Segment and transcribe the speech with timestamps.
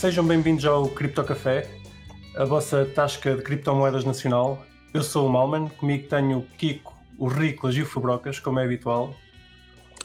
[0.00, 1.70] Sejam bem-vindos ao Cripto Café,
[2.34, 4.64] a vossa tasca de criptomoedas nacional.
[4.94, 8.64] Eu sou o Malman, comigo tenho o Kiko, o Riclas e o Fabrocas, como é
[8.64, 9.14] habitual.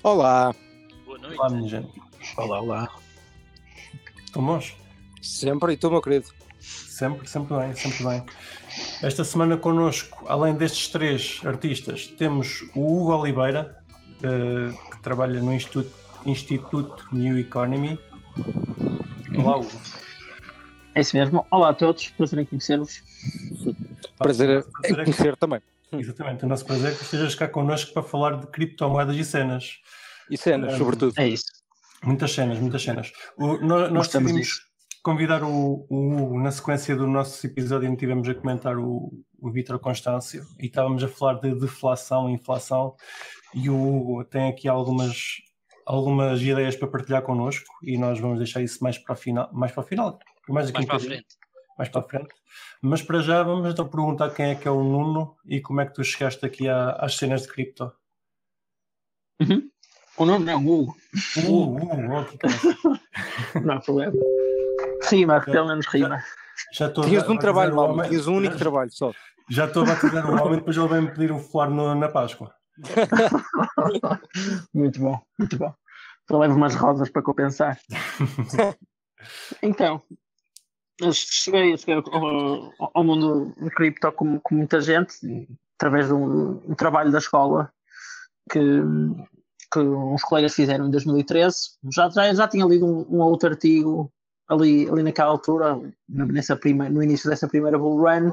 [0.04, 0.54] Olá.
[1.06, 1.40] Boa noite.
[1.40, 1.88] Olá, minha gente.
[2.36, 2.90] Olá, olá.
[4.26, 4.76] Estão bons?
[5.22, 6.28] Sempre, e tu, meu querido?
[6.60, 8.26] Sempre, sempre bem, sempre bem.
[9.02, 13.82] Esta semana connosco, além destes três artistas, temos o Hugo Oliveira,
[14.22, 15.94] eh, que trabalha no Instituto,
[16.26, 17.98] Instituto New Economy.
[19.38, 19.70] Olá, Hugo.
[20.94, 21.46] É isso mesmo.
[21.52, 23.02] Olá a todos, prazer em conhecer-vos.
[24.18, 25.62] Prazer Prazer em é que- conhecer também.
[25.92, 29.80] Exatamente, o nosso prazer é que estejas cá connosco para falar de criptomoedas e cenas.
[30.30, 31.14] E cenas, Ah, sobretudo.
[31.18, 31.46] É isso.
[32.04, 33.12] Muitas cenas, muitas cenas.
[33.38, 34.62] O- nós nós decidimos
[35.04, 39.52] convidar o, o Hugo na sequência do nosso episódio onde tivemos a comentar o, o
[39.52, 42.96] Vitor Constâncio e estávamos a falar de deflação e inflação
[43.54, 45.38] e o Hugo tem aqui algumas,
[45.86, 49.72] algumas ideias para partilhar connosco e nós vamos deixar isso mais para o final, mais
[49.72, 51.28] para o final, mais, Mais para a frente.
[51.78, 52.34] mais para a frente.
[52.82, 55.86] Mas para já vamos então perguntar quem é que é o Nuno e como é
[55.86, 57.92] que tu chegaste aqui à- às cenas de cripto.
[59.42, 59.70] Uhum.
[60.18, 60.96] O nome não, Hugo.
[61.46, 62.26] Hugo, Hugo.
[63.66, 64.14] Não há problema.
[65.10, 66.24] Rima, pelo menos rima.
[66.74, 69.12] Já estou a Tinhas um batizar trabalho, mal, homem- tinhas um único trabalho só.
[69.52, 72.54] Já estou a batizar o homem, depois ele vai-me pedir um flor no- na Páscoa.
[74.74, 75.74] Muito bom, muito bom.
[76.30, 77.80] Eu levo umas rosas para compensar.
[79.62, 80.04] Então,
[81.12, 85.16] cheguei, cheguei ao, ao mundo do cripto com, com muita gente,
[85.76, 87.72] através de um, um trabalho da escola
[88.52, 88.60] que,
[89.72, 91.58] que uns colegas fizeram em 2013.
[91.92, 94.12] Já, já, já tinha lido um, um outro artigo
[94.48, 98.32] ali, ali naquela altura, nessa prima, no início dessa primeira bull run,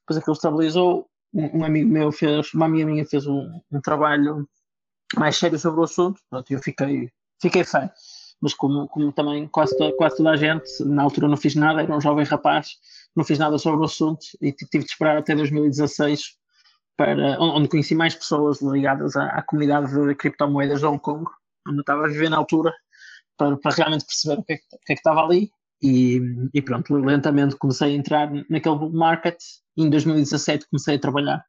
[0.00, 1.08] depois aquilo estabilizou.
[1.34, 4.48] Um, um amigo meu fez, uma amiga minha fez um, um trabalho
[5.16, 7.90] mais sério sobre o assunto, pronto, eu fiquei, fiquei fã.
[8.40, 11.82] Mas como, como também quase, to- quase toda a gente, na altura não fiz nada,
[11.82, 12.70] era um jovem rapaz,
[13.16, 16.36] não fiz nada sobre o assunto e tive de esperar até 2016
[16.96, 21.24] para, onde conheci mais pessoas ligadas à, à comunidade de criptomoedas de Hong Kong,
[21.68, 22.72] onde eu estava a viver na altura,
[23.36, 25.50] para, para realmente perceber o que é que, o que, é que estava ali.
[25.82, 26.20] E,
[26.54, 29.38] e pronto, lentamente comecei a entrar naquele market.
[29.78, 31.44] E em 2017 comecei a trabalhar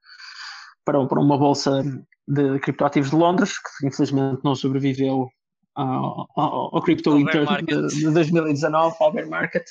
[0.85, 1.83] para, para uma bolsa
[2.27, 5.27] de criptoativos de Londres, que infelizmente não sobreviveu
[5.75, 9.65] ao, ao, ao Crypto Winter de, de 2019, ao bear market,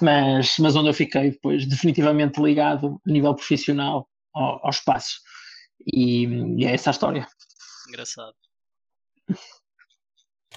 [0.00, 5.20] mas, mas onde eu fiquei depois definitivamente ligado a nível profissional ao, ao espaço.
[5.86, 6.24] E,
[6.58, 7.26] e é essa a história.
[7.88, 8.34] Engraçado.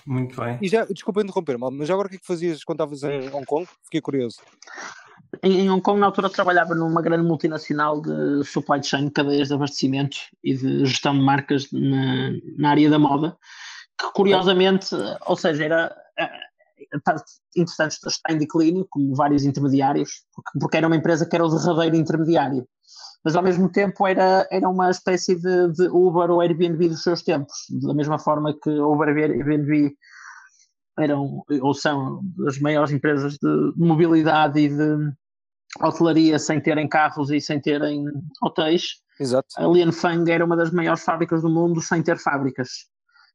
[0.06, 0.58] Muito bem.
[0.62, 3.28] E já, desculpa interromper, mas já agora o que é que fazias quando estavas em
[3.30, 3.68] Hong Kong?
[3.84, 4.38] Fiquei curioso.
[5.44, 10.18] Em, Hong Kong, na altura, trabalhava numa grande multinacional de supply chain, cadeias de abastecimento
[10.44, 13.38] e de gestão de marcas na, na área da moda,
[14.00, 14.90] que curiosamente,
[15.26, 16.30] ou seja, era eh,
[17.56, 21.50] interessante, está em declínio, como vários intermediários, porque, porque era uma empresa que era o
[21.50, 22.68] derradeiro intermediário.
[23.24, 27.24] Mas ao mesmo tempo era, era uma espécie de, de Uber ou Airbnb dos seus
[27.24, 29.96] tempos, da mesma forma que Uber e Airbnb
[30.98, 35.12] eram ou são as maiores empresas de mobilidade e de
[35.82, 38.06] hotelaria sem terem carros e sem terem
[38.42, 39.02] hotéis.
[39.20, 39.48] Exato.
[39.58, 42.70] A Lianfeng era uma das maiores fábricas do mundo sem ter fábricas.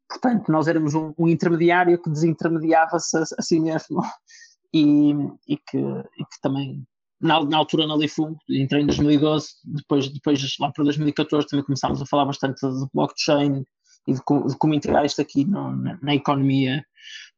[0.08, 4.02] Portanto, nós éramos um, um intermediário que desintermediava-se a, a si mesmo
[4.74, 5.12] e,
[5.46, 6.84] e, que, e que também,
[7.20, 12.02] na, na altura na Lifung, entrei em 2012, depois, depois lá para 2014 também começámos
[12.02, 13.64] a falar bastante de blockchain
[14.06, 16.84] e de, de como integrar isto aqui no- na, na economia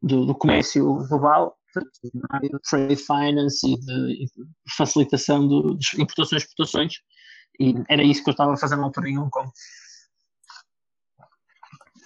[0.01, 1.57] do, do comércio global,
[2.15, 4.27] na área de trade finance e de,
[4.77, 5.47] facilitação
[5.77, 6.95] de importações e exportações.
[7.61, 9.51] E era isso que eu estava a fazer na altura em Hong Kong.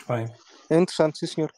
[0.09, 0.33] bem.
[0.71, 1.53] É interessante, sim senhor.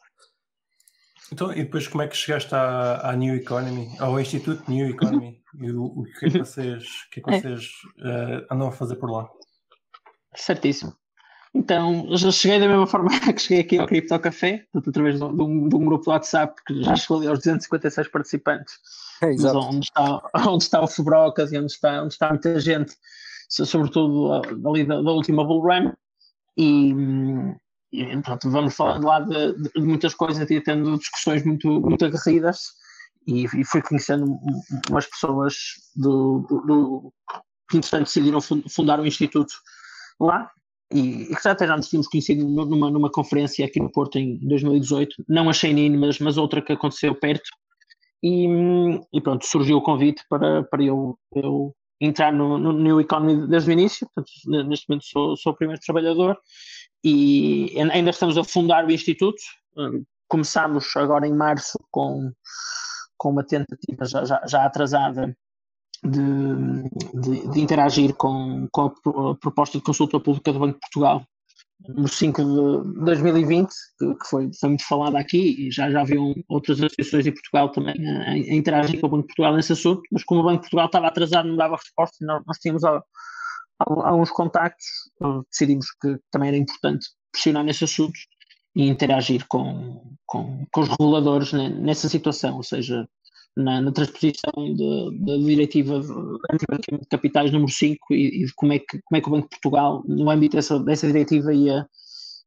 [1.31, 5.43] Então, e depois como é que chegaste à, à New Economy, ao Instituto New Economy?
[5.59, 7.39] E o, o que é que vocês, que é que É.
[7.41, 7.69] vocês
[8.03, 9.29] eh, andam a fazer por lá?
[10.35, 10.93] Certíssimo.
[11.53, 15.67] Então, já cheguei da mesma forma que cheguei aqui ao Cripto Café, através de um,
[15.67, 18.73] de um- grupo de WhatsApp que já chegou ali aos 256 participantes,
[19.21, 19.57] É, exato.
[19.59, 22.93] onde está, onde está o Fubrocas e onde está, onde está muita gente,
[23.49, 24.31] so- sobretudo
[24.69, 25.91] ali da, da última Bull Run,
[26.55, 26.93] e,
[27.91, 32.59] e pronto, vamos falando lá de, de- muitas coisas e tendo discussões muito, muito aguerridas,
[33.25, 35.55] e, e fui conhecendo um- um- umas pessoas
[35.95, 37.13] do, do, do-
[37.69, 39.53] que, entretanto, decidiram fun- fundar um instituto
[40.19, 40.51] lá,
[40.93, 44.17] e, que já até já nos tínhamos conhecido nu- numa, numa conferência aqui no Porto
[44.17, 47.49] em 2018, não a Sheinin, mas, mas outra que aconteceu perto,
[48.23, 48.47] e,
[49.13, 53.69] e pronto, surgiu o convite para, para eu, eu entrar no, no New Economy desde
[53.69, 56.37] o início, portanto, ne- neste momento sou, sou o primeiro trabalhador,
[57.03, 59.41] e ai- ainda estamos a fundar o Instituto,
[59.77, 62.31] hum, começámos agora em março com,
[63.17, 65.35] com uma tentativa já, já, já atrasada
[66.03, 71.25] de, de, de, interagir com, com a proposta de consulta pública do Banco de Portugal
[71.87, 76.35] no 5 de 2020, que, que foi, foi muito falada aqui, e já, já haviam
[76.49, 80.01] outras associações em Portugal também a, a, interagir com o Banco de Portugal nesse assunto,
[80.11, 82.83] mas como o Banco de Portugal estava atrasado, não dava resposta, nós, nós tínhamos
[83.79, 84.85] alguns contactos,
[85.49, 88.19] decidimos que também era importante pressionar nesse assunto
[88.75, 93.07] e interagir com, com, com os reguladores nessa situação, ou seja,
[93.55, 94.51] na, na transposição
[95.25, 99.27] da diretiva de capitais número 5 e, e, de como é, que, como é que
[99.27, 101.85] o Banco de Portugal, no âmbito dessa, dessa diretiva, ia,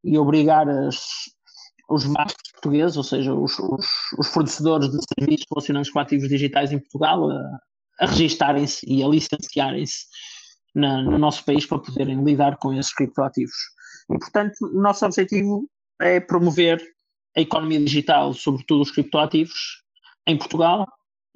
[0.04, 1.02] ia obrigar as,
[1.88, 3.86] os bancos portugueses, ou seja, os, os,
[4.18, 7.58] os, fornecedores de serviços relacionados com ativos digitais em Portugal, a,
[8.00, 10.06] a registarem-se e a licenciarem-se
[10.74, 13.54] no nosso país para poderem lidar com esses criptoativos.
[14.10, 15.68] E, portanto, o nosso objetivo
[16.00, 16.82] é promover
[17.36, 19.81] a economia digital, sobretudo os criptoativos,
[20.26, 20.86] em Portugal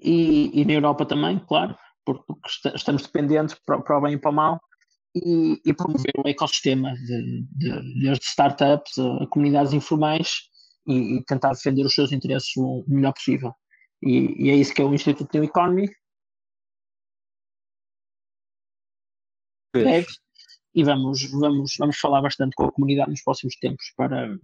[0.00, 2.24] e, e na Europa também, claro, porque
[2.74, 4.60] estamos dependentes para, para o bem e para o mal,
[5.14, 10.42] e, e promover o ecossistema de, de, desde startups a comunidades informais
[10.86, 13.52] e, e, tentar defender os seus interesses o melhor possível.
[14.02, 15.88] E, e, é isso que é o Instituto New Economy.
[20.74, 24.38] E vamos, vamos, vamos falar bastante com a comunidade nos próximos tempos para,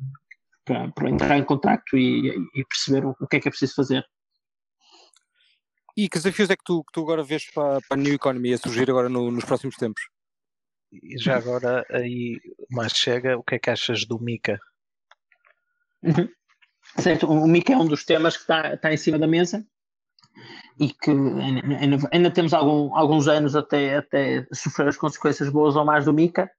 [0.64, 3.74] para, para entrar em contato e, e perceber o, o que é que é preciso
[3.74, 4.02] fazer.
[5.96, 8.54] E que desafios é que tu, que tu agora vês para, para a New Economy
[8.54, 10.02] a surgir agora no, nos próximos tempos?
[10.90, 12.40] E já agora aí
[12.70, 14.58] mais chega, o que é que achas do Mica?
[16.02, 16.28] Uhum.
[16.98, 19.64] Certo, o Mica é um dos temas que está, está em cima da mesa
[20.80, 25.84] e que ainda, ainda temos algum, alguns anos até, até sofrer as consequências boas ou
[25.84, 26.50] más do Mica.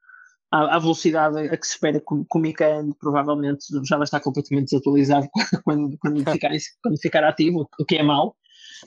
[0.51, 4.03] A, a velocidade a que se espera que, que o Mica ande, provavelmente já vai
[4.03, 5.27] estar completamente desatualizado
[5.63, 6.51] quando, quando, ficar,
[6.81, 8.35] quando ficar ativo, o que é mau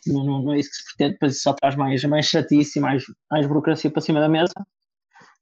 [0.07, 2.83] não, não, não, é isso que se pretende, depois só traz mais, mais chatice e
[2.83, 4.55] mais, mais burocracia para cima da mesa,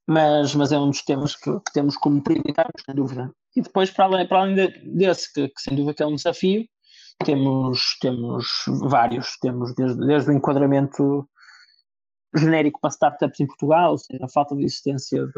[0.07, 3.31] mas, mas é um dos temas que, que temos como prioritário, sem dúvida.
[3.55, 4.55] E depois, para além, para além
[4.95, 6.65] desse, que, que sem dúvida é um desafio,
[7.23, 8.47] temos, temos
[8.89, 11.27] vários, temos desde, desde o enquadramento
[12.35, 15.31] genérico para startups em Portugal, a falta de existência de,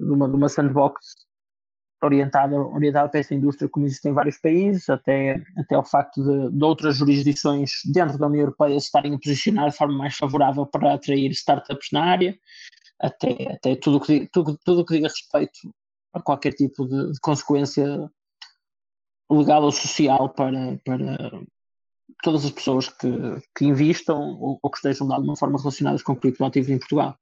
[0.00, 0.94] de, uma, de uma sandbox
[2.04, 6.56] orientada, orientada para essa indústria, como existe em vários países, até, até o facto de,
[6.56, 10.66] de outras jurisdições dentro da União Europeia se estarem a posicionar de forma mais favorável
[10.66, 12.38] para atrair startups na área,
[13.00, 15.74] até, até tudo que, tudo, tudo que diga respeito
[16.12, 18.10] a qualquer tipo de, de consequência
[19.30, 21.42] legal ou social para, para
[22.22, 23.08] todas as pessoas que,
[23.56, 27.16] que investam ou, ou, que estejam de alguma forma relacionadas com criptoativos em Portugal.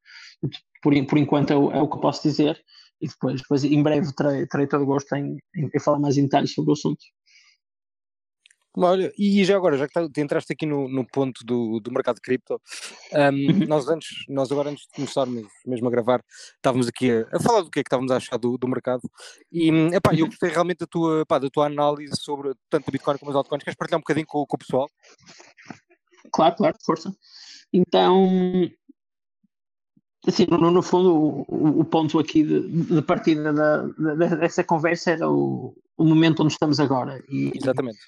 [0.83, 2.63] Por, por enquanto é o, é o que eu posso dizer
[3.03, 6.17] e depois, depois em breve terei, terei todo o gosto em, em, em falar mais
[6.17, 7.05] em detalhes sobre o assunto.
[8.75, 12.15] Olha, e já agora, já que tá, entraste aqui no, no ponto do, do mercado
[12.15, 12.59] de cripto,
[13.13, 16.25] um, nós antes, nós agora antes de começarmos mesmo a gravar,
[16.57, 19.03] estávamos aqui a, a falar do que é que estávamos a achar do, do mercado
[19.51, 23.19] e epá, eu gostei realmente da tua, epá, da tua análise sobre tanto o Bitcoin
[23.19, 23.63] como as altcoins.
[23.63, 24.89] Queres partilhar um bocadinho com, com o pessoal?
[26.33, 27.15] Claro, claro, força.
[27.75, 28.71] Então,
[30.27, 31.15] assim, no, no fundo,
[31.49, 36.43] o, o, ponto aqui de, de partida da, da, dessa conversa era o, o momento
[36.43, 37.23] onde estamos agora.
[37.29, 37.99] E Exatamente.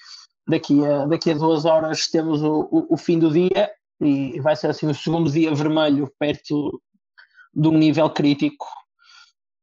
[0.47, 4.55] Daqui a, daqui a duas horas temos o, o, o fim do dia e vai
[4.55, 6.81] ser assim o segundo dia vermelho perto
[7.53, 8.67] de um nível crítico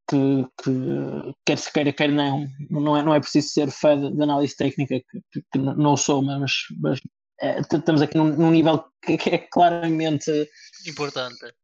[0.08, 4.14] que, que, quer se queira, quer não, não é, não é preciso ser fã de,
[4.14, 7.00] de análise técnica, que, que, não sou, mas, mas
[7.40, 10.30] é, estamos aqui num, num nível que, que, é claramente
[10.86, 11.54] importante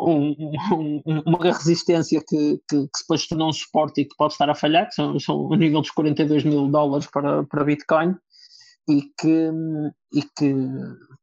[0.00, 0.34] um,
[0.72, 4.54] um, uma resistência que, que, que depois tornou um suporte e que pode estar a
[4.54, 8.16] falhar, que são, são o nível dos 42 mil dólares para, para Bitcoin
[8.88, 9.50] e que,
[10.12, 10.54] e que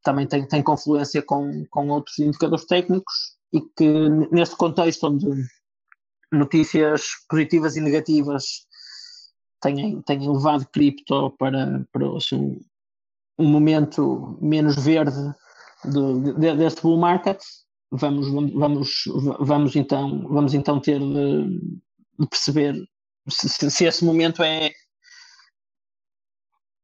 [0.03, 3.13] também tem, tem confluência com, com outros indicadores técnicos
[3.51, 5.27] e que neste contexto onde
[6.31, 8.67] notícias positivas e negativas
[9.61, 12.59] têm, têm levado cripto para, para assim,
[13.37, 15.33] um momento menos verde
[15.85, 17.41] de, de, deste bull market,
[17.91, 19.03] vamos, vamos,
[19.39, 21.59] vamos, então, vamos então ter de,
[22.19, 22.75] de perceber
[23.27, 24.71] se, se, esse momento é,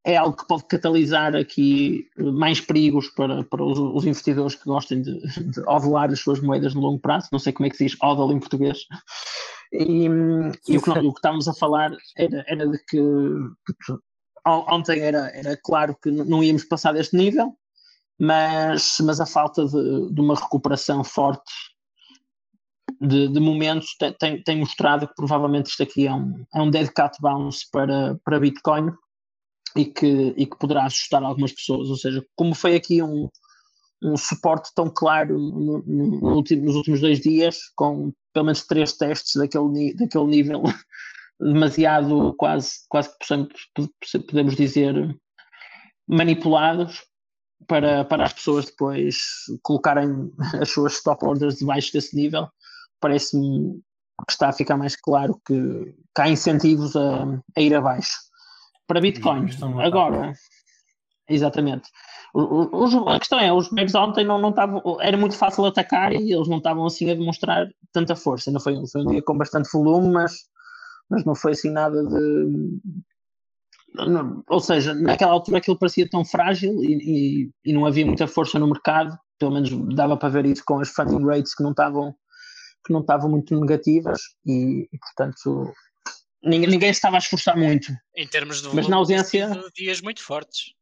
[0.06, 5.02] é algo que pode catalisar aqui mais perigos para, para os, os investidores que gostem
[5.02, 7.30] de, de as suas moedas no longo prazo.
[7.32, 8.80] Não sei como é que se diz odal em português.
[9.72, 13.94] E, e o, que, o, que, estávamos a falar era, era de que, que
[14.46, 17.58] ontem era, era claro que não íamos passar deste nível
[18.20, 21.52] mas, mas a falta de, de uma recuperação forte
[23.02, 26.90] de, de momentos tem, tem, mostrado que provavelmente isto aqui é um, é um dead
[26.94, 28.92] cat bounce para, para Bitcoin
[29.76, 31.90] e que, e que poderá assustar algumas pessoas.
[31.90, 33.30] Ou seja, como foi aqui um,
[34.02, 38.94] um suporte tão claro no, no último, nos últimos dois dias, com pelo menos três
[38.94, 40.64] testes daquele, daquele nível
[41.40, 45.18] demasiado, quase, quase que podemos dizer,
[46.08, 47.04] manipulados
[47.68, 49.18] para, para as pessoas depois
[49.62, 50.32] colocarem
[50.62, 52.48] as suas stop orders debaixo desse nível.
[53.00, 53.82] Parece-me
[54.26, 58.14] que está a ficar mais claro que, que há incentivos a, a ir abaixo.
[58.88, 59.50] Para Bitcoin,
[59.84, 60.34] agora,
[61.28, 61.90] exatamente.
[63.08, 66.48] a questão é, os megs ontem não, não estavam, era muito fácil atacar e eles
[66.48, 68.52] não estavam assim a demonstrar tanta força.
[68.52, 70.36] Não foi, foi um dia com bastante volume, mas,
[71.10, 72.80] mas não foi assim nada de.
[73.96, 78.28] Não, ou seja, naquela altura aquilo parecia tão frágil e, e, e, não havia muita
[78.28, 81.72] força no mercado, pelo menos dava para ver isso com as funding rates que não
[81.72, 82.14] estavam
[82.86, 85.74] que não estavam muito negativas e, e portanto
[86.44, 87.92] ninguém, ninguém estava a esforçar muito.
[88.16, 89.50] Em termos de Mas na ausência.
[89.76, 90.76] dias muito fortes.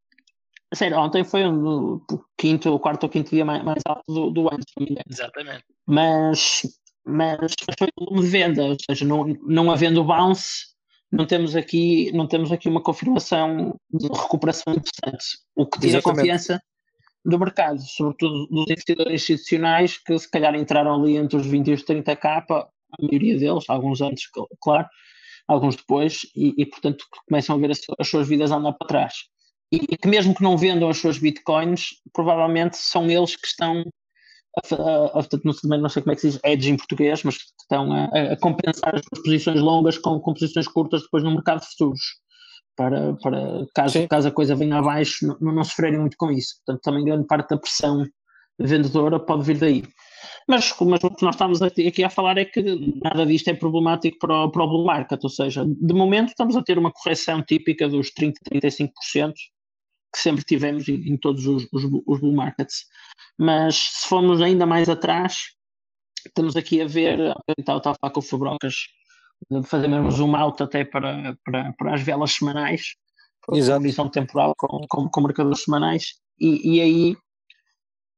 [0.74, 2.04] Sério, ontem foi o
[2.38, 4.64] quinto, o quarto ou quinto dia mais, mais alto do, do ano.
[5.08, 5.64] Exatamente.
[5.86, 6.64] Mas,
[7.06, 10.73] mas foi um de venda, ou seja, não, não havendo bounce,
[11.14, 15.38] não temos aqui, não temos aqui uma confirmação de recuperação interessante.
[15.56, 16.20] O que tira Exatamente.
[16.22, 16.60] confiança
[17.24, 21.74] do mercado, sobretudo dos investidores institucionais que se calhar entraram ali entre os 20 e
[21.74, 22.68] os 30k, a
[23.00, 24.28] maioria deles, alguns antes,
[24.60, 24.88] claro,
[25.48, 29.14] alguns depois, e, e portanto começam a ver as, as, suas vidas andar para trás.
[29.72, 33.84] E que mesmo que não vendam as suas bitcoins, provavelmente são eles que estão
[34.56, 37.24] a, a, a, não, sei, não sei como é que se diz edge em português,
[37.24, 41.32] mas que estão a, a compensar as posições longas com, com posições curtas depois no
[41.32, 42.02] mercado de futuros
[42.76, 46.56] para, para caso, caso a coisa venha abaixo, não, não sofrerem muito com isso.
[46.66, 48.06] Portanto, também grande parte da pressão
[48.60, 49.84] vendedora pode vir daí.
[50.48, 52.62] Mas, mas o que nós estamos aqui a falar é que
[53.04, 56.56] nada disto é problemático para o, para o bull market, ou seja, de momento estamos
[56.56, 59.34] a ter uma correção típica dos 30, 35%
[60.14, 62.86] que sempre tivemos em, em todos os, os, os, bull markets.
[63.38, 65.56] Mas se formos ainda mais atrás,
[66.26, 68.76] estamos aqui a ver, estava a falar com o Fabrocas,
[69.66, 72.96] fazer mesmo zoom out até para, para, para as velas semanais,
[73.52, 73.82] Exato.
[73.82, 77.18] visão temporal com, com, com marcadores semanais, e, e aí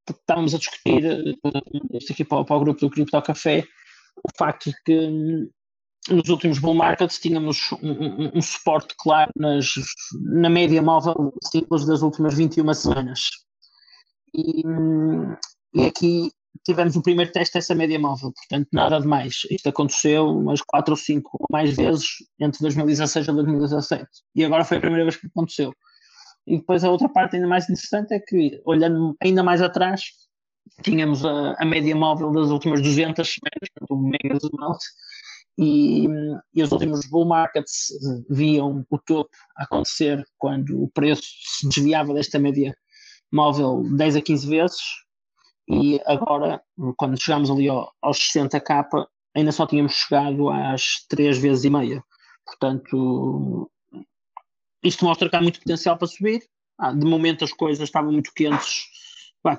[0.08, 1.38] estávamos a discutir,
[1.94, 3.66] isto aqui para, para o grupo do Crypto Café,
[4.24, 5.50] o facto de que
[6.10, 9.74] nos últimos bull markets tínhamos um, um, um suporte claro nas,
[10.22, 13.30] na média móvel simples das últimas 21 semanas.
[14.34, 14.64] E,
[15.74, 16.32] e aqui
[16.64, 19.42] tivemos o primeiro teste dessa média móvel, portanto nada de mais.
[19.50, 22.08] Isto aconteceu umas 4 ou 5 ou mais vezes
[22.40, 25.74] entre 2016 e 2017 e agora foi a primeira vez que aconteceu.
[26.48, 30.04] E depois a outra parte ainda mais interessante é que, olhando ainda mais atrás,
[30.84, 34.86] tínhamos a, a média móvel das últimas 200 semanas, o mega out,
[35.58, 36.08] e,
[36.54, 37.88] e, os últimos bull markets
[38.30, 42.76] viam o topo acontecer quando o preço se desviava desta média
[43.32, 44.82] móvel 10 a 15 vezes,
[45.68, 46.62] e agora,
[46.98, 52.04] quando chegamos ali ao, aos 60k, ainda só tínhamos chegado às 3 vezes e meia.
[52.46, 53.72] Portanto,
[54.84, 56.44] isto mostra que há muito potencial para subir.
[56.78, 58.84] Ah, de momento as coisas estavam muito quentes.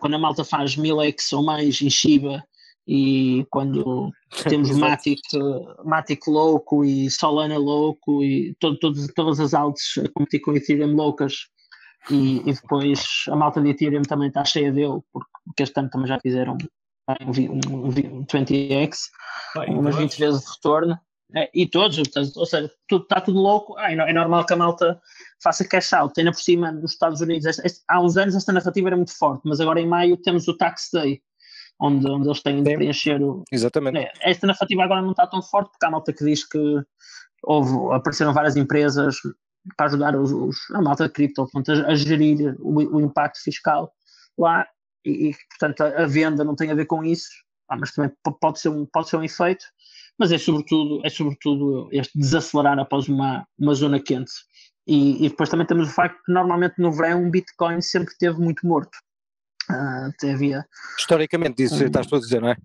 [0.00, 2.44] Quando a malta faz 1000x ou mais em Shiba
[2.86, 4.12] e quando
[4.48, 5.20] temos Matic,
[5.84, 10.94] Matic louco e Solana louco e todo, todo, todas as altas a competir com Ethereum
[10.94, 11.48] loucas
[12.10, 16.06] e, e, depois a malta de Ethereum também está cheia dele porque este ano também
[16.06, 16.56] já fizeram
[17.08, 18.96] um, um, um 20x,
[19.54, 20.98] Bem, umas 20 vezes de retorno.
[21.34, 21.98] É, e todos,
[22.36, 23.76] ou seja, tudo, está tudo louco.
[23.78, 25.00] Ah, é normal que a malta
[25.42, 26.18] faça cash out.
[26.18, 29.16] Ainda por cima, nos Estados Unidos, este, este, há uns anos esta narrativa era muito
[29.16, 31.20] forte, mas agora em maio temos o Tax Day,
[31.80, 32.76] onde, onde eles têm de Sim.
[32.76, 33.44] preencher o.
[33.50, 33.98] Exatamente.
[33.98, 36.58] É, esta narrativa agora não está tão forte, porque há malta que diz que
[37.42, 39.16] houve, apareceram várias empresas
[39.76, 43.42] para ajudar os, os a malta de cripto portanto, a, a gerir o, o impacto
[43.42, 43.92] fiscal
[44.38, 44.66] lá
[45.04, 47.28] e, e, portanto a, a, venda não tem a ver com isso,
[47.68, 49.64] ah, mas também pode ser, um, pode ser um efeito,
[50.18, 54.32] mas é sobretudo, é sobretudo este desacelerar após uma, uma zona quente.
[54.86, 58.38] E, e depois também temos o facto que normalmente no verão um Bitcoin sempre esteve
[58.38, 58.96] muito morto.
[59.70, 60.64] Uh, até havia,
[60.98, 62.56] Historicamente, isso um, estás a dizer, não é?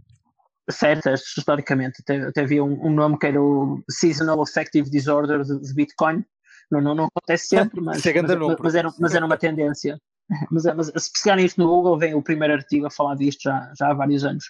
[0.70, 5.60] Certo, historicamente, até, até havia um, um, nome que era o Seasonal Affective Disorder de,
[5.60, 6.24] de Bitcoin.
[6.70, 9.98] Não, não, não acontece sempre, mas, é mas, mas, mas, era, mas era uma tendência.
[10.50, 13.70] Mas, mas se pesquisarem isto no Google, vem o primeiro artigo a falar disto já,
[13.78, 14.46] já há vários anos.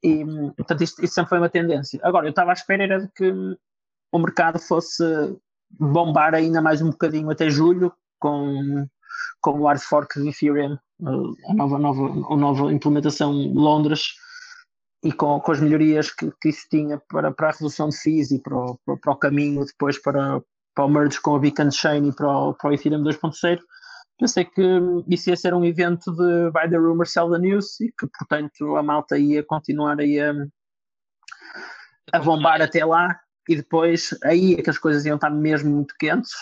[0.00, 0.24] E,
[0.56, 1.98] portanto, isto, isto sempre foi uma tendência.
[2.04, 3.28] Agora, eu estava à espera era de que
[4.12, 5.02] o mercado fosse
[5.70, 8.86] bombar ainda mais um bocadinho até julho com,
[9.40, 14.14] com o hard fork de Ethereum, a nova, nova, a nova implementação Londres
[15.04, 18.32] e com, com as melhorias que, que isso tinha para, para a redução de FIIs
[18.32, 20.42] e para o, para, para o caminho depois para,
[20.74, 23.60] para o merge com a Beacon Chain e para o, para o Ethereum 2.0,
[24.18, 24.62] pensei que
[25.08, 28.76] isso ia ser um evento de Buy the Rumor, Sell the News e que, portanto,
[28.76, 30.32] a malta ia continuar aí a,
[32.12, 33.18] a bombar até lá
[33.48, 36.32] e depois aí é que as coisas iam estar mesmo muito quentes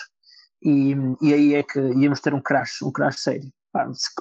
[0.61, 3.51] e, e aí é que íamos ter um crash, um crash sério.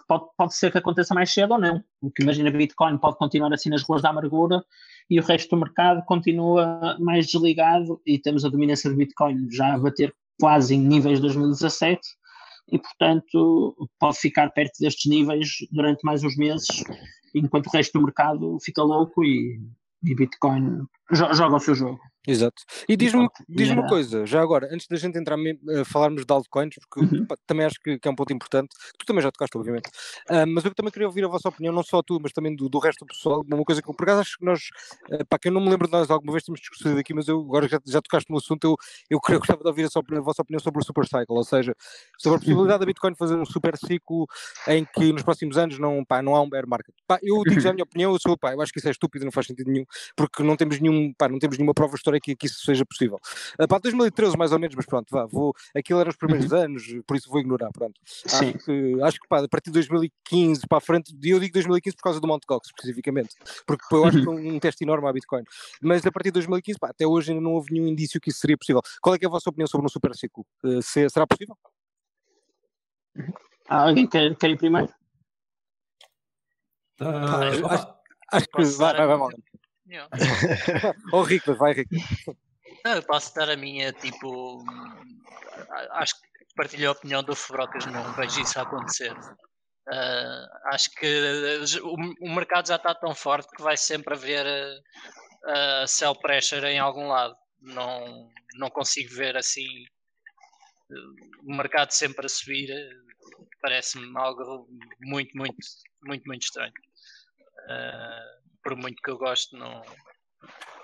[0.06, 3.70] Pode, pode ser que aconteça mais cedo ou não, porque imagina Bitcoin pode continuar assim
[3.70, 4.62] nas ruas da amargura
[5.08, 9.74] e o resto do mercado continua mais desligado e temos a dominância de Bitcoin já
[9.74, 12.00] a bater quase em níveis de 2017
[12.72, 16.66] e portanto pode ficar perto destes níveis durante mais uns meses
[17.34, 19.58] enquanto o resto do mercado fica louco e,
[20.04, 22.00] e Bitcoin joga o seu jogo.
[22.26, 22.62] Exato.
[22.88, 26.74] E diz-me diz uma coisa, já agora, antes da gente entrar a falarmos de altcoins,
[26.74, 27.26] porque Uhum.
[27.46, 29.88] também acho que, que é um ponto importante, tu também já tocaste, obviamente,
[30.28, 32.68] Ah, mas eu também queria ouvir a vossa opinião, não só tu, mas também do,
[32.68, 34.60] do resto do pessoal, uma coisa que eu, por acaso, acho que nós,
[35.08, 37.28] uh, pá, que eu não me lembro de nós alguma vez temos discutido aqui, mas
[37.28, 38.76] eu agora já, já tocaste no assunto, eu,
[39.10, 41.74] eu queria- gostava de ouvir a, a vossa opinião sobre o super cycle, ou seja,
[42.18, 44.26] sobre a possibilidade da Bitcoin fazer um super ciclo
[44.68, 46.94] em que nos próximos anos não, pá, não há um bear market.
[47.06, 48.90] Pá, eu digo já a minha opinião, eu sou, pá, eu acho que isso é
[48.90, 49.84] estúpido, não faz sentido nenhum,
[50.16, 53.18] porque não temos nenhum, pá, não temos nenhuma prova histórica que, que isso seja possível.
[53.60, 56.82] Uh, pá, 2013 mais ou menos, mas pronto, vá, vou, aquilo eram os primeiros anos,
[57.06, 58.00] por isso vou ignorar, pronto.
[58.04, 58.26] Sim.
[58.54, 61.52] Acho que, acho que pá, a partir de 2015 para a frente, e eu digo
[61.54, 62.44] 2015 por causa do Mt.
[62.46, 63.34] Gox especificamente,
[63.66, 65.42] porque eu acho que foi um teste enorme à Bitcoin.
[65.82, 68.40] Mas a partir de 2015, pá, até hoje ainda não houve nenhum indício que isso
[68.40, 68.80] seria possível.
[69.00, 70.44] Qual é, que é a vossa opinião sobre um super ciclo?
[70.64, 71.56] Uh, se- será possível?
[73.68, 74.88] Ah, Alguém quer, quer ir primeiro?
[77.00, 77.96] Opa, acho-
[78.32, 79.34] Acho que vai, vai, vai, vai.
[79.86, 80.08] Opinião?
[81.12, 81.94] Oh, Rico, vai, Rico.
[82.84, 84.62] Não, eu posso dar a minha, tipo.
[85.92, 89.14] Acho que partilho a opinião do Fubrocas, não vejo isso a acontecer.
[89.88, 91.94] Ah, acho que o,
[92.26, 97.08] o mercado já está tão forte que vai sempre haver uh, sell pressure em algum
[97.08, 97.36] lado.
[97.60, 99.66] Não, não consigo ver assim
[100.90, 102.70] uh, o mercado sempre a subir.
[102.70, 103.06] uh,
[103.60, 104.68] Parece-me algo
[105.00, 105.56] muito, muito,
[106.04, 106.72] muito, muito estranho.
[107.68, 109.80] Ah, por muito que eu gosto, não,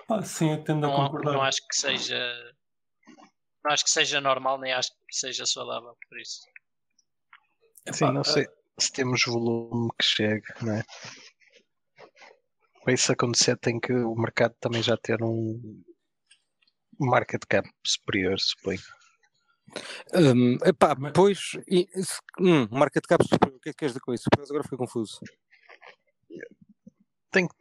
[0.07, 1.33] pá, sim, eu tendo a não, concordar.
[1.33, 2.53] não acho que seja
[3.63, 6.39] não acho que seja normal nem acho que seja saudável por isso
[7.91, 8.47] Sim, Epá, não sei
[8.79, 10.83] se temos volume que chegue, não é?
[12.81, 15.83] Para isso acontecer tem que o mercado também já ter um
[16.97, 18.79] market cap superior, suponho.
[20.13, 24.01] Um, epá, pois, e, se- hum, market cap superior, o que é que queres dizer
[24.01, 24.29] com isso?
[24.49, 25.19] Agora fiquei confuso.
[27.31, 27.55] Tem que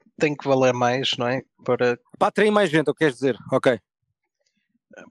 [0.45, 1.43] valer mais, não é?
[1.65, 3.37] Para Pá, atrair mais gente, o que queres dizer?
[3.51, 3.79] Ok.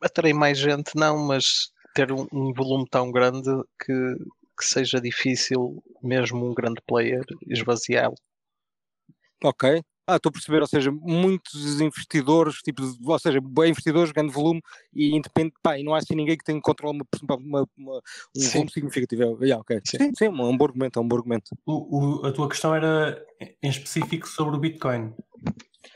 [0.02, 3.50] atrair mais gente, não, mas ter um, um volume tão grande
[3.84, 4.16] que,
[4.58, 8.16] que seja difícil mesmo um grande player esvaziá-lo.
[9.44, 9.84] Ok.
[10.08, 14.62] Ah, estou a perceber, ou seja, muitos investidores, tipo, ou seja, investidores, grande volume
[14.94, 18.02] e independente, pá, e não há assim ninguém que tenha controle uma, uma, uma-
[18.36, 18.50] um Sim.
[18.50, 19.24] volume significativo.
[19.24, 19.80] É, yeah, ok.
[19.86, 19.98] Sim.
[20.00, 21.56] Sim, sim, um bom argumento, é um bom argumento.
[21.66, 23.24] O- o- a tua questão era
[23.62, 25.14] em específico sobre o Bitcoin.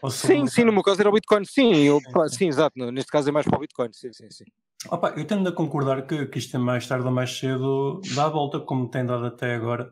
[0.10, 2.48] Sobre Sim, o sim, no meu caso era o Bitcoin, sim, eu, Sim, pá, sim.
[2.48, 4.46] exato, neste caso é mais para o Bitcoin, sim, sim, sim.
[4.89, 8.26] Opa, eu tendo a concordar que, que isto é mais tarde ou mais cedo dá
[8.26, 9.91] a volta, como tem dado até agora.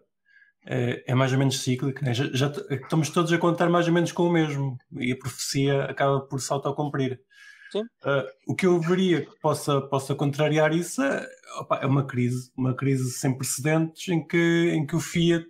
[0.66, 2.14] É, é mais ou menos cíclico, né?
[2.14, 5.84] já, já estamos todos a contar mais ou menos com o mesmo e a profecia
[5.86, 7.20] acaba por se autocumprir.
[7.74, 7.84] Sim.
[8.04, 11.28] Ah, o que eu veria que possa, possa contrariar isso é,
[11.60, 15.50] opa, é uma crise, uma crise sem precedentes em que, em que o Fiat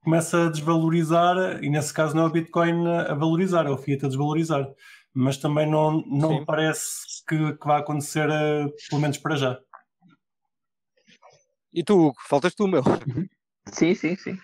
[0.00, 4.04] começa a desvalorizar, e nesse caso não é o Bitcoin a valorizar, é o Fiat
[4.04, 4.66] a desvalorizar.
[5.14, 6.44] Mas também não, não Sim.
[6.44, 9.58] parece que, que vai acontecer, eh, pelo menos para já.
[11.72, 12.82] E tu, Hugo, faltas tu, meu.
[13.72, 14.38] Sim, sim, sim.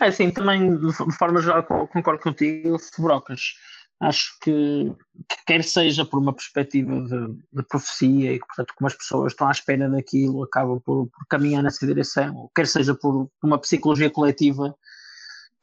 [0.00, 3.54] É assim, também de forma geral co- concordo contigo, Brocas.
[4.00, 4.92] Acho que,
[5.28, 9.32] que quer seja por uma perspectiva de, de profecia e que, portanto, como as pessoas
[9.32, 13.58] estão à espera daquilo, acabam por, por caminhar nessa direção, ou quer seja por uma
[13.58, 14.72] psicologia coletiva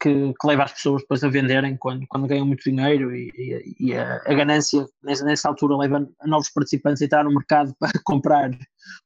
[0.05, 3.75] que, que leva as pessoas depois a venderem quando, quando ganham muito dinheiro e, e-
[3.87, 7.91] e a, a ganância nessa, altura leva a novos participantes a entrar no mercado para
[8.03, 8.51] comprar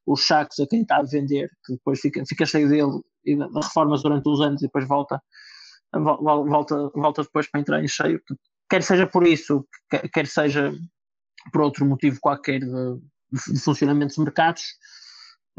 [0.05, 3.47] os sacos a quem está a vender, que depois fica, fica cheio dele e de
[3.53, 5.21] reformas durante uns anos e depois volta,
[5.93, 8.21] vol- vol- volta, volta depois para entrar em cheio.
[8.69, 9.65] Quer seja por isso,
[10.13, 10.73] quer, seja
[11.53, 12.99] por outro motivo qualquer de-
[13.53, 14.63] de funcionamento dos mercados,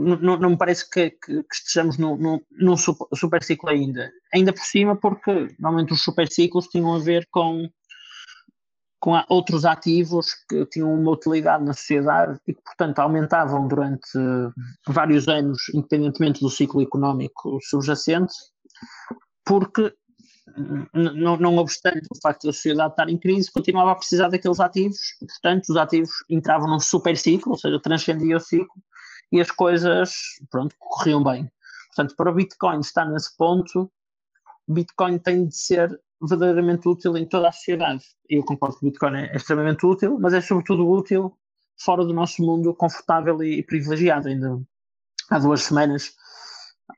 [0.01, 2.41] n- n- não me parece que, que- que estejamos num,
[2.77, 4.11] super, ciclo ainda.
[4.35, 7.69] Ainda por cima, porque normalmente os super ciclos tinham a ver com,
[8.99, 14.09] com a- outros ativos que tinham uma utilidade na sociedade e que, portanto, aumentavam durante
[14.89, 18.33] vários anos, independentemente do ciclo económico subjacente,
[19.45, 19.93] porque,
[20.93, 24.99] não, não obstante o facto da sociedade estar em crise, continuava a precisar daqueles ativos,
[25.21, 28.75] portanto, os ativos entravam num super ciclo, ou seja, transcendia o ciclo,
[29.33, 30.12] e as coisas,
[30.51, 31.51] pronto, corriam bem.
[31.88, 33.90] Portanto, para o Bitcoin estar nesse ponto,
[34.66, 38.05] Bitcoin tem de ser verdadeiramente útil em toda a sociedade.
[38.29, 41.37] Eu concordo que o Bitcoin é extremamente útil, mas é sobretudo útil
[41.79, 44.29] fora do nosso mundo confortável e privilegiado.
[44.29, 44.61] Ainda
[45.31, 46.14] há duas semanas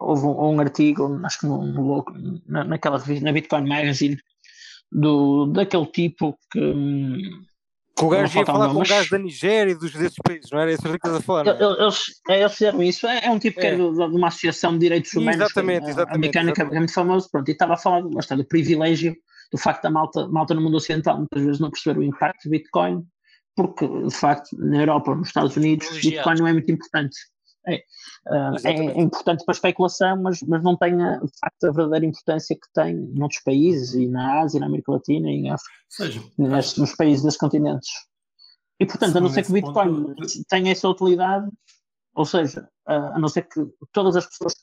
[0.01, 2.05] houve um, um artigo, acho que no, no,
[2.47, 4.19] na, naquela revista, na Bitcoin Magazine,
[4.91, 6.61] do, daquele tipo que.
[7.95, 10.61] Com o gajo ia falar com o gajo da Nigéria e dos desses países, não
[10.61, 11.47] era isso que estás a falar?
[11.47, 11.63] É?
[11.63, 13.07] Eles, é, eles fizeram isso.
[13.07, 16.15] É, é um tipo que é, é de, uma associação de direitos humanos exatamente, exatamente,
[16.15, 16.71] americana exatamente.
[16.71, 17.29] que é muito famoso.
[17.31, 19.15] Pronto, e estava a falar bastante do privilégio
[19.53, 22.51] do facto da malta, malta no mundo ocidental muitas vezes não perceber o impacto do
[22.51, 23.05] Bitcoin,
[23.55, 27.17] porque de facto na Europa, nos Estados Unidos, Bitcoin não é muito importante.
[27.67, 27.77] É,
[28.27, 32.07] uh, é, importante para a especulação, mas, mas não tem a, de facto a verdadeira
[32.07, 36.23] importância que tem noutros países, e na Ásia, na América Latina, e em África, seja,
[36.37, 37.89] nestes, nos países desses continentes.
[38.81, 40.45] E portanto, a não ser que o Bitcoin ponto...
[40.49, 41.49] tenha essa utilidade,
[42.15, 44.55] ou seja, a não ser que todas as pessoas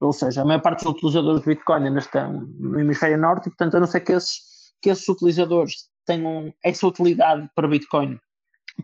[0.00, 3.50] ou seja, a maior parte dos utilizadores de Bitcoin ainda estão no hemisfério norte, e
[3.50, 4.40] portanto, a não ser que esses,
[4.80, 8.18] que esses utilizadores tenham essa utilidade para Bitcoin,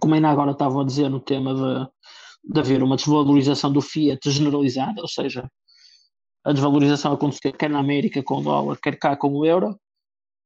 [0.00, 1.88] como ainda agora estava a dizer no tema de
[2.46, 5.48] de haver uma desvalorização do fiat generalizada, ou seja,
[6.44, 9.78] a desvalorização acontecer quer na América com o dólar, quer cá com o euro,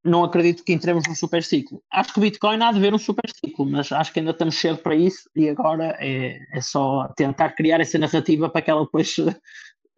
[0.04, 1.82] não acredito que entremos num super ciclo.
[1.92, 4.54] Acho que o Bitcoin há de ver um super ciclo, mas acho que ainda estamos
[4.54, 8.84] cedo para isso e agora é, é só tentar criar essa narrativa para que ela
[8.84, 9.16] depois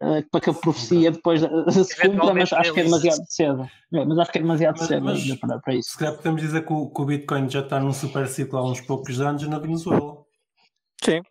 [0.03, 3.69] Uh, para que a profecia depois se cumpra, mas acho que é demasiado cedo.
[3.93, 5.91] É, mas acho que é demasiado mas, cedo mas, para, para, isso.
[5.91, 8.65] Se calhar podemos dizer que o, que o, Bitcoin já está num super ciclo há
[8.65, 10.17] uns poucos anos na Venezuela.
[11.05, 11.21] Sim,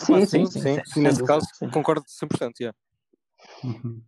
[0.00, 2.60] Sim, sim, sim, sim, sim, nesse caso concordo 100%.
[2.60, 2.76] Yeah.
[3.62, 4.02] Uhum.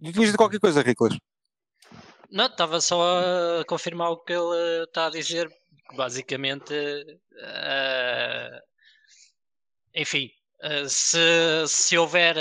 [0.00, 1.16] E de qualquer coisa, Riclas?
[2.30, 3.20] Não, estava só
[3.60, 5.48] a confirmar o que ele está a dizer.
[5.94, 8.60] Basicamente, uh,
[9.94, 10.30] enfim,
[10.64, 11.18] uh, se,
[11.68, 12.34] se houver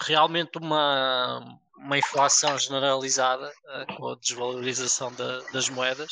[0.00, 6.10] realmente uma, uma inflação generalizada uh, com a desvalorização da, das moedas,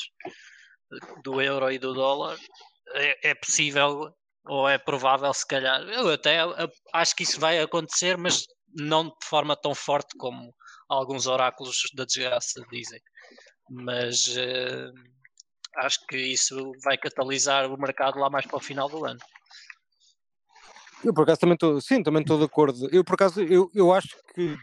[1.24, 2.38] do euro e do dólar,
[2.94, 4.14] é, é possível
[4.48, 5.80] ou é provável, se calhar.
[5.82, 6.38] Eu até
[6.94, 10.54] acho que isso vai acontecer, mas não de forma tão forte como
[10.88, 13.00] alguns oráculos da desgraça dizem.
[13.70, 14.92] Mas uh,
[15.84, 19.18] acho que isso vai catalisar o mercado lá mais para o final do ano.
[21.04, 22.88] Eu por acaso também estou, sim, também estou de acordo.
[22.90, 24.56] Eu por acaso, eu, eu acho que,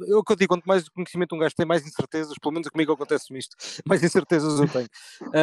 [0.00, 2.92] eu que eu digo, quanto mais conhecimento um gajo tem, mais incertezas, pelo menos comigo
[2.92, 3.54] acontece isto,
[3.86, 4.88] mais incertezas eu tenho.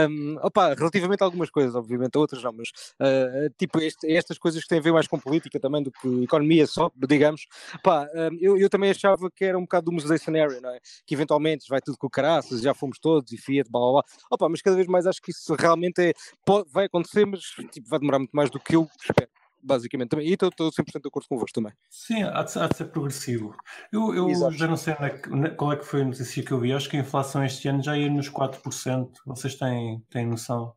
[0.10, 4.38] Um, opa, relativamente a algumas coisas, obviamente, a outras não, mas uh, tipo este, estas
[4.40, 7.46] coisas que têm a ver mais com política também do que economia só, digamos,
[7.84, 10.80] pá, um, eu, eu também achava que era um bocado do museu scenario, não é?
[11.06, 14.04] Que eventualmente vai tudo com caraças, já fomos todos e Fiat, blá blá blá.
[14.32, 17.42] Opa, mas cada vez mais acho que isso realmente é, pode, vai acontecer, mas
[17.72, 19.33] tipo, vai demorar muito mais do que eu espero
[19.64, 20.28] basicamente também.
[20.28, 21.74] E estou 100% de acordo convosco também.
[21.90, 23.56] Sim, há de, há de ser progressivo.
[23.92, 24.96] Eu, eu já não sei
[25.30, 26.74] na, qual é que foi a notícia que eu vi.
[26.74, 29.10] Acho que a inflação este ano já ia nos 4%.
[29.26, 30.74] Vocês têm, têm noção?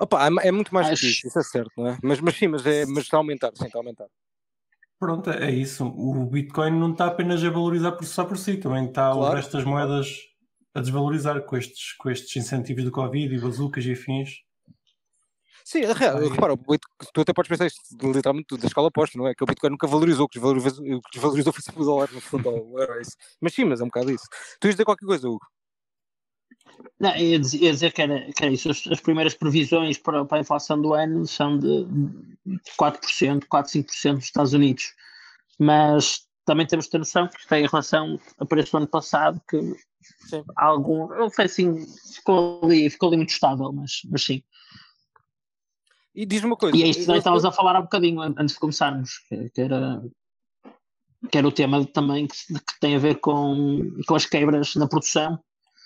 [0.00, 1.02] Opa, é, é muito mais Acho...
[1.02, 1.98] difícil, isso é certo, não é?
[2.02, 4.06] Mas, mas sim, mas, é, mas está a aumentar, sim, está a aumentar.
[4.98, 5.84] Pronto, é isso.
[5.86, 9.32] O Bitcoin não está apenas a valorizar por, só por si, também está claro.
[9.32, 10.08] o resto das moedas
[10.74, 14.42] a desvalorizar com estes, com estes incentivos do Covid e bazucas e afins.
[15.68, 16.56] Sim, repara,
[17.12, 19.34] tu até podes pensar isto literalmente da escola oposta, não é?
[19.34, 22.10] Que o Bitcoin nunca valorizou, o que desvalorizou, o que desvalorizou foi sempre o dólar
[22.10, 23.14] no fundo, era isso.
[23.38, 24.24] Mas sim, mas é um bocado isso.
[24.58, 25.44] Tu ias dizer qualquer coisa, Hugo?
[26.98, 28.70] Não, ia dizer, ia dizer que, era, que era isso.
[28.70, 31.86] As, as, primeiras previsões para, para a inflação do ano são de
[32.80, 34.94] 4%, 4, 5% nos Estados Unidos.
[35.58, 38.88] Mas também temos de ter noção que isto é em relação a preço do ano
[38.88, 39.60] passado, que
[40.30, 40.42] sim.
[40.56, 41.28] algum.
[41.28, 41.76] Foi assim,
[42.14, 44.42] ficou ali, ficou ali muito estável, mas, mas sim.
[46.18, 46.76] E diz uma coisa.
[46.76, 49.20] E é isto que estávamos a falar há um bocadinho antes de começarmos,
[49.54, 50.02] que, era,
[51.30, 54.88] que era o tema também que, que, tem a ver com, com as quebras na
[54.88, 55.38] produção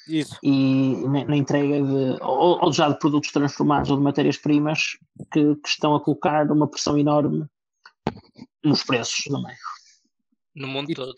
[0.08, 0.34] Isso.
[0.42, 4.96] e na, na entrega de, ou, ou, já de produtos transformados ou de matérias-primas
[5.30, 7.44] que, que estão a colocar uma pressão enorme
[8.64, 9.54] nos preços também.
[10.56, 11.14] No mundo e, todo.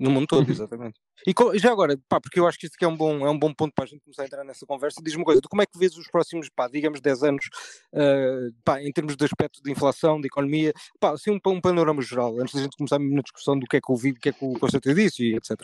[0.00, 0.98] No mundo todo, exatamente.
[1.26, 3.52] E já agora, pá, porque eu acho que isto é um bom, é um bom
[3.52, 5.00] ponto para a gente começar a entrar nessa conversa.
[5.02, 7.46] Diz-me uma coisa, como é que vês os próximos, pá, digamos, 10 anos,
[7.92, 12.02] uh, pá, em termos de aspecto de inflação, de economia, pá, assim um, um panorama
[12.02, 14.28] geral, antes da gente começar na discussão do que é que o vídeo, o que
[14.28, 15.60] é que o Constantino disse e etc.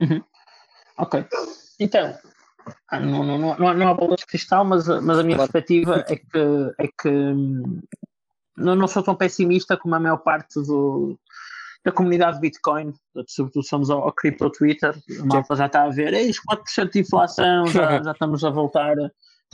[0.00, 0.22] Uhum.
[0.98, 1.24] Ok.
[1.80, 2.16] Então,
[2.88, 6.16] ah, não, não, não, não há bolas de cristal, mas, mas a minha perspectiva é
[6.16, 7.80] que, é que hum,
[8.56, 11.18] não, não sou tão pessimista como a maior parte do,
[11.84, 12.92] da comunidade Bitcoin,
[13.26, 17.00] sobretudo somos ao, ao Crypto Twitter, a malta já está a ver, eis 4% de
[17.00, 18.96] inflação, já, já estamos a voltar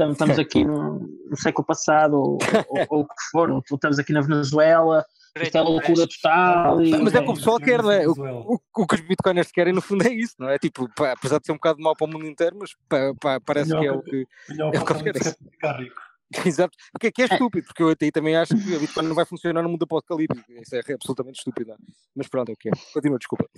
[0.00, 2.38] estamos aqui no, no século passado, ou,
[2.68, 5.04] ou, ou, o que for, ou estamos aqui na Venezuela,
[5.42, 6.82] isto é loucura total.
[6.82, 6.96] E...
[7.02, 8.06] Mas é como o pessoal quer, não é?
[8.06, 10.58] O, o, o, que os bitcoiners querem, no fundo, é isso, não é?
[10.58, 13.40] Tipo, pá, apesar de ser um bocado mau para o mundo inteiro, mas pá, pá,
[13.44, 14.26] parece que é o que.
[14.58, 16.07] É o que ficar rico.
[16.46, 19.14] Exato, porque que é, é estúpido, porque eu até também acho que a Bitcoin não
[19.14, 21.74] vai funcionar no mundo apocalíptico, isso é absolutamente estúpido.
[22.14, 22.72] Mas pronto, é o que é.
[22.92, 23.48] Continua, desculpa.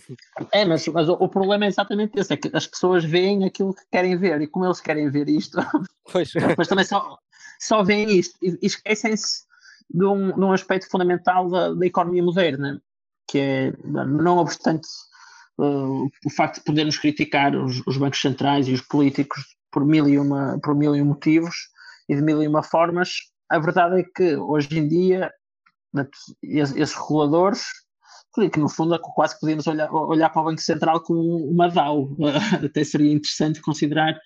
[0.52, 3.74] É, mas, mas o, o, problema é exatamente esse, é que as pessoas veem aquilo
[3.74, 5.58] que querem ver, e como eles querem ver isto,
[6.12, 6.32] pois.
[6.56, 7.18] mas também só,
[7.58, 9.44] só veem isto, e esquecem-se
[9.92, 12.80] de um, de um aspecto fundamental da, da economia moderna,
[13.26, 14.86] que é, não obstante
[15.58, 20.08] uh, o facto de podermos criticar os, os bancos centrais e os políticos por mil
[20.08, 21.69] e uma, por mil e um motivos,
[22.10, 23.10] e de mil e uma formas.
[23.48, 25.32] A verdade é que hoje em dia
[26.42, 27.66] esses reguladores,
[28.34, 32.16] que no fundo quase podíamos olhar, olhar para o Banco Central como uma DAO.
[32.64, 34.18] Até seria interessante considerar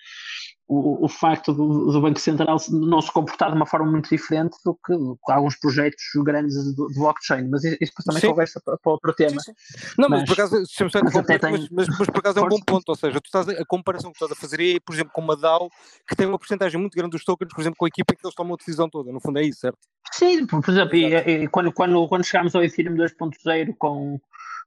[0.66, 4.56] o, o facto do, do, Banco Central não se comportar de uma forma muito diferente
[4.64, 4.94] do que,
[5.30, 8.28] alguns projetos grandes de, blockchain, mas isso também sim.
[8.28, 9.40] conversa para, para outro tema.
[9.42, 9.94] Sim, sim.
[9.98, 12.96] Não, mas, mas, por acaso, mas, mas, mas, por acaso é um bom ponto, ou
[12.96, 15.68] seja, tu estás a, comparação que estás a fazer é, por exemplo, com uma DAO
[16.08, 18.26] que tem uma porcentagem muito grande dos tokens, por exemplo, com a equipa em que
[18.26, 19.78] eles tomam a decisão toda, no fundo é isso, certo?
[20.12, 24.18] Sim, por exemplo, e, e, quando, quando, quando chegámos ao Ethereum 2.0 com,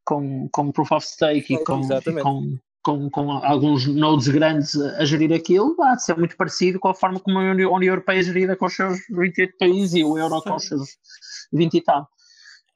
[0.05, 5.05] com, com Proof of Stake e com, e com com, com alguns nodes grandes a,
[5.05, 8.23] gerir aquilo, há de ser muito parecido com a forma como a União, Europeia é
[8.23, 10.97] gerida com os seus 28 países e o Euro com os seus
[11.51, 12.09] 20 e tal.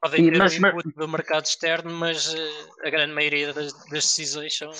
[0.01, 2.37] Podem ter mas, input do mercado externo, mas uh,
[2.83, 4.71] a grande maioria das, das decisões são,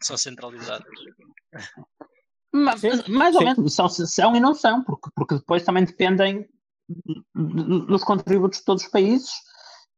[0.00, 0.86] são centralizadas.
[2.52, 6.48] Mas, mais ou menos, são, são e não são, porque, porque depois também dependem
[7.34, 9.30] dos contributos de todos os países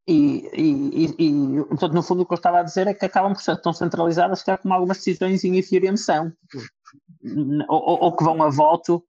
[0.09, 3.35] e, e, e, portanto, no fundo, o que eu estava a dizer é que acabam
[3.35, 6.33] por ser tão centralizadas que é como algumas decisões em são,
[7.69, 9.05] ou, ou que vão a voto,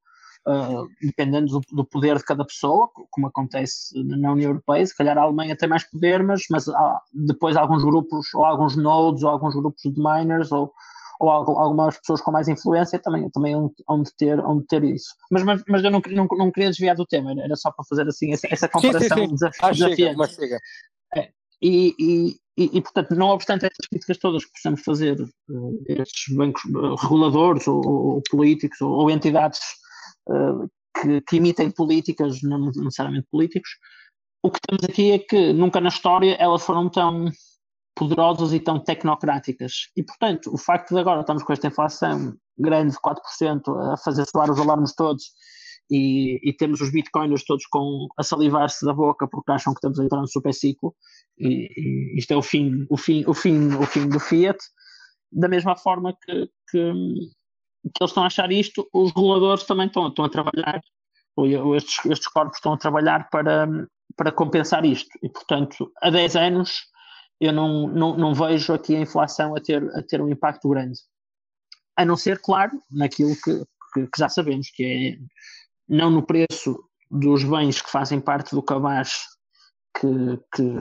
[0.45, 4.85] uh, dependendo do, do, poder de cada pessoa, como acontece na União Europeia.
[4.85, 8.75] Se calhar a Alemanha tem mais poder, mas, mas há depois alguns grupos, ou alguns
[8.75, 10.73] nodes, ou alguns grupos de miners, ou,
[11.19, 15.13] ou algumas pessoas com mais influência também, também hão de ter, hão de ter isso.
[15.29, 18.07] Mas, mas, mas eu não, não, não queria desviar do tema, era só para fazer
[18.07, 19.45] assim essa, essa comparação sim, sim, sim.
[19.61, 19.73] Ah.
[19.73, 20.59] Chega,
[21.15, 21.29] é,
[21.61, 26.63] e, e, e, portanto, não obstante estas críticas todas que possamos fazer, uh, estes bancos
[26.65, 29.59] uh, reguladores ou, ou políticos ou, ou entidades
[30.29, 30.69] uh,
[31.01, 33.69] que, que emitem políticas, não necessariamente políticos,
[34.41, 37.29] o que temos aqui é que nunca na história elas foram tão
[37.99, 39.89] poderosas e tão tecnocráticas.
[39.95, 44.25] E, portanto, o facto de agora estamos com esta inflação grande de 4% a fazer
[44.25, 45.25] soar os alarmes todos
[45.91, 49.99] e, e, temos os bitcoiners todos com, a salivar-se da boca porque acham que estamos
[49.99, 50.95] a entrar no super ciclo
[51.37, 54.57] e, e, isto é o fim, o fim, o fim, o fim do Fiat.
[55.31, 60.07] Da mesma forma que, que, que eles estão a achar isto, os reguladores também estão,
[60.07, 60.79] estão a trabalhar,
[61.35, 63.67] ou estes, estes corpos estão a trabalhar para,
[64.15, 65.09] para compensar isto.
[65.21, 66.89] E, portanto, há 10 anos
[67.39, 70.99] eu não, não, não vejo aqui a inflação a ter, a ter um impacto grande.
[71.95, 75.17] A não ser, claro, naquilo que, que, que já sabemos, que é
[75.87, 79.23] não no preço dos bens que fazem parte do cabaz
[79.99, 80.73] que, que,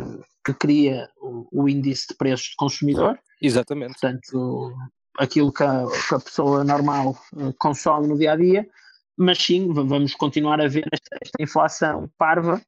[0.45, 3.19] que cria o, o, índice de preços de consumidor.
[3.41, 3.93] Exatamente.
[3.93, 4.73] Portanto,
[5.19, 8.69] aquilo que a, que a pessoa normal uh, consome no dia a dia,
[9.17, 12.61] mas sim, vamos continuar a ver esta, esta inflação parva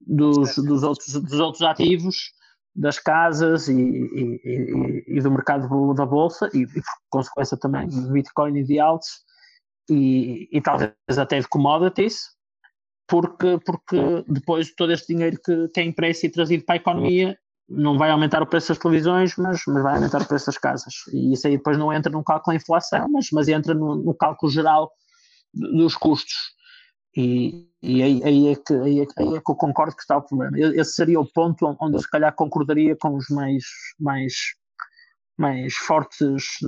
[0.00, 2.32] dos, dos, outros, dos outros ativos,
[2.74, 8.12] das casas e, e, e, e do mercado da bolsa e, por consequência também do
[8.12, 9.08] Bitcoin e de altos
[9.90, 12.30] e, e talvez até de commodities,
[13.06, 17.36] porque, porque depois todo este dinheiro que, que é impresso e trazido para a economia
[17.68, 20.94] não vai aumentar o preço das televisões, mas, mas vai aumentar o preço das casas.
[21.12, 24.14] E isso aí depois não entra no cálculo da inflação, mas, mas entra no, no
[24.14, 24.90] cálculo geral
[25.54, 26.34] dos custos.
[27.16, 30.16] E, e aí, aí, é que, aí, é, aí é que eu concordo que está
[30.16, 30.58] o problema.
[30.58, 33.64] Esse seria o ponto onde eu se calhar concordaria com os mais,
[33.98, 34.32] mais,
[35.36, 36.58] mais fortes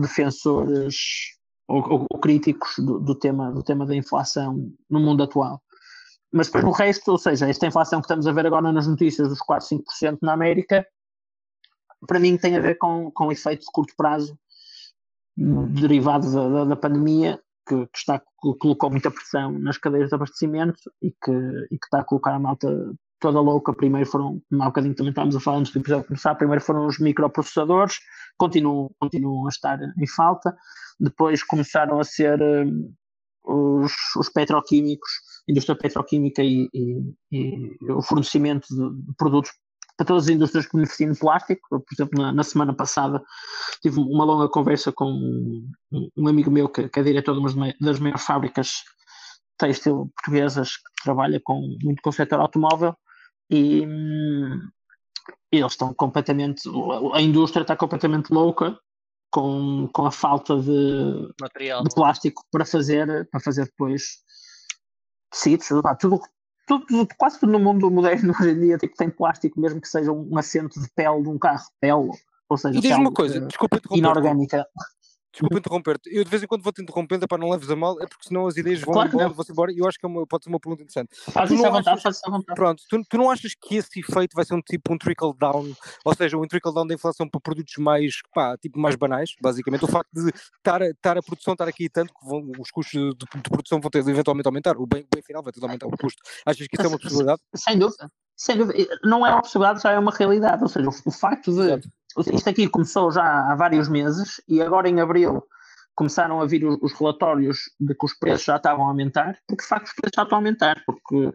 [0.00, 0.96] defensores
[1.66, 5.60] ou, ou, ou críticos do, do, tema, do tema da inflação no mundo atual.
[6.32, 9.28] Mas depois no resto, ou seja, esta inflação que estamos a ver agora nas notícias
[9.28, 10.86] dos 4, 5% na América,
[12.06, 14.38] para mim tem a ver com, com efeito de curto prazo
[15.36, 18.22] derivado da, da, da pandemia, que, que, está,
[18.58, 22.38] colocou muita pressão nas cadeias de abastecimento e que, e que está a colocar a
[22.38, 22.68] malta
[23.20, 23.72] toda louca.
[23.74, 26.86] Primeiro foram, há um bocadinho também estávamos a falar antes do episódio começar, primeiro foram
[26.86, 27.98] os microprocessadores,
[28.36, 30.56] continuam, continuam a estar em falta.
[30.98, 32.92] Depois começaram a ser um,
[33.44, 35.10] os, os petroquímicos,
[35.48, 39.52] a indústria petroquímica e, e, e, o fornecimento de, de produtos
[39.98, 41.68] para todas as indústrias que beneficiam de plástico.
[41.68, 43.20] Por exemplo, na, na, semana passada
[43.82, 47.74] tive uma longa conversa com um, um amigo meu que, que, é diretor de uma
[47.80, 48.84] das maiores fábricas
[49.58, 52.94] têxtil portuguesas que trabalha com, muito com o setor automóvel
[53.50, 53.82] e,
[55.52, 56.62] e eles estão completamente,
[57.12, 58.78] a indústria está completamente louca
[59.32, 61.82] com, com a falta de, Material.
[61.82, 64.18] de plástico para fazer, para fazer depois
[65.32, 65.66] tecidos,
[65.98, 66.20] tudo,
[66.68, 70.12] tudo, quase tudo no mundo moderno hoje em dia tipo, tem plástico, mesmo que seja
[70.12, 72.10] um assento de pele de um carro, pele,
[72.48, 74.66] ou seja, E diz-me uma coisa, eh, desculpa inorgânica.
[75.30, 76.08] Desculpa interromper-te.
[76.14, 78.46] Eu de vez em quando vou-te interrompendo, para não leves a mal, é porque senão
[78.46, 80.50] as ideias vão Claro embora, vão-se embora, e eu acho que é uma, pode ser
[80.50, 81.10] uma pergunta interessante.
[81.30, 82.56] Faz isso à vontade, achas- faz isso à vontade.
[82.56, 85.72] Pronto, tu, tu não achas que esse efeito vai ser um tipo um trickle down,
[86.04, 89.84] ou seja, um trickle down da inflação para produtos mais, pá, tipo mais banais, basicamente,
[89.84, 92.98] o facto de estar, a- estar a produção estar aqui tanto que vão- os custos
[92.98, 95.60] de, de produção vão ter de eventualmente aumentar, o bem, o bem final vai ter
[95.60, 96.22] de aumentar o custo.
[96.46, 97.40] Achas que isso é uma possibilidade?
[97.54, 98.10] Sem dúvida.
[98.34, 98.98] Sem dúvida.
[99.02, 100.62] Não é uma possibilidade, já é uma realidade.
[100.62, 101.60] Ou seja, o, o facto de.
[101.60, 101.88] Exato.
[102.32, 105.42] Isto aqui começou já há vários meses e agora em abril
[105.94, 109.62] começaram a vir os, os relatórios de que os preços já estavam a aumentar, porque
[109.62, 110.82] de facto os preços já estão a aumentar.
[110.86, 111.32] Porque uh,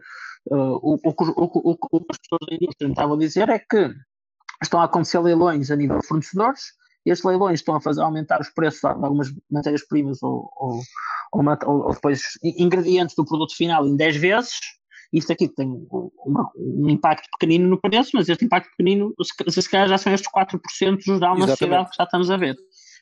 [0.82, 3.94] o, o, o, o, que- as pessoas da indústria estavam a dizer é que
[4.62, 6.60] estão a acontecer leilões a nível de fornecedores
[7.06, 10.80] e estes leilões estão a fazer aumentar os preços de algumas matérias-primas ou, ou,
[11.32, 14.52] ou- ou depois ingredientes do produto final em 10 vezes.
[15.14, 19.14] Isto aqui tem uma- um impacto pequenino no preço, mas este impacto pequenino,
[19.48, 21.50] se, se calhar já são estes 4% da uma Exatamente.
[21.50, 22.56] sociedade que já estamos a ver.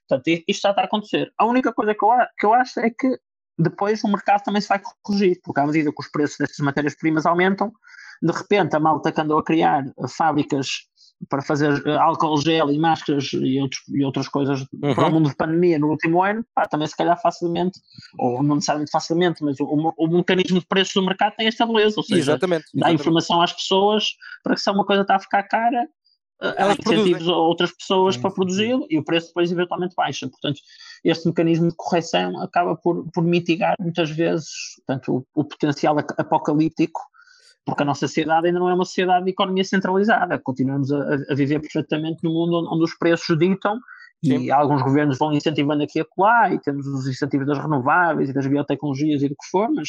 [0.07, 1.33] Portanto, isto já está a acontecer.
[1.39, 3.19] A única coisa que eu, que eu acho é que
[3.59, 7.25] depois o mercado também se vai corrigir, porque à medida que os preços destas matérias-primas
[7.25, 7.73] aumentam,
[8.23, 10.67] de repente a malta que andou a criar fábricas
[11.29, 15.15] para fazer eh, álcool gel e máscaras e, outros, e outras coisas para o Uhum.
[15.15, 17.81] mundo de pandemia no último ano, pá, também se calhar facilmente,
[18.19, 21.67] ou não necessariamente facilmente, mas o, o, o mecanismo de preços do mercado tem esta
[21.67, 22.65] beleza, ou seja, Exatamente.
[22.75, 23.01] dá exatamente.
[23.01, 24.05] informação às pessoas
[24.43, 25.89] para que se uma coisa está a ficar cara,
[26.43, 29.95] eh, Elas incentivos a outras pessoas Sim, para sim, produzir e o preço depois eventualmente
[29.95, 30.29] baixa.
[30.29, 30.61] Portanto,
[31.05, 34.49] este mecanismo de correção acaba por, por mitigar muitas vezes
[34.85, 37.01] portanto, o, o potencial ap- apocalíptico,
[37.65, 40.39] porque a nossa sociedade ainda não é uma sociedade de economia centralizada.
[40.39, 43.79] Continuamos a, a- viver perfeitamente num mundo onde, onde os preços ditam
[44.25, 44.39] Sim.
[44.39, 48.33] e alguns governos vão incentivando aqui e acolá, e temos os incentivos das renováveis e
[48.33, 49.89] das biotecnologias e do que for, mas,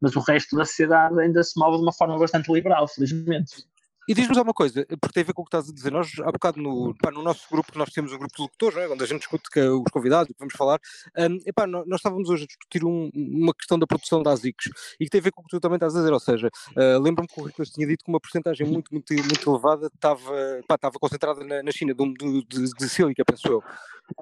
[0.00, 3.64] mas o resto da sociedade ainda se move de uma forma bastante liberal, felizmente.
[4.08, 5.90] E diz-nos alguma coisa, porque tem a ver com o que estás a dizer.
[5.90, 8.88] Nós, há bocado, no, pá, no nosso grupo, nós temos o grupo de locutores, é?
[8.88, 10.78] onde a gente discute os convidados, o que vamos falar.
[11.16, 14.70] Um, epá, nó- nós, estávamos hoje a discutir um- uma questão da produção da ASICs
[15.00, 16.12] e que tem a ver com o que tu também estás a dizer.
[16.12, 19.50] Ou seja, uh, lembro-me que o Ricolas tinha dito que uma porcentagem muito, muito, muito
[19.50, 20.32] elevada estava,
[20.68, 23.64] pá, estava concentrada na, na China, de, um- de, de, sílica, penso eu.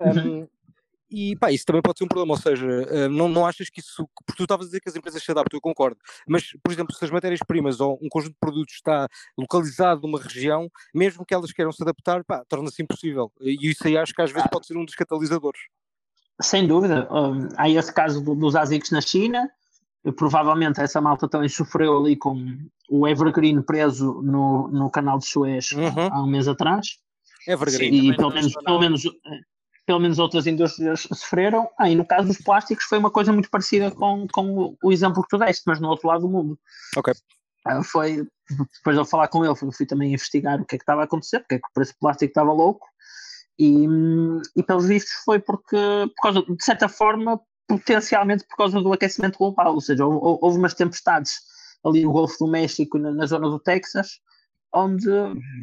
[0.01, 0.49] Um,
[1.14, 3.81] e pá, isso também pode ser um problema, ou seja, uh, não, não achas que
[3.81, 5.98] isso, porque tu estavas a dizer que as empresas se adaptam, eu concordo,
[6.29, 10.68] mas, por exemplo, se as matérias-primas ou um conjunto de produtos está localizado numa região,
[10.94, 13.31] mesmo que elas queiram se adaptar, pá, torna-se impossível.
[13.40, 15.61] E isso aí acho que às vezes pode ser um dos catalisadores.
[16.42, 17.07] Sem dúvida.
[17.12, 19.48] Um, há esse caso do- dos ASICs na China.
[20.16, 22.59] Provavelmente essa malta também sofreu ali com
[22.90, 26.09] o Evergreen preso no, no canal de Suez Uhum.
[26.11, 26.98] há um mês atrás.
[27.46, 27.92] Evergreen.
[27.92, 28.11] Sim.
[28.11, 29.40] e pelo menos, pelo, menos, eh,
[29.87, 31.68] pelo menos outras indústrias sofreram.
[31.79, 35.23] Ah, e no caso dos plásticos foi uma coisa muito parecida com, com o- exemplo
[35.23, 36.59] que tu deste, mas no outro lado do mundo.
[36.97, 37.12] Ok.
[37.66, 40.79] Ah, foi, depois de eu falar com ele, fui, fui também investigar o que é
[40.79, 42.87] que estava a acontecer, porque é que o preço do plástico estava louco.
[43.59, 43.87] E,
[44.57, 49.38] e pelos vistos foi porque, por causa, de certa forma, potencialmente por causa do aquecimento
[49.38, 51.40] global, ou seja, hou- houve umas tempestades
[51.85, 54.18] ali no Golfo do México, na, na zona do Texas,
[54.73, 55.09] onde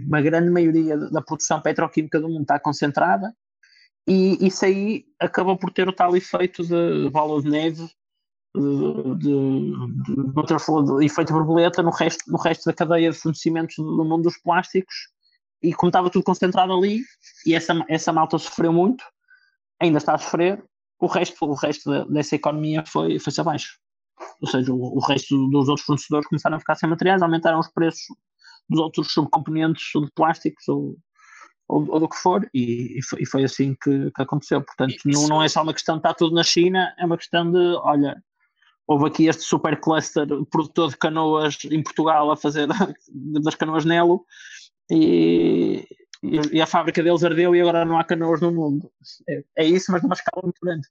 [0.08, 3.36] uma grande maioria da produção petroquímica do mundo está concentrada,
[4.08, 7.90] e isso aí acabou por ter o tal efeito de bola de neve,
[8.56, 13.76] de, de, de, de, de efeito borboleta no resto, no resto da cadeia de fornecimentos
[13.78, 14.96] do, do mundo dos plásticos,
[15.62, 17.02] e como estava tudo concentrado ali,
[17.46, 19.04] e essa, essa malta sofreu muito,
[19.80, 20.64] ainda está a sofrer,
[21.00, 23.80] o resto, o resto dessa economia foi, foi-se abaixo.
[24.42, 27.68] Ou seja, o, o resto dos outros fornecedores começaram a ficar sem materiais, aumentaram os
[27.70, 28.06] preços
[28.70, 30.98] dos outros subcomponentes, de plásticos, ou,
[31.72, 34.62] ou, ou do que for, e, e foi, e foi assim que, que aconteceu.
[34.62, 37.18] Portanto, E não, não é só uma questão de estar tudo na China, é uma
[37.18, 38.22] questão de, olha,
[38.86, 42.68] houve aqui este super cluster produtor de canoas em Portugal a fazer
[43.42, 44.26] das canoas Nelo,
[44.92, 45.88] e,
[46.22, 48.92] e, e a fábrica deles ardeu e agora não há canoas no mundo.
[49.30, 50.86] É, é isso, mas numa escala muito grande.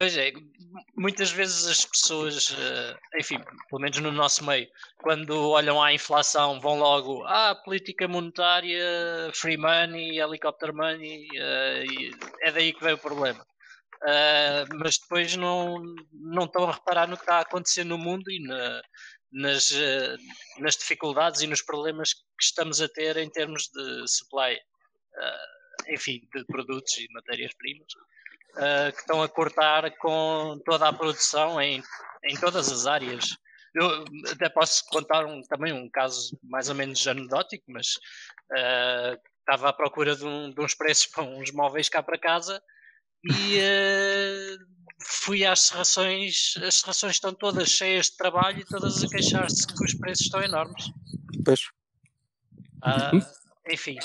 [0.00, 0.32] Pois é,
[0.96, 3.38] muitas vezes as pessoas, eh, enfim,
[3.68, 8.82] pelo menos no nosso meio, quando olham à inflação, vão logo, ah, política monetária,
[9.34, 11.84] free money, helicopter money, eh,
[12.44, 13.44] é daí que vem o problema.
[14.04, 15.76] Ah, mas depois não,
[16.14, 18.82] não estão a reparar no que está a acontecer no mundo e na-
[19.32, 20.16] nas, eh,
[20.60, 24.58] nas dificuldades e nos problemas que estamos a ter em termos de supply.
[25.88, 27.92] Enfim, de produtos e matérias-primas,
[28.56, 31.82] uh, que estão a cortar com toda a produção em,
[32.24, 33.24] em todas as áreas.
[33.74, 37.96] Eu até posso contar um, também um caso mais ou menos anedótico, mas
[38.52, 42.60] uh, estava à procura de, um, de, uns preços para uns móveis cá para casa
[43.24, 44.58] e uh,
[45.02, 49.84] fui às serrações, as serrações estão todas cheias de trabalho e todas a queixar-se que
[49.84, 50.90] os preços estão enormes.
[51.44, 51.60] Pois.
[52.82, 53.24] Uh,
[53.70, 53.98] enfim.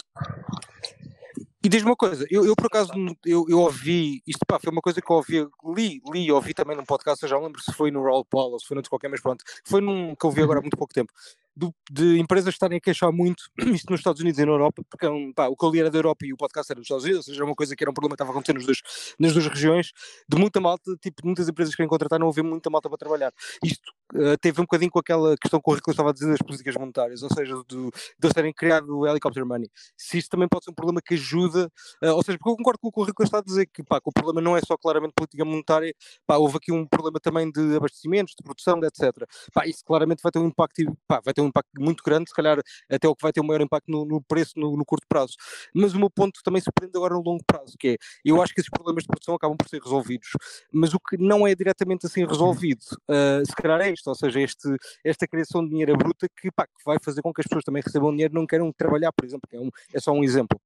[1.65, 2.91] E diz-me uma coisa, eu, eu por acaso
[3.25, 6.77] eu, eu ouvi, isto pá, foi uma coisa que eu ouvi, li, li, ouvi também
[6.77, 8.89] num podcast, eu já lembro se foi no Roll Paul ou se foi no de
[8.89, 11.11] qualquer, mas pronto, foi num que eu vi agora há muito pouco tempo,
[11.55, 13.43] do, de empresas estarem a queixar muito,
[13.73, 16.25] isto nos Estados Unidos e na Europa, porque é pá, o que era da Europa
[16.25, 17.93] e o podcast era dos Estados Unidos, ou seja, era uma coisa que era um
[17.93, 18.81] problema que estava acontecendo nas duas,
[19.19, 19.91] nas duas regiões,
[20.27, 23.33] de muita malta, tipo, muitas empresas que querem contratar não haver muita malta para trabalhar.
[23.63, 26.39] Isto uh, teve um bocadinho com aquela questão que o Rico estava a dizer das
[26.39, 29.69] políticas monetárias, ou seja, do, de terem criado o helicopter money.
[29.97, 31.71] Se isto também pode ser um problema que ajuda,
[32.03, 34.01] uh, ou seja, porque eu concordo com o que o está a dizer, que, pá,
[34.01, 35.93] que o problema não é só claramente política monetária,
[36.27, 39.27] pá, houve aqui um problema também de abastecimentos, de produção, etc.
[39.53, 42.35] Pá, isso claramente vai ter um impacto, pá, vai ter um impacto muito grande se
[42.35, 45.05] calhar até o que vai ter o maior impacto no, no preço no, no, curto
[45.07, 45.33] prazo.
[45.73, 48.53] Mas o meu ponto também se prende agora no longo prazo, que é, eu acho
[48.53, 50.29] que esses problemas de produção acabam por ser resolvidos,
[50.71, 54.39] mas o que não é diretamente assim resolvido, uh, se calhar é isto, ou seja,
[54.41, 54.67] este,
[55.03, 57.81] esta criação de dinheiro bruta que, pá, que vai fazer com que as pessoas também
[57.83, 60.59] recebam dinheiro não queiram trabalhar, por exemplo, é, um, é só um exemplo.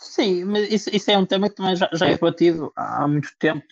[0.00, 3.28] Sim, mas isso, isso, é um tema que também já, já é debatido há muito
[3.38, 3.66] tempo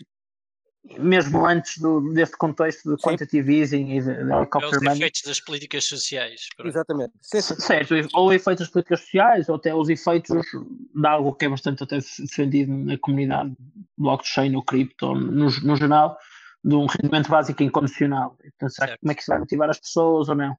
[0.96, 4.98] mesmo antes do, deste contexto de quantitative easing e de, de helicopter money.
[4.98, 6.48] efeitos das políticas sociais.
[6.64, 7.12] Exatamente.
[7.22, 10.46] Certo, ou efeitos das políticas sociais, ou até os efeitos
[10.94, 13.54] de algo que é bastante até defendido na comunidade
[13.96, 16.16] blockchain ou cripto, no, no geral,
[16.64, 18.36] de um rendimento básico incondicional.
[18.44, 20.56] Então, será como é que isso vai motivar as pessoas ou não?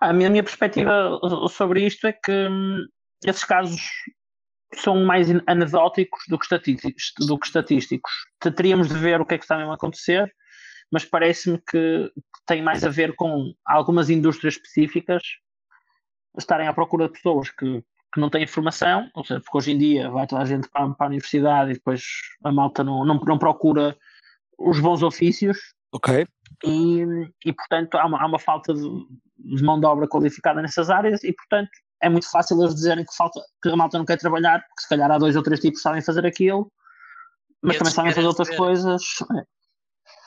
[0.00, 1.18] A minha, a minha perspectiva
[1.50, 2.86] sobre isto é que hum,
[3.24, 3.80] esses casos
[4.74, 7.12] são mais anedóticos do que estatísticos.
[7.18, 8.12] Do que estatísticos.
[8.40, 10.32] Teríamos de ver o que é que está a acontecer,
[10.90, 12.10] mas parece-me que
[12.46, 15.22] tem mais a ver com algumas indústrias específicas
[16.38, 19.78] estarem à procura de pessoas que, que não têm informação, ou seja, porque hoje em
[19.78, 22.02] dia vai toda a gente para, para a universidade e depois
[22.44, 23.96] a malta não, não, não procura
[24.58, 25.58] os bons ofícios.
[25.92, 26.26] Ok.
[26.64, 27.04] E,
[27.44, 28.82] e portanto, há uma, há uma falta de,
[29.38, 31.70] de mão de obra qualificada nessas áreas e, portanto,
[32.06, 34.88] é muito fácil eles dizerem que, falta, que a malta não quer trabalhar, porque se
[34.88, 36.70] calhar há dois ou três tipos que sabem fazer aquilo,
[37.62, 39.02] mas também sabem fazer outras coisas.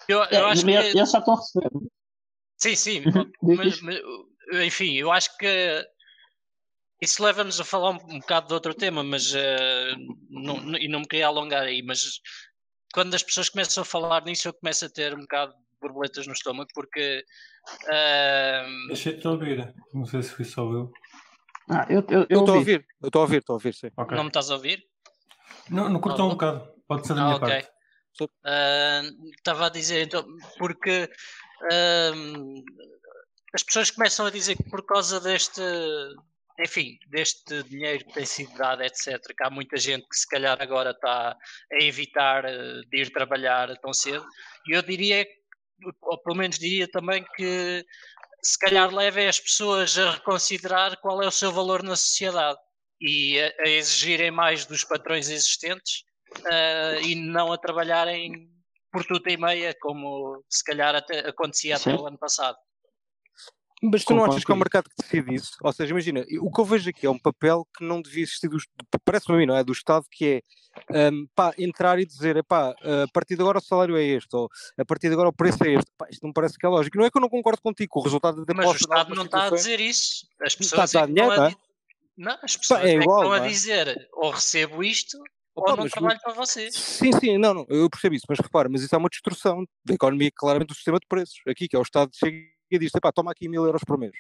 [0.08, 0.72] Eu, eu é, acho que...
[0.72, 1.70] Eles já estão a receber.
[2.58, 3.04] Sim, sim,
[3.42, 4.00] mas, mas,
[4.66, 5.88] enfim, eu acho que
[7.02, 9.96] isso leva-nos a falar um, um bocado de outro tema, mas uh,
[10.30, 12.20] não, e não me queria alongar aí, mas
[12.94, 16.28] quando as pessoas começam a falar nisso, eu começo a ter um bocado de borboletas
[16.28, 17.24] no estômago, porque.
[17.86, 20.92] Uh, Deixa-te ouvir, não sei se fui só eu.
[21.70, 23.92] Ah, eu estou a ouvir, eu estou a ouvir, estou a ouvir, sim.
[23.96, 24.18] Okay.
[24.18, 24.84] Não me estás a ouvir?
[25.70, 27.50] Não, não cortou um bocado, pode ser da minha ah, okay.
[27.50, 27.80] parte.
[29.38, 30.26] Estava uh, a dizer, então,
[30.58, 32.64] porque uh,
[33.54, 35.62] as pessoas começam a dizer que por causa deste,
[36.60, 40.58] enfim, deste dinheiro que tem sido dado, etc., que há muita gente que se calhar
[40.60, 41.38] agora está
[41.72, 44.26] a evitar uh, de ir trabalhar tão cedo,
[44.68, 45.26] e eu diria,
[46.02, 47.86] ou pelo menos diria também que
[48.44, 52.60] se calhar leva as pessoas a reconsiderar qual é o seu valor na sociedade
[53.02, 56.04] e a, a exigirem mais dos patrões existentes
[56.38, 58.50] uh, e não a trabalharem
[58.92, 61.92] por tudo e meia, como se calhar até acontecia Sim.
[61.92, 62.58] até o ano passado.
[63.82, 65.52] Mas tu não achas que é o mercado que decide isso?
[65.62, 68.50] Ou seja, imagina, o que eu vejo aqui é um papel que não devia existir,
[69.06, 69.64] parece-me a mim, não é?
[69.64, 70.44] Do Estado, que
[70.90, 74.36] é um, pá, entrar e dizer, pá, a partir de agora o salário é este,
[74.36, 75.90] ou a partir de agora o preço é este.
[75.98, 76.98] Pá, isto não parece que é lógico.
[76.98, 79.46] Não é que eu não concordo contigo, o resultado da Mas o Estado não está
[79.46, 80.28] a dizer isso.
[80.42, 81.56] As pessoas está a dar dinheiro, não, é?
[82.18, 83.48] não, as pessoas pá, é, é igual, estão a é?
[83.48, 85.18] dizer, ou recebo isto,
[85.56, 86.76] ou não trabalho para vocês.
[86.76, 89.94] Sim, sim, não, não, eu percebo isso, mas repara, mas isso é uma destrução da
[89.94, 91.40] economia, claramente, do sistema de preços.
[91.48, 94.14] Aqui, que é o Estado chega e diz, pá, toma aqui mil euros por mês.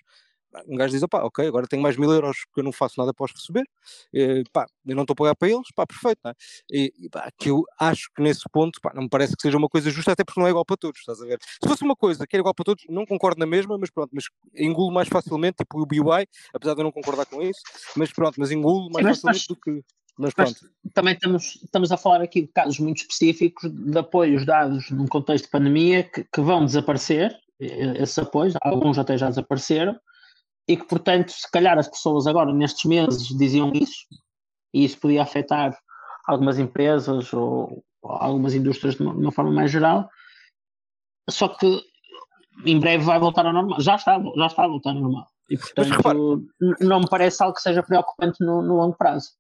[0.67, 3.13] Um gajo diz, pá, ok, agora tenho mais mil euros que eu não faço nada
[3.13, 3.65] para os receber,
[4.11, 6.35] e, pá, eu não estou a pagar para eles, pá, perfeito, não é?
[6.71, 9.57] E, e pá, que eu acho que nesse ponto, pá, não me parece que seja
[9.57, 11.37] uma coisa justa, até porque não é igual para todos, estás a ver?
[11.61, 14.09] Se fosse uma coisa que era igual para todos, não concordo na mesma, mas pronto,
[14.13, 14.25] mas
[14.55, 15.99] engulo mais facilmente, tipo o BY,
[16.53, 17.61] apesar de eu não concordar com isso,
[17.95, 19.47] mas pronto, mas engulo mais facilmente mas...
[19.47, 19.83] do que...
[20.17, 20.53] Mas, mas
[20.93, 25.45] também estamos, estamos a falar aqui de casos muito específicos de apoios dados num contexto
[25.45, 29.99] de pandemia que, que vão desaparecer, esses apoios, alguns até já desapareceram,
[30.67, 34.05] e que, portanto, se calhar as pessoas agora, nestes meses, diziam isso,
[34.73, 35.77] e isso podia afetar
[36.27, 40.09] algumas empresas ou, algumas indústrias de uma, forma mais geral,
[41.29, 41.81] só que
[42.65, 45.27] em breve vai voltar ao normal, já está, já está a voltar ao normal.
[45.49, 46.47] E portanto,
[46.79, 49.31] não me parece algo que seja preocupante no, no longo prazo.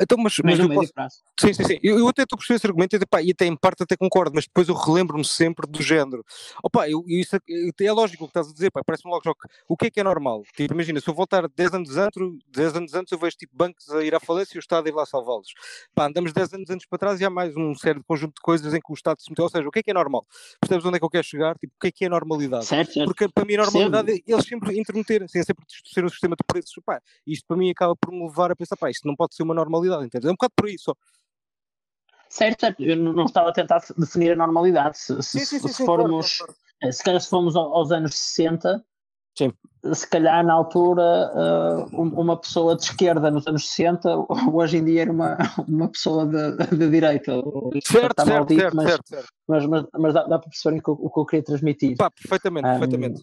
[0.00, 0.92] Então, mas, mas eu posso...
[1.38, 1.78] Sim, sim, sim.
[1.82, 3.96] Eu, eu até estou a perceber esse argumento e, pá, e até em parte até
[3.96, 6.24] concordo, mas depois eu relembro-me sempre do género.
[6.62, 7.40] Opa, eu, isso é,
[7.84, 9.30] é lógico o que estás a dizer, parece-me logo que
[9.68, 10.42] o que é que é normal?
[10.54, 13.88] Tipo, imagina, se eu voltar 10 anos antes, 10 anos antes eu vejo tipo bancos
[13.90, 15.52] a ir à falência e o Estado a ir lá salvá-los.
[15.94, 18.40] Pá, andamos 10 anos antes para trás e há mais um sério de conjunto de
[18.40, 19.44] coisas em que o Estado se meteu.
[19.44, 20.26] Ou seja, o que é que é normal?
[20.60, 21.56] Percebes onde é que eu quero chegar?
[21.58, 22.66] Tipo, o que é que é normalidade?
[22.66, 23.06] Certo, certo.
[23.06, 26.44] Porque para mim a normalidade é eles sempre intermeterem, é sempre distorcer o sistema de
[26.46, 26.74] preços.
[26.84, 29.42] Pá, isto para mim acaba por me levar a pensar, pá, isto não pode ser
[29.42, 29.69] uma normalidade,
[30.04, 30.26] entende?
[30.26, 30.94] É um bocado por aí só.
[32.28, 32.82] Certo, certo.
[32.82, 34.98] Eu não estava a tentar definir a normalidade.
[34.98, 36.92] Se, se, sim, sim, se sim, formos, claro, claro.
[36.92, 38.84] se calhar se formos aos anos 60,
[39.36, 39.52] Sim.
[39.94, 44.08] se calhar na altura uh, uma pessoa de esquerda nos anos 60
[44.52, 47.32] hoje em dia era uma, uma pessoa de, de direita
[47.86, 50.82] certo, certo, dito, certo, mas, certo, certo, mas, mas, mas, dá, dá para perceber o
[50.82, 53.22] que, o que eu queria transmitir Pá, perfeitamente, um, perfeitamente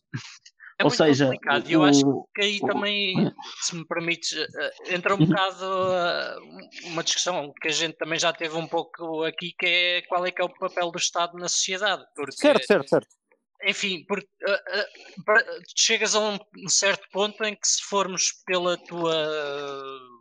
[0.80, 1.68] é Ou seja, complicado.
[1.68, 3.16] E eu o, acho que aí o, também,
[3.62, 8.32] se me permites, eh, entra um bocado uh, uma discussão que a gente também já
[8.32, 11.50] teve um pouco aqui, que é qual é que é o papel do Estado na
[11.50, 12.06] sociedade.
[12.16, 13.08] Porque, certo, certo, certo.
[13.64, 19.16] Enfim, porque, uh, uh, chegas a um certo ponto em que se formos pela tua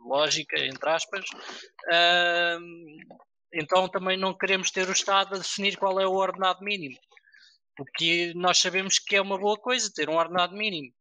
[0.07, 1.23] lógica, entre aspas,
[3.53, 6.97] então também não queremos ter o Estado a definir qual é o ordenado mínimo
[7.77, 10.91] porque nós sabemos que é uma boa coisa ter um ordenado mínimo.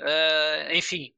[0.00, 1.12] Uh, enfim.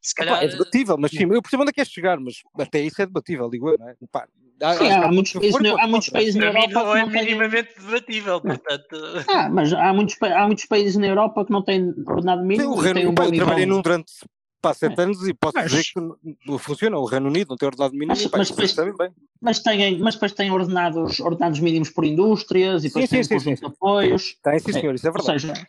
[0.00, 0.42] Se calhar...
[0.42, 3.06] é debatível, mas sim, eu percebo onde é que é chegar, mas até isso é
[3.06, 3.94] debatível, digo eu, não é?
[4.10, 4.28] Pá,
[4.62, 7.84] há, sim, há, muitos países, na, há muitos países na Europa não é minimamente têm...
[7.84, 8.96] debatível, portanto.
[9.28, 12.72] Ah, mas há muitos, há muitos países na Europa que não têm ordenado mínimo.
[12.72, 14.12] Sim, o Reino, um eu trabalhei num durante
[14.60, 15.02] pá, sete é.
[15.02, 16.98] anos e posso mas, dizer que funciona.
[16.98, 19.10] O Reino Unido não tem ordenado mínimo, mas, pá, mas, depois, bem.
[19.40, 23.38] Mas, tem, mas depois tem ordenados, ordenados mínimos por indústrias e depois sim, tem sim,
[23.38, 23.66] sim, sim.
[23.66, 24.36] apoios.
[24.42, 25.32] Tem, sim, senhor, é, isso é verdade.
[25.32, 25.68] Ou seja,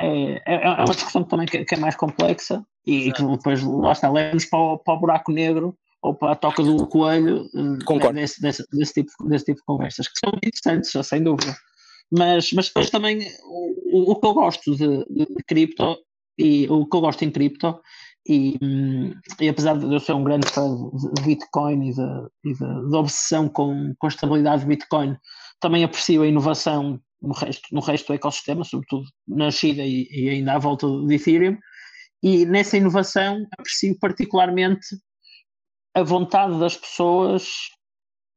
[0.00, 3.92] é, é, é uma discussão também que, que é mais complexa e, que depois lá
[3.92, 8.40] está, leva-nos para, para o buraco negro ou para a toca do coelho eh, desse,
[8.42, 11.56] desse, desse, tipo, desse tipo de conversas, que são interessantes, sem dúvida.
[12.10, 15.96] Mas, mas depois também o, o que eu gosto de, de cripto
[16.38, 17.80] e o que eu gosto em cripto
[18.26, 18.58] e,
[19.40, 20.66] e, apesar de eu ser um grande fã
[21.14, 25.16] de Bitcoin e da obsessão com, com a estabilidade de Bitcoin,
[25.60, 30.28] também aprecio a inovação no resto, no resto do ecossistema, sobretudo na China e, e
[30.30, 31.58] ainda à volta de Ethereum.
[32.22, 34.86] E nessa inovação aprecio particularmente
[35.94, 37.46] a vontade das pessoas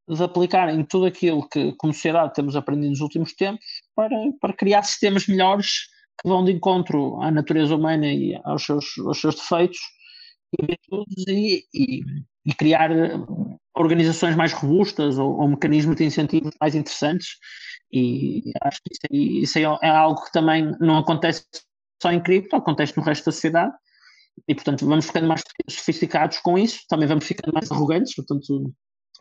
[0.09, 3.65] de aplicarem tudo aquilo que, como sociedade, temos aprendido nos últimos tempos
[3.95, 5.87] para, para criar sistemas melhores
[6.21, 9.79] que vão de encontro à natureza humana e aos seus, aos seus defeitos
[11.27, 12.01] e, e,
[12.45, 12.89] e criar
[13.75, 17.37] organizações mais robustas ou, ou, mecanismos de incentivos mais interessantes.
[17.91, 21.45] E acho que isso aí, isso aí é algo que também não acontece
[22.01, 23.73] só em cripto, acontece no resto da sociedade.
[24.47, 28.71] E portanto vamos ficando mais sofisticados com isso, também vamos ficando mais arrogantes, portanto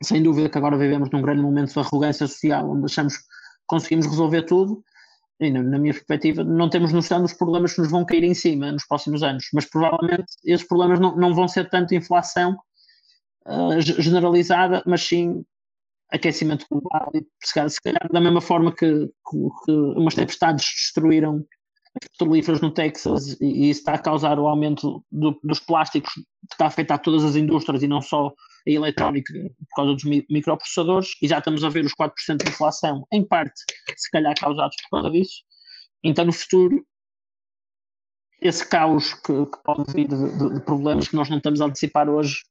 [0.03, 3.25] sem dúvida que agora vivemos num grande momento de arrogância social onde achamos que
[3.67, 4.85] conseguimos resolver tudo
[5.39, 8.73] e na minha perspectiva, não temos noção dos problemas que nos vão cair em cima
[8.73, 12.57] nos próximos anos, mas provavelmente esses problemas não, não vão ser tanto inflação
[13.47, 15.45] uh, generalizada, mas sim
[16.11, 17.11] aquecimento global.
[17.15, 21.45] E se calhar, da mesma forma que, que, que umas tempestades destruíram
[22.01, 26.23] petrolíferos no Texas e, isso está a causar o aumento do, dos plásticos que
[26.53, 31.11] está a afetar todas as indústrias e não só a eletrónica por causa dos microprocessadores
[31.23, 33.61] e já estamos a ver os 4% de inflação, em parte,
[33.97, 35.43] se calhar causados por causa disso.
[36.03, 36.85] Então, no futuro,
[38.41, 41.67] esse caos que, que pode vir de, de, de, problemas que nós não estamos a
[41.67, 42.43] antecipar hoje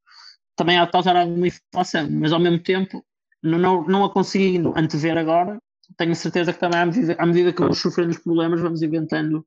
[0.55, 3.05] também há de causar alguma inflação, mas ao mesmo tempo,
[3.43, 5.59] não, não, não a conseguindo antever agora,
[5.97, 9.45] tenho certeza que também à medida, à medida que vamos sofrendo os problemas, vamos inventando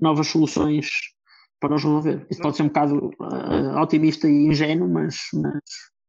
[0.00, 0.88] novas soluções
[1.60, 2.26] para os resolver.
[2.30, 5.62] Isso pode ser um bocado uh, otimista e ingênuo, mas, mas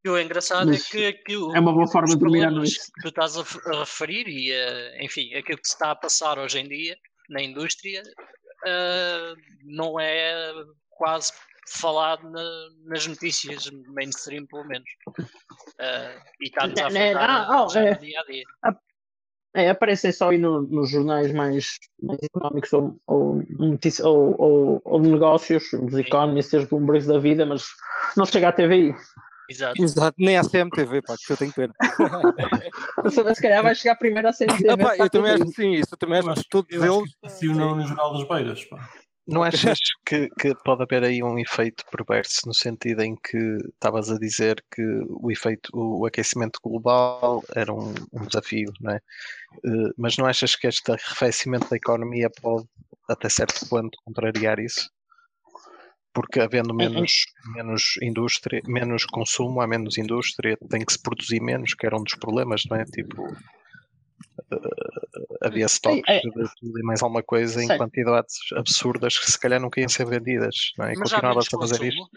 [0.06, 2.80] e o engraçado é que aquilo, é uma boa forma de dormir à noite.
[2.80, 6.38] que tu estás a, a referir e, uh, enfim, aquilo que se está a passar
[6.40, 6.98] hoje em dia
[7.30, 10.54] na indústria uh, não é
[10.90, 11.34] quase
[11.68, 14.90] falado na, nas notícias mainstream, pelo menos.
[15.20, 18.44] Uh, e está-nos a afetar não, não, é, dia a dia.
[19.58, 23.44] É, aparecem só aí no, nos jornais mais, mais económicos ou, ou,
[24.04, 27.66] ou, ou, ou negócios, os economistas, os Bloomberg da vida, mas
[28.16, 28.94] não chega à TVI.
[29.50, 29.82] Exato.
[29.82, 31.74] Exato, nem à CMTV, pá, que eu tenho pena.
[33.34, 34.70] se calhar vai chegar primeiro à CMTV.
[34.70, 37.16] Ah, pá, eu também acho que sim, isso eu também acho que todos eles.
[37.28, 38.88] Se o no Jornal das Beiras, pá.
[39.28, 44.10] Não achas que, que, pode haver aí um efeito perverso no sentido em que estavas
[44.10, 49.02] a dizer que o efeito, o aquecimento global era um, um desafio, não é?
[49.66, 52.66] Uh, mas não achas que este arrefecimento da economia pode
[53.10, 54.90] até certo ponto contrariar isso.
[56.14, 61.76] Porque havendo menos, menos indústria, menos consumo, há menos indústria, tem que se produzir menos,
[61.76, 62.86] que era um dos problemas, não é?
[62.86, 63.28] Tipo,
[64.54, 69.40] uh, havia estoques é, de tudo e mais alguma coisa em quantidades absurdas que se
[69.40, 70.94] calhar nunca iam ser vendidas, não é?
[70.94, 72.10] E continuava-se a fazer isto.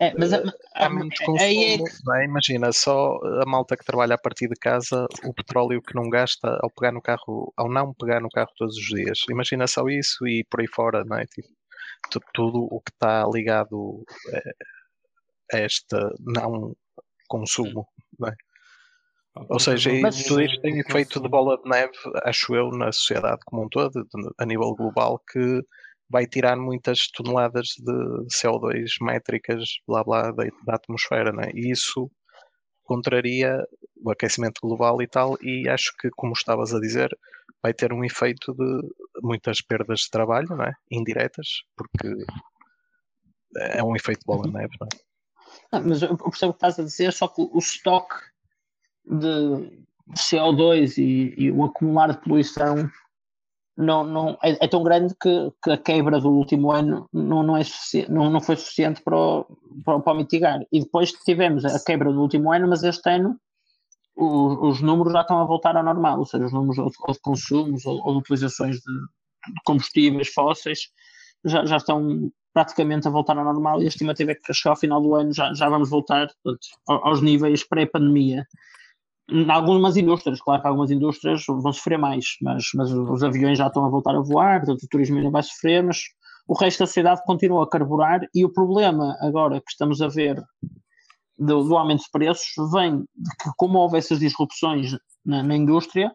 [0.00, 0.42] É, mas há,
[0.74, 1.84] há menos consumo, é que...
[2.16, 2.24] é?
[2.24, 6.58] Imagina, só a malta que trabalha a partir de casa, o petróleo que não gasta
[6.60, 9.20] ao pegar no carro, ao não pegar no carro todos os dias.
[9.30, 11.24] Imagina só isso e por aí fora, não é?
[11.26, 14.04] Tipo, tudo o que está ligado
[15.52, 16.74] a, a este não
[17.28, 17.86] consumo,
[18.18, 18.34] não é?
[19.34, 21.92] Ou seja, mas, tudo isto tem efeito de bola de neve,
[22.24, 24.06] acho eu, na sociedade como um todo,
[24.38, 25.60] a nível global, que
[26.08, 31.50] vai tirar muitas toneladas de CO2 métricas, blá blá, da, da atmosfera, né?
[31.52, 32.08] e isso
[32.84, 33.66] contraria
[33.96, 37.10] o aquecimento global e tal, e acho que, como estavas a dizer,
[37.60, 38.82] vai ter um efeito de
[39.22, 40.74] muitas perdas de trabalho, não é?
[40.90, 42.08] indiretas, porque
[43.56, 44.76] é um efeito de bola de neve.
[44.80, 45.14] Não é?
[45.72, 48.14] Ah, mas eu percebo o que estás a dizer, só que o estoque
[49.06, 49.70] de
[50.12, 52.90] CO2 e, e o acumular de poluição
[53.76, 57.56] não, não, é, é, tão grande que, que, a quebra do último ano não, não,
[57.56, 57.62] é
[58.08, 59.46] não, não foi suficiente para, o,
[59.84, 60.60] para, para mitigar.
[60.70, 63.36] E depois tivemos a quebra do último ano, mas este ano
[64.16, 67.20] os, os números já estão a voltar ao normal, ou seja, os números ou de
[67.20, 70.88] consumos ou, ou, de utilizações de, de combustíveis fósseis
[71.44, 74.76] já, já estão praticamente a voltar ao normal e a estimativa é que chegar ao
[74.76, 78.46] final do ano já, já vamos voltar portanto, aos níveis pré-pandemia
[79.30, 83.68] em algumas indústrias, claro que algumas indústrias vão sofrer mais, mas, mas os aviões já
[83.68, 85.98] estão a voltar a voar, portanto o turismo ainda vai sofrer, mas
[86.46, 90.42] o resto da sociedade continua a carburar e o problema agora que estamos a ver
[91.38, 94.92] do, do aumento de preços vem de que como houve essas disrupções
[95.24, 96.12] na, na indústria,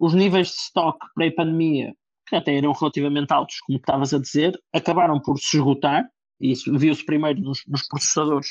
[0.00, 1.92] os níveis de estoque pré-pandemia,
[2.28, 6.04] que até eram relativamente altos, como estavas a dizer, acabaram por se esgotar,
[6.40, 8.48] e isso viu-se primeiro nos, nos processadores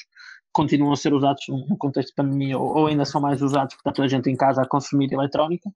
[0.51, 3.89] continuam a ser usados no contexto de pandemia ou, ou ainda são mais usados porque
[3.89, 5.69] está toda a gente em casa a consumir eletrónica.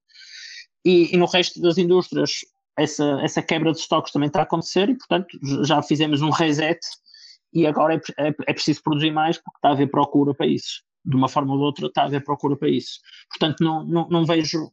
[0.83, 2.41] E, e, no resto das indústrias
[2.77, 6.79] essa, essa quebra de estoques também está a acontecer e, portanto, já fizemos um reset
[7.53, 10.83] e agora é, é, é, preciso produzir mais porque está a haver procura para isso.
[11.03, 12.99] De uma forma ou de outra está a haver procura para isso.
[13.29, 14.71] Portanto, não, não, não vejo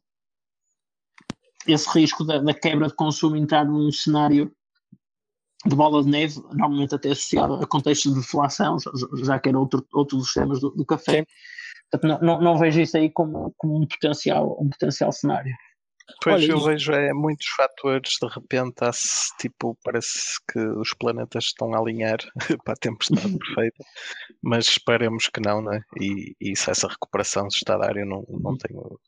[1.65, 4.53] esse risco da, da quebra de consumo entrar num cenário
[5.65, 8.77] de bola de neve, normalmente até associado a contextos de deflação,
[9.23, 11.25] já que era outro, outro dos temas do, do café.
[11.89, 15.53] Portanto, não, não, não, vejo isso aí como, como um, potencial, um potencial cenário.
[16.21, 18.91] Pois Olha, eu vejo é, muitos fatores, de repente, há,
[19.39, 22.17] tipo, parece que os planetas estão a alinhar
[22.65, 23.83] para a tempestade perfeita,
[24.41, 25.81] mas esperemos que não, né?
[25.99, 28.99] E, e se essa recuperação se está a dar, eu não, não tenho.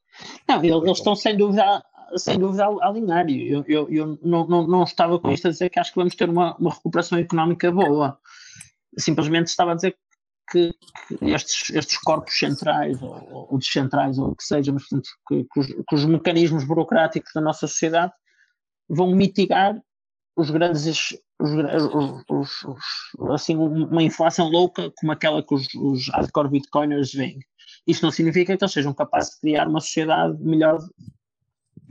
[0.47, 1.83] Não, eles estão sem dúvida
[2.17, 3.29] sem dúvida a alinhar.
[3.29, 6.15] Eu, eu, eu não, não, não estava com isto a dizer que acho que vamos
[6.15, 8.17] ter uma, uma recuperação económica boa.
[8.97, 9.97] Simplesmente estava a dizer
[10.49, 10.73] que,
[11.17, 15.43] que estes, estes corpos centrais ou, ou descentrais ou o que seja, mas portanto, que,
[15.43, 18.13] que, os, que, os, mecanismos burocráticos da nossa sociedade
[18.87, 19.81] vão mitigar
[20.37, 21.51] os grandes os,
[22.29, 27.39] os, os, assim uma inflação louca como aquela que os, os hardcore bitcoiners veem.
[27.87, 30.79] Isso não significa que eles sejam capazes de criar uma sociedade melhor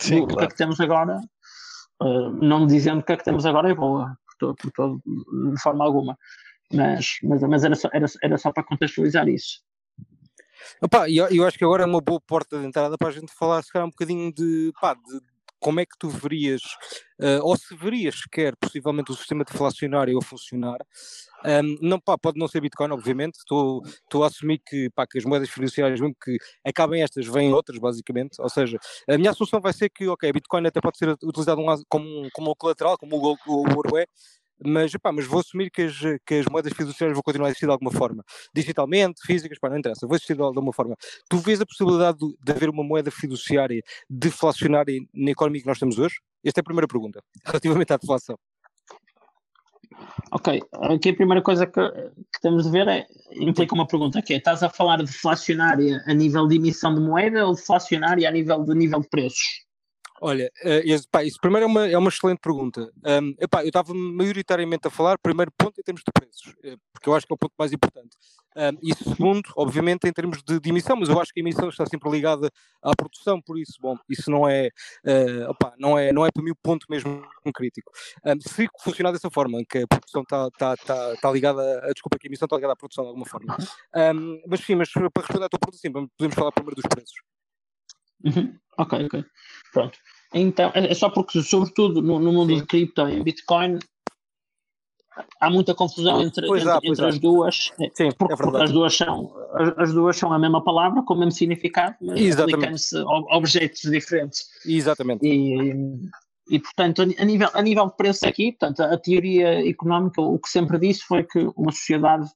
[0.01, 0.39] Sim, do, claro.
[0.39, 1.21] que é que temos agora,
[2.03, 5.03] uh, não dizendo que a que temos agora é boa, por todo, por todo,
[5.53, 6.19] de forma alguma,
[6.73, 9.63] mas, mas, mas era, só, era, era só para contextualizar isso.
[10.81, 13.33] Opa, eu, eu acho que agora é uma boa porta de entrada para a gente
[13.35, 15.21] falar, se calhar, um bocadinho de, pá, de,
[15.65, 16.61] como é que tu verias,
[17.19, 20.77] uh, ou se verias sequer possivelmente o sistema deflacionário a funcionar.
[21.43, 23.83] Um, não, pá, pode não ser Bitcoin, obviamente, estou,
[24.23, 28.39] a assumir que, pá, que as moedas fiduciárias, mesmo que acabem estas, vêm outras, basicamente.
[28.43, 32.29] Ou seja, a minha solução vai ser que, ok, Bitcoin até pode ser utilizado como,
[32.35, 34.07] como colateral, como o ouro é,
[34.63, 37.67] mas, epá, mas vou assumir que as, que as moedas fiduciárias vão continuar a existir
[37.67, 38.25] de alguma forma,
[38.55, 40.97] digitalmente, físicas, pá, não interessa, vão existir de alguma forma.
[41.29, 45.79] Tu vês a possibilidade de, de haver uma moeda fiduciária deflacionária na economia que nós
[45.79, 46.17] temos hoje?
[46.45, 48.37] Esta é a primeira pergunta, relativamente à deflação.
[50.33, 54.35] Ok, aqui a primeira coisa que, que temos de ver é, implica uma pergunta que
[54.35, 58.33] é, estás a falar de deflacionária a nível de emissão de moeda ou deflacionária a
[58.33, 59.65] nível de nível de preços?
[60.21, 62.91] Olha, uh, pá, isso primeiro é uma, é uma excelente pergunta.
[63.05, 67.09] Um, epá, eu estava maioritariamente a falar, primeiro ponto, em termos de preços, uh, porque
[67.09, 68.17] eu acho que é o ponto mais importante.
[68.57, 71.69] Um, e segundo, obviamente, em termos de, de, emissão, mas eu acho que a emissão
[71.69, 72.49] está sempre ligada
[72.81, 74.69] à produção, por isso, bom, isso não é,
[75.05, 77.91] uh, opá, não é, não é para mim o ponto mesmo crítico.
[78.25, 81.93] Um, se funcionar dessa forma, em que a produção está tá, tá, tá ligada, a,
[81.93, 83.57] desculpa, que a emissão está ligada à produção de alguma forma.
[83.95, 87.17] Um, mas sim, mas para responder à tua pergunta, sim, podemos falar primeiro dos preços.
[88.25, 88.57] Uhum.
[88.79, 89.25] Ok, ok.
[89.75, 89.99] Pronto.
[90.33, 92.61] Então, é, só porque, sobretudo no, no mundo Sim.
[92.61, 93.79] de cripto e Bitcoin,
[95.41, 98.73] há muita confusão entre, entre, há, entre as duas, é, Sim, porque, é porque, as
[98.73, 102.97] duas são as, as, duas são a mesma palavra, com o mesmo significado, mas aplicam-se
[103.31, 104.45] objetos diferentes.
[104.65, 105.27] Exatamente.
[105.27, 105.73] E,
[106.51, 110.49] e, portanto, a nível, a nível de preço aqui, portanto, a teoria económica, o que
[110.49, 112.29] sempre disse foi que uma sociedade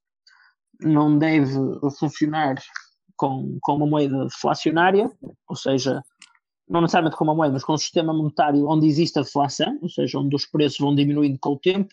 [0.81, 1.53] não deve
[1.99, 2.57] funcionar
[3.17, 5.11] com, com uma moeda deflacionária,
[5.49, 6.03] ou seja,
[6.69, 9.89] não necessariamente com uma moeda, mas com um sistema monetário onde existe a deflação, ou
[9.89, 11.93] seja, onde os preços vão diminuindo com o tempo.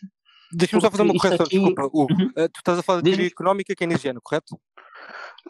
[0.51, 1.57] Deixa-me só fazer uma correção, aqui...
[1.57, 2.13] desculpa, Hugo.
[2.13, 2.27] Uhum.
[2.27, 4.59] Uh, tu estás a falar de teoria económica keynesiana, correto?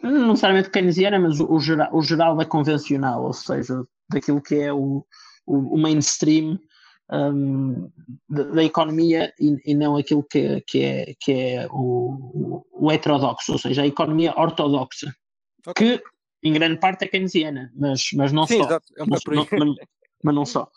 [0.02, 4.56] Não necessariamente keynesiana, mas o, o, geral, o geral é convencional, ou seja, daquilo que
[4.56, 5.04] é o,
[5.46, 6.58] o, o mainstream
[7.10, 7.90] um,
[8.28, 13.52] da, da, economia e, e, não aquilo que, que é, que é o, o, heterodoxo,
[13.52, 15.14] ou seja, a economia ortodoxa,
[15.66, 15.98] okay.
[15.98, 16.04] que
[16.46, 18.64] em grande parte é keynesiana, mas, mas não sim, só.
[18.64, 18.86] Exato.
[18.96, 19.76] É um mas, não, mas,
[20.22, 20.70] mas, não só.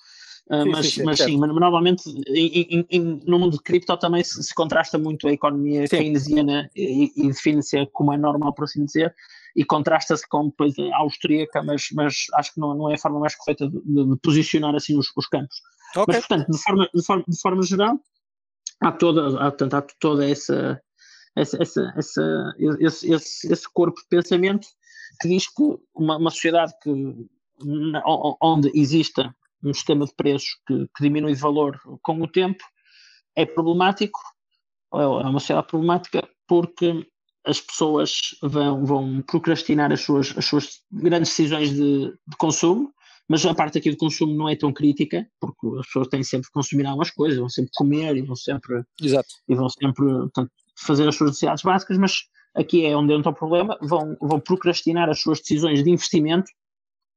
[0.49, 4.24] Uh, sim, mas sim, mas, sim, mas normalmente em, em, no mundo de cripto também
[4.24, 8.84] se, se contrasta muito a economia keynesiana e, e define-se como é normal, por assim
[8.84, 9.13] dizer,
[9.55, 13.20] e contrasta-se com depois a austríaca, mas, mas acho que não, não é a forma
[13.20, 15.55] mais correta de, de posicionar assim os, os campos.
[15.95, 16.05] Okay.
[16.07, 17.99] Mas, portanto, de forma, de forma, de forma geral,
[18.82, 20.82] há toda, há, portanto, há toda essa,
[21.36, 24.67] essa, essa, essa esse, esse, esse, corpo de pensamento
[25.20, 25.64] que diz que
[25.95, 26.91] uma, uma sociedade que,
[28.41, 32.64] onde exista um sistema de preços que, que, diminui de valor com o tempo
[33.36, 34.20] é problemático,
[34.93, 37.07] é uma sociedade problemática porque
[37.45, 42.93] as pessoas vão, vão procrastinar as suas, as suas grandes decisões de, de consumo
[43.30, 46.47] mas a parte aqui do consumo não é tão crítica, porque as pessoas têm sempre
[46.47, 49.30] que consumir algumas coisas, vão sempre comer e vão sempre, Exato.
[49.47, 52.24] E vão sempre portanto, fazer as suas necessidades básicas, mas
[52.55, 56.51] aqui é onde entra o problema, vão, vão procrastinar as suas decisões de investimento,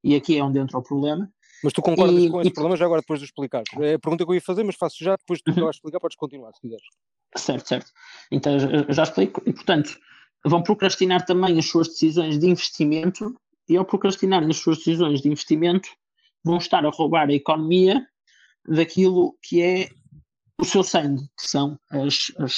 [0.04, 1.28] e aqui é onde entra o problema.
[1.62, 2.52] Mas tu concordas e, com esse e...
[2.52, 3.62] problema já agora depois de explicar?
[3.80, 5.70] É a pergunta que eu ia fazer, mas faço já, depois de tu uhum.
[5.70, 6.84] explicar, podes continuar se quiseres.
[7.36, 7.90] Certo, certo.
[8.30, 8.52] Então
[8.88, 9.96] já explico, e portanto
[10.44, 13.34] vão procrastinar também as suas decisões de investimento,
[13.68, 15.88] e ao procrastinar as suas decisões de investimento,
[16.44, 18.04] vão estar a roubar a economia
[18.66, 19.88] daquilo que é
[20.60, 22.54] o seu sangue, que são as, as,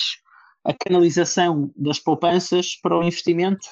[0.65, 3.69] a canalização das poupanças para o investimento,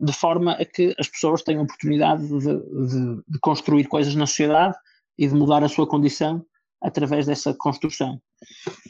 [0.00, 4.76] de forma a que as pessoas tenham oportunidade de, de, de construir coisas na sociedade
[5.18, 6.44] e de mudar a sua condição
[6.80, 8.20] através dessa construção.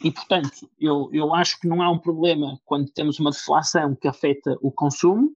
[0.02, 4.08] E, portanto, eu, eu acho que não há um problema quando temos uma deflação que
[4.08, 5.34] afeta o consumo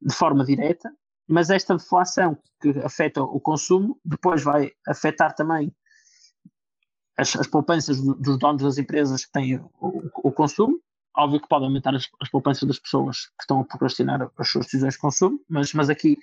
[0.00, 0.92] de forma direta,
[1.26, 5.74] mas esta deflação que afeta o consumo depois vai afetar também
[7.16, 10.78] as, as poupanças do, dos donos das empresas que têm o, o, consumo.
[11.16, 14.66] Óbvio que pode aumentar as, as, poupanças das pessoas que estão a procrastinar as suas
[14.66, 16.18] decisões de consumo, mas, mas aqui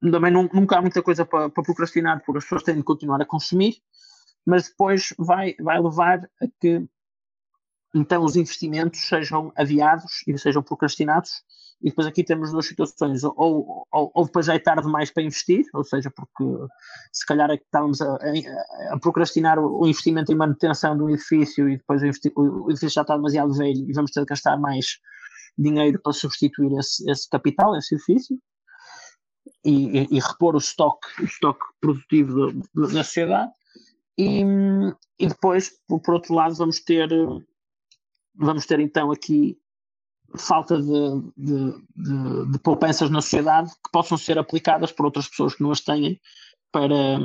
[0.00, 3.20] também não, nunca há muita coisa para, para procrastinar, porque as pessoas têm de continuar
[3.20, 3.76] a consumir,
[4.44, 6.86] mas depois vai, vai levar a que
[7.94, 11.42] então os investimentos sejam adiados e sejam procrastinados
[11.82, 15.24] e depois aqui temos duas situações, ou, ou, ou depois já é tarde demais para
[15.24, 16.44] investir, ou seja, porque
[17.12, 21.10] se calhar é que estávamos a, a, a procrastinar o, investimento em manutenção de um
[21.10, 24.56] edifício e depois o, o, edifício já está demasiado velho e vamos ter de gastar
[24.56, 24.98] mais
[25.58, 28.38] dinheiro para substituir esse, esse capital, esse edifício,
[29.64, 33.50] e, e, e repor o estoque, o estoque produtivo da sociedade.
[34.16, 34.42] E,
[35.18, 37.08] e depois, por, por outro lado, vamos ter,
[38.36, 39.58] vamos ter então aqui
[40.36, 45.54] falta de, de, de, de, poupanças na sociedade que possam ser aplicadas por outras pessoas
[45.54, 46.20] que não as têm
[46.70, 47.18] para,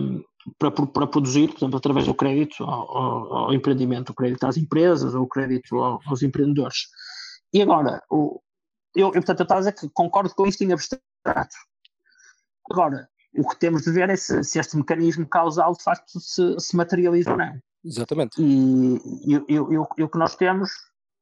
[0.59, 4.57] para, para produzir, por exemplo, através do crédito ao, ao, ao empreendimento, o crédito às
[4.57, 6.87] empresas ou o crédito ao, aos empreendedores.
[7.53, 8.41] E agora, o,
[8.95, 11.55] eu, eu, portanto, eu estava a dizer que concordo com isto em abstrato.
[12.69, 16.59] Agora, o que temos de ver é se, se este mecanismo causal de facto se,
[16.59, 17.59] se materializa ou não.
[17.85, 18.41] Exatamente.
[18.41, 18.95] E,
[19.25, 20.69] e, e o que nós temos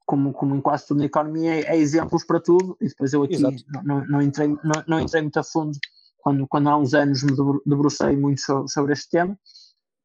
[0.06, 3.24] como, como em quase tudo na economia, é, é exemplos para tudo, e depois eu
[3.24, 5.78] aqui não, não, entrei, não, não, entrei muito a fundo
[6.18, 7.32] quando, quando há uns anos me
[7.66, 9.38] debrucei muito sobre, sobre este tema,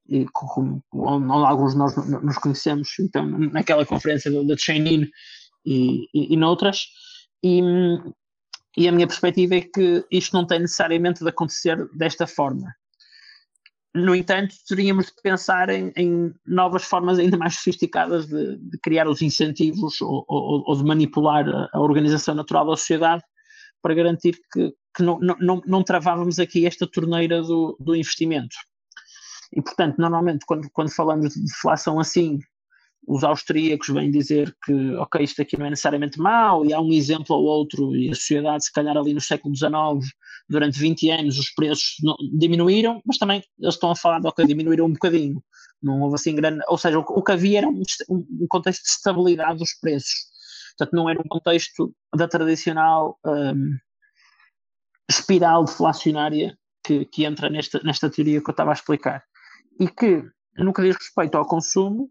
[0.09, 5.09] e como, onde, alguns de nós nos conhecemos, então, naquela conferência da Chainin
[5.65, 6.87] e, e, e noutras,
[7.43, 7.63] e,
[8.77, 12.75] e a minha perspectiva é que isto não tem necessariamente de acontecer desta forma.
[13.95, 19.09] No entanto, teríamos de pensar em, em novas formas ainda mais sofisticadas de, de criar
[19.09, 23.23] os incentivos ou, ou, ou, de manipular a organização natural da sociedade
[23.83, 28.55] para garantir que, que não, não, não travávamos aqui esta torneira do, do investimento.
[29.53, 32.39] E, portanto, normalmente, quando, quando falamos de deflação assim,
[33.07, 36.93] os austríacos vêm dizer que, ok, isto aqui não é necessariamente mau, e há um
[36.93, 40.13] exemplo ou outro, e a sociedade, se calhar ali no século XIX,
[40.49, 44.45] durante 20 anos, os preços não, diminuíram, mas também eles estão a falar de, ok,
[44.47, 45.43] diminuíram um bocadinho,
[45.83, 48.91] não houve assim grande, ou seja, o, o que havia era um, um, contexto de
[48.91, 50.27] estabilidade dos preços,
[50.77, 53.77] portanto não era um contexto da tradicional um,
[55.09, 59.25] espiral deflacionária que, que entra nesta, nesta teoria que eu estava a explicar,
[59.79, 60.23] e que,
[60.59, 62.11] no que diz respeito ao consumo,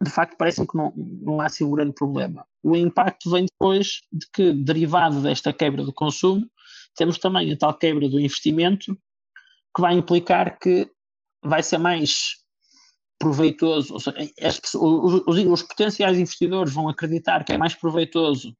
[0.00, 2.46] de facto parece que não, não há assim um grande problema.
[2.62, 6.48] O impacto vem depois de que, derivado desta quebra do consumo,
[6.96, 8.96] temos também a tal quebra do investimento,
[9.74, 10.90] que vai implicar que
[11.44, 12.42] vai ser mais
[13.18, 14.18] proveitoso, ou seja,
[14.74, 18.52] os, os, potenciais investidores vão acreditar que é mais proveitoso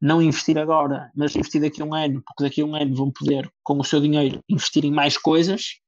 [0.00, 3.10] não investir agora, mas investir daqui a um ano, porque daqui a um ano vão
[3.10, 5.80] poder, com o seu dinheiro, investir em mais coisas,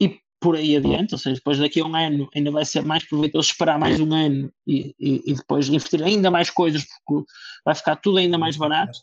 [0.00, 3.04] e por aí adiante, ou seja, depois daqui a um ano ainda vai ser mais
[3.04, 7.24] proveitoso esperar mais um ano e, e, e depois investir ainda mais coisas, porque
[7.64, 8.98] vai ficar tudo ainda mais barato.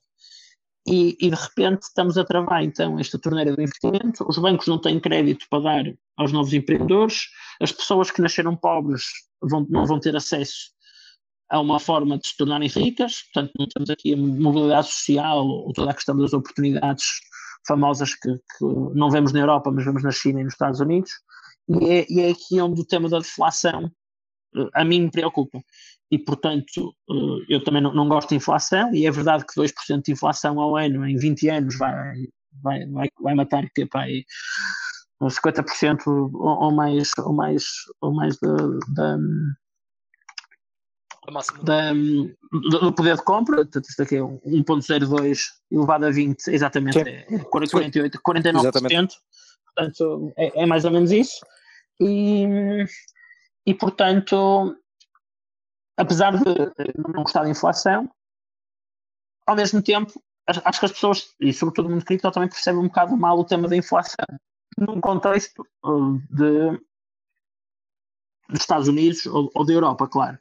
[0.88, 4.26] E, e, de repente estamos a travar então esta torneira do investimento.
[4.28, 5.84] Os bancos não têm crédito para dar
[6.18, 7.28] aos novos empreendedores,
[7.62, 9.04] as pessoas que nasceram pobres
[9.42, 10.72] vão, não vão ter acesso
[11.50, 15.74] a uma forma de se tornarem ricas, portanto, não temos aqui a mobilidade social ou
[15.74, 17.06] toda a questão das oportunidades
[17.68, 21.12] famosas que, que não vemos na Europa, mas vemos na China e nos Estados Unidos.
[21.70, 23.92] E é, e é aqui onde o tema da deflação
[24.56, 25.62] eh, a mim me preocupa.
[26.12, 30.04] E, portanto, eh, eu também não, não, gosto de inflação, e é verdade que 2%
[30.04, 32.16] de inflação ao ano em 20 anos vai,
[32.64, 34.06] vai, vai, vai matar que, pá,
[35.22, 37.66] 50% ou, ou mais, ou mais,
[38.02, 38.56] ou mais da,
[38.96, 39.18] da,
[42.80, 45.40] do poder de compra, portanto, isto aqui é 1.02
[45.72, 49.16] elevado a 20, exatamente, é 48, 49%, exatamente.
[49.76, 51.40] portanto, é, é mais ou menos isso
[52.00, 52.86] e,
[53.66, 54.76] e portanto,
[55.98, 56.44] apesar de
[57.14, 58.10] não gostar da inflação,
[59.46, 60.14] ao mesmo tempo,
[60.48, 63.46] acho que as pessoas, e sobretudo o mundo cripto, também percebem um bocado mal o
[63.46, 64.26] tema da inflação,
[64.78, 66.80] num contexto uh, de,
[68.50, 70.38] dos Estados Unidos ou, ou da Europa, claro.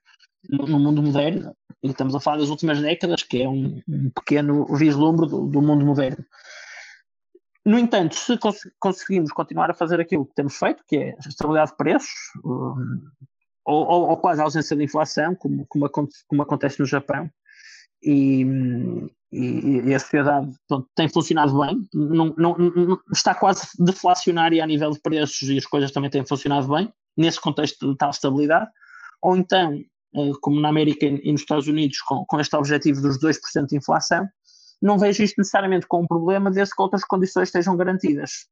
[0.49, 4.11] No, no, mundo moderno, e estamos a falar das últimas décadas, que é um, um
[4.11, 6.25] pequeno vislumbre do, do mundo moderno.
[7.69, 11.29] No entanto, se cons conseguimos continuar a fazer aquilo que temos feito, que é a
[11.29, 12.75] estabilidade de preços, ou,
[13.67, 17.31] ou, ou, quase a ausência de inflação, como, como, acontece, como acontece no Japão,
[18.03, 18.43] e,
[19.31, 24.67] e, e a sociedade pronto, tem funcionado bem, não, não, não, está quase deflacionária a
[24.67, 28.71] nível de preços e as coisas também têm funcionado bem, nesse contexto de tal estabilidade,
[29.21, 29.75] ou então,
[30.15, 33.77] eh, como na América e nos Estados Unidos, com, com este objetivo dos 2% de
[33.77, 34.27] inflação,
[34.81, 38.47] não vejo isto necessariamente como um problema desde que outras condições estejam garantidas,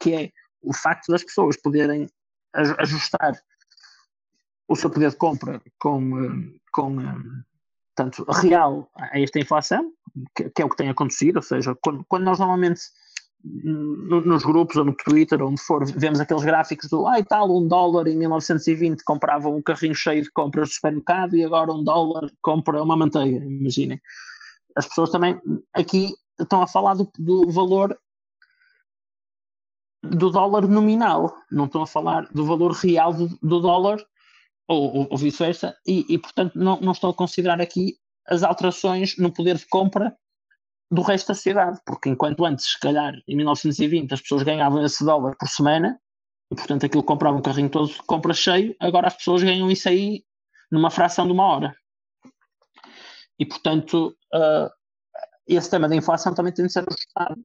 [0.00, 0.30] que é
[0.60, 2.08] o facto das pessoas poderem
[2.52, 3.40] ajustar
[4.66, 6.96] o seu poder de compra com, com
[7.94, 9.92] tanto real a esta inflação,
[10.34, 12.80] que, é o que tem acontecido, ou seja, quando, quando nós normalmente
[13.44, 18.06] nos grupos ou no Twitter, onde for, vemos aqueles gráficos do ai tal, um dólar
[18.06, 22.82] em 1920 comprava um carrinho cheio de compras do supermercado e agora um dólar compra
[22.82, 24.00] uma manteiga, imaginem
[24.76, 25.40] as pessoas também
[25.72, 27.98] aqui estão a falar do, do valor
[30.02, 34.04] do dólar nominal, não estão a falar do valor real do, do dólar
[34.68, 37.96] ou, ou, ou vice-versa, e, e, portanto não, não estão a considerar aqui
[38.26, 40.14] as alterações no poder de compra
[40.90, 45.04] do resto da sociedade, porque enquanto antes, se calhar, em 1920 as pessoas ganhavam esse
[45.04, 45.98] dólar por semana,
[46.50, 49.88] e portanto aquilo comprava um carrinho todo de compra cheio, agora as pessoas ganham isso
[49.88, 50.22] aí
[50.70, 51.74] numa fração de uma hora.
[53.38, 54.70] E, portanto, uh,
[55.46, 57.40] esse tema da inflação também tem de ser ajustado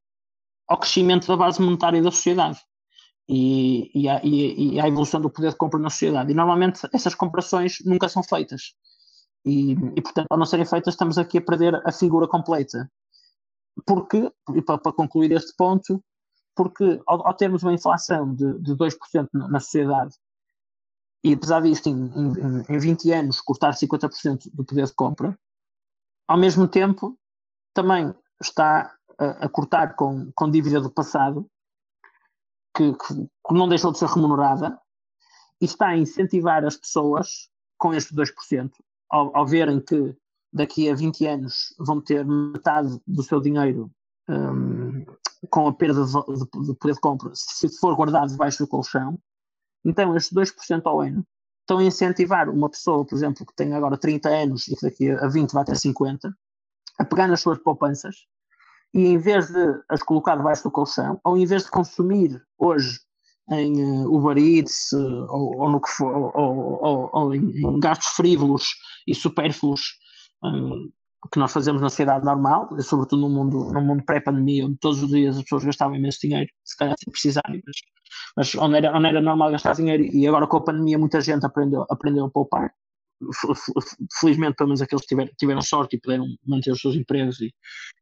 [0.68, 2.60] ao crescimento da base monetária da sociedade
[3.28, 6.32] e, e, a, e, e à evolução do poder de compra na sociedade.
[6.32, 8.74] E, normalmente, essas comparações nunca são feitas.
[9.46, 12.90] E, e, portanto, ao não serem feitas, estamos aqui a perder a figura completa.
[13.86, 16.04] Porque, e para, para concluir este ponto,
[16.56, 20.16] porque ao, ao, termos uma inflação de, de 2% na sociedade,
[21.24, 25.38] e apesar disto, em, em, em 20 anos, cortar 50% do poder de compra,
[26.30, 27.18] ao mesmo tempo,
[27.74, 31.50] também está a, a cortar com, com dívida do passado,
[32.78, 34.80] que, que, não deixou de ser remunerada,
[35.60, 37.50] e está a incentivar as pessoas
[37.80, 38.72] com estes 2%,
[39.10, 40.16] ao, ao verem que
[40.54, 43.92] daqui a 20 anos vão ter metade do seu dinheiro
[44.30, 45.04] um,
[45.50, 49.20] com a perda de, de, de, poder de compra, se for guardado debaixo do colchão.
[49.84, 51.26] Então, estes 2% ao ano
[51.70, 55.12] estão a incentivar uma pessoa, por exemplo, que tem agora 30 anos e que daqui
[55.12, 56.34] a 20 vai ter 50,
[56.98, 58.16] a pegar nas suas poupanças
[58.92, 63.00] e em vez de as colocar debaixo do colchão, ou em vez de consumir hoje
[63.52, 68.08] em uh, Uber Eats uh, ou, ou, no que for, ou, ou, ou em, gastos
[68.10, 68.70] frívolos
[69.08, 69.82] e supérfluos
[70.44, 70.90] um,
[71.28, 75.10] que nós fazemos na sociedade normal, sobretudo no mundo, no mundo pré-pandemia, onde todos os
[75.10, 77.76] dias as pessoas gastavam imenso dinheiro, se calhar sem precisarem, mas,
[78.38, 81.46] mas onde, era, onde era normal gastar dinheiro e agora com a pandemia muita gente
[81.46, 82.72] aprendeu, aprendeu a poupar.
[84.22, 87.54] Felizmente, pelo menos aqueles que tiveram, tiveram sorte e puderam manter os seus empregos e,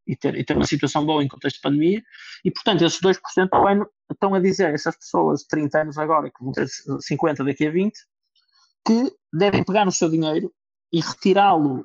[0.05, 2.03] e, ter, e ter uma situação boa em contexto de pandemia,
[2.45, 3.17] e portanto, esses 2%
[3.51, 7.43] ao ano estão a dizer, essas pessoas de 30 anos agora, que vão ter 50
[7.43, 7.97] daqui a 20,
[8.85, 10.53] que devem pegar no seu dinheiro
[10.93, 11.83] e retirá-lo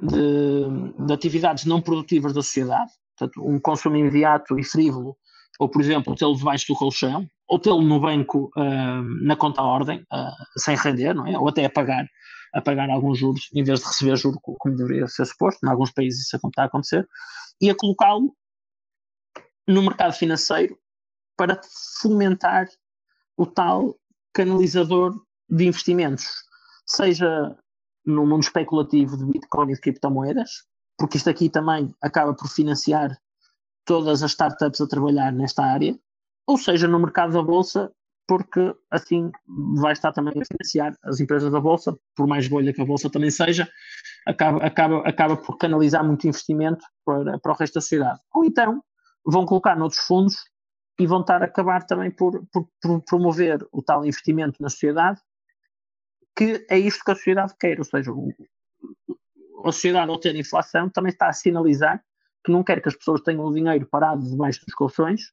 [0.00, 5.16] de, de, atividades não produtivas da sociedade, portanto, um consumo imediato e frívolo,
[5.58, 9.64] ou, por exemplo, tê-lo debaixo do colchão, ou tê-lo no banco uh, na conta à
[9.64, 11.38] ordem, uh, sem render, não é?
[11.38, 12.06] ou até a pagar,
[12.52, 15.92] a pagar alguns juros, em vez de receber juros como deveria ser suposto, em alguns
[15.92, 17.08] países isso está a acontecer,
[17.60, 18.34] e a colocá-lo
[19.66, 20.78] no mercado financeiro
[21.36, 21.60] para
[22.00, 22.66] fomentar
[23.36, 23.96] o tal
[24.32, 25.14] canalizador
[25.48, 26.26] de investimentos,
[26.86, 27.56] seja
[28.06, 30.64] no mundo especulativo de Bitcoin e de criptomoedas,
[30.96, 33.18] porque isto aqui também acaba por financiar
[33.84, 35.98] todas as startups a trabalhar nesta área,
[36.46, 37.90] ou seja, no mercado da Bolsa,
[38.28, 39.30] porque assim
[39.76, 43.10] vai estar também a financiar as empresas da Bolsa, por mais bolha que a Bolsa
[43.10, 43.68] também seja,
[44.26, 48.20] acaba, acaba, acaba por canalizar muito investimento para, para o resto da sociedade.
[48.34, 48.82] Ou então
[49.24, 50.36] vão colocar noutros fundos
[50.98, 55.20] e vão estar a acabar também por, por, por promover o tal investimento na sociedade
[56.36, 58.12] que é isto que a sociedade quer, ou seja,
[59.64, 62.02] a sociedade ao ter inflação também está a sinalizar
[62.44, 65.32] que não quer que as pessoas tenham o dinheiro parado debaixo dos colchões,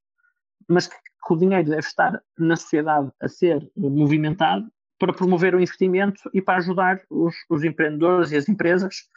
[0.68, 5.60] mas que, que o dinheiro deve estar na sociedade a ser movimentado para promover o
[5.60, 9.10] investimento e para ajudar os, os empreendedores e as empresas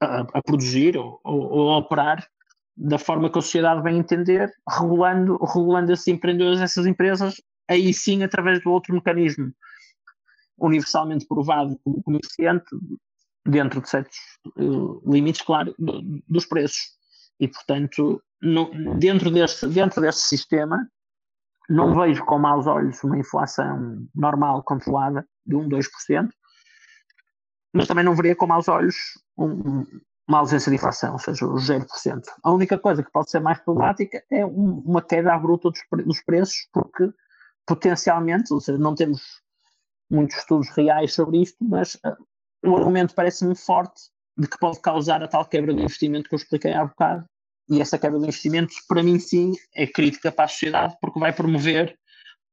[0.00, 2.26] a, a produzir ou, ou, a operar
[2.76, 8.22] da forma que a sociedade vem entender, regulando, regulando esses empreendedores, essas empresas, aí sim
[8.22, 9.52] através do outro mecanismo
[10.62, 12.66] universalmente provado como, eficiente
[13.44, 14.16] dentro de certos
[14.56, 16.92] uh, limites, claro, do, dos preços.
[17.40, 20.88] E, portanto, no, dentro, deste, dentro deste sistema,
[21.68, 26.28] não vejo com maus olhos uma inflação normal, controlada, de 1, 2%,
[27.74, 28.96] mas também não veria com maus olhos
[29.36, 29.84] um,
[30.28, 32.22] uma ausência de inflação, ou seja, os 0%.
[32.44, 36.22] A única coisa que pode ser mais problemática é um, uma queda bruta dos, dos
[36.22, 37.10] preços, porque
[37.66, 39.42] potencialmente, ou seja, não temos
[40.12, 42.16] muitos estudos reais sobre isto, mas uh,
[42.64, 44.00] o argumento parece-me forte
[44.36, 47.24] de que pode causar a tal quebra de investimento que eu expliquei há bocado.
[47.68, 51.32] E essa quebra de investimentos, para mim, sim, é crítica para a sociedade, porque vai
[51.32, 51.96] promover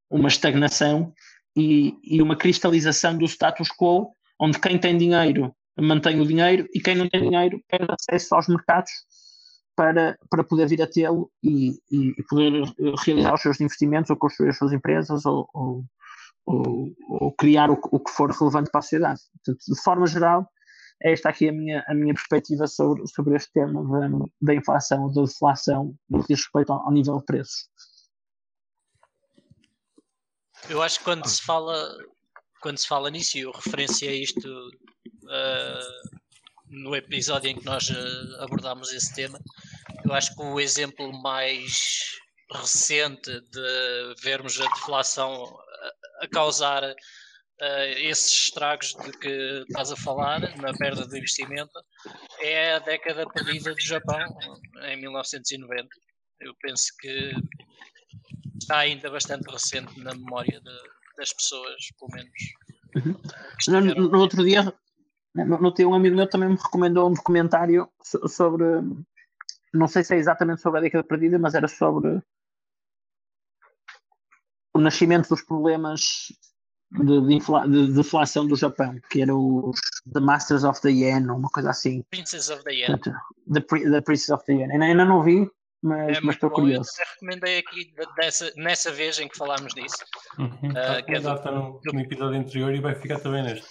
[0.10, 1.14] uma estagnação
[1.56, 6.80] e, e uma cristalização do status quo, onde quem tem dinheiro mantém o dinheiro e
[6.80, 8.92] quem não tem dinheiro perde acesso aos mercados
[9.76, 12.64] para, para poder vir a tê-lo e, e, poder
[13.06, 15.86] realizar os seus investimentos ou construir as suas empresas ou, ou,
[16.50, 19.22] ou, ou criar o, o, que for relevante para a sociedade.
[19.34, 20.50] Portanto, de forma geral,
[21.04, 25.12] é esta aqui a minha, a minha perspectiva sobre, sobre este tema da, da inflação,
[25.14, 27.70] da deflação, no que diz respeito ao, ao nível de preços.
[30.70, 31.96] Eu acho que quando se fala
[32.62, 36.20] quando se fala nisso, e eu referenciei isto uh,
[36.68, 39.40] no episódio em que nós uh, abordámos esse tema,
[40.04, 42.20] eu acho que o exemplo mais
[42.52, 45.58] recente de vermos a deflação
[46.22, 51.72] a causar uh, esses estragos de que estás a falar, na perda de investimento,
[52.42, 54.38] é a década perdida do Japão,
[54.84, 55.88] em 1990.
[56.42, 57.34] Eu penso que
[58.60, 60.78] está ainda bastante recente na memória de,
[61.18, 62.34] das pessoas, pelo menos.
[62.96, 63.22] Uhum.
[63.68, 64.74] No, no, outro dia,
[65.36, 67.90] no, no, um amigo meu também me recomendou um documentário
[68.28, 68.66] sobre,
[69.74, 72.22] não sei se é exatamente sobre a década perdida, mas era sobre
[74.80, 76.32] o nascimento dos problemas
[76.92, 79.80] de, de, infla, de, deflação do Japão, que era os
[80.12, 82.02] The Masters of the Yen, uma coisa assim.
[82.10, 82.98] Princess of the Yen.
[83.54, 84.72] The, the Princess of the Yen.
[84.72, 85.48] Ainda, ainda não vi,
[85.84, 86.90] mas, é mas estou curioso.
[86.98, 89.98] Eu recomendei aqui dessa, nessa vez em que falámos disso.
[90.38, 90.70] Uhum.
[90.70, 93.68] Uh, que é do, está no, no, episódio anterior e vai ficar também neste.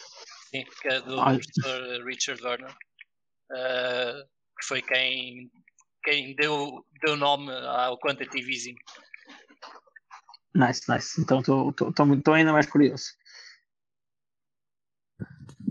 [0.51, 4.25] Sim, que é do professor Richard Werner, uh,
[4.59, 5.51] que foi quem,
[6.05, 8.77] quem deu, deu nome ao quantitative easing.
[10.59, 11.21] Nice, nice.
[11.21, 13.13] Então estou ainda mais curioso.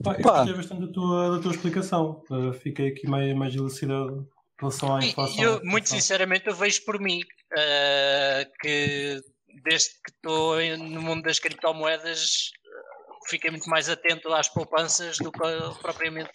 [0.02, 2.24] Pá, eu gostei bastante da tua, da tua explicação.
[2.32, 5.44] Uh, fiquei aqui mais, mais elucidado em relação à inflação.
[5.44, 9.22] Eu, muito sinceramente, eu vejo por mim uh, que
[9.64, 12.52] desde que estou no mundo das criptomoedas
[13.28, 15.40] fiquei muito mais atento às poupanças do que
[15.82, 16.32] propriamente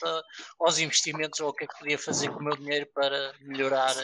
[0.61, 3.95] aos investimentos ou o que é que podia fazer com o meu dinheiro para melhorar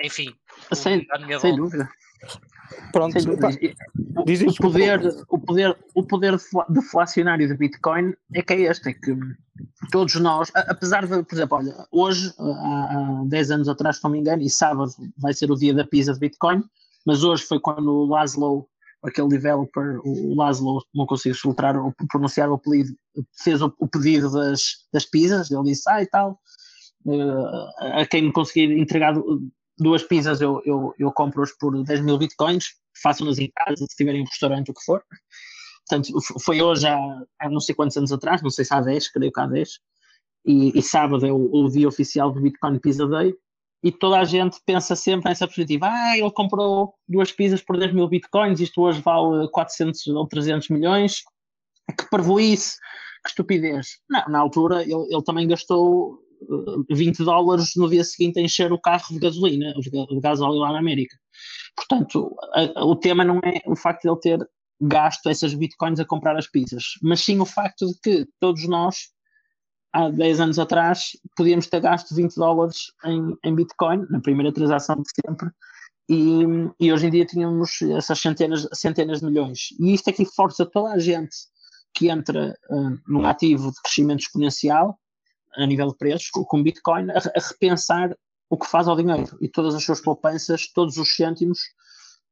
[0.00, 0.34] enfim,
[0.72, 1.06] sem,
[1.40, 1.88] sem dúvida.
[2.92, 3.48] Pronto, sem dúvida.
[4.16, 6.36] O, o, poder, o, poder, o poder
[6.68, 9.16] deflacionário do Bitcoin é que é este, é que
[9.90, 14.10] todos nós, apesar de, por exemplo, olha, hoje, há, há 10 anos atrás, se não
[14.10, 16.62] me engano, e sábado vai ser o dia da pizza de Bitcoin,
[17.06, 18.66] mas hoje foi quando o Laszlo,
[19.02, 22.94] aquele developer, o Laszlo, não consigo filtrar ou pronunciar o apelido,
[23.42, 24.62] fez o, o pedido das,
[24.92, 26.38] das pizzas, ele disse, ah e tal,
[27.06, 29.14] uh, a quem me conseguir entregar
[29.78, 34.22] duas pizzas eu, eu, eu compro-os por 10 mil bitcoins, façam-nas em casa, se tiverem
[34.22, 35.02] um restaurante, o que for.
[35.88, 36.96] Portanto, foi hoje há,
[37.40, 39.70] há, não sei quantos anos atrás, não sei se há 10, creio que há 10,
[40.44, 43.34] e, e sábado é o, o, dia oficial do Bitcoin Pizza Day,
[43.82, 47.92] e toda a gente pensa sempre nessa perspectiva, ah, ele comprou duas pizzas por 10
[47.92, 51.22] mil bitcoins, isto hoje vale 400 ou 300 milhões,
[51.98, 52.76] que parvoíce,
[53.24, 53.98] que estupidez.
[54.08, 56.21] Não, na altura ele, ele também gastou
[56.90, 60.78] 20 dólares no dia seguinte a encher o carro de gasolina, de gasóleo lá na
[60.78, 61.16] América.
[61.76, 66.04] Portanto, a, o tema não é o facto de ele ter gasto essas bitcoins a
[66.04, 69.10] comprar as pizzas, mas sim o facto de que todos nós,
[69.92, 74.96] há 10 anos atrás, podíamos ter gasto 20 dólares em, em bitcoin, na primeira transação
[74.96, 75.50] de sempre,
[76.08, 76.42] e,
[76.80, 79.68] e, hoje em dia tínhamos essas centenas, centenas de milhões.
[79.78, 81.34] E isto aqui força toda a gente
[81.94, 84.98] que entra uh, num ativo de crescimento exponencial
[85.56, 88.16] a nível de preços, com Bitcoin, a, a, repensar
[88.48, 91.58] o que faz ao dinheiro e todas as suas poupanças, todos os cêntimos,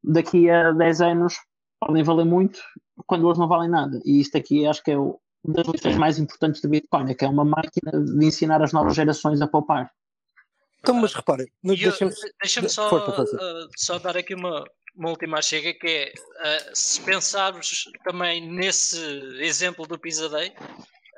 [0.02, 1.34] daqui a 10 anos
[1.78, 2.60] podem valer muito,
[3.06, 4.00] quando hoje não valem nada.
[4.04, 7.24] E isto aqui acho que é uma das lições mais importantes do Bitcoin, é que
[7.24, 9.90] é uma máquina de ensinar as novas gerações a poupar.
[10.80, 12.12] Então, mas repare, deixa-me
[12.42, 14.64] deixa só, uh, só dar aqui uma,
[14.96, 18.98] uma última chega que é uh, se pensarmos também nesse
[19.40, 20.54] exemplo do Pizza Day,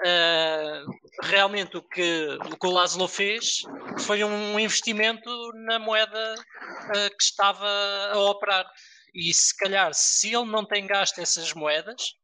[0.05, 0.90] Uh,
[1.22, 3.62] realmente o que, o que o Laszlo fez
[4.00, 5.30] foi um investimento
[5.66, 7.68] na moeda uh, que estava
[8.12, 8.66] a operar.
[9.14, 12.16] E se calhar, se ele não tem gasto essas moedas,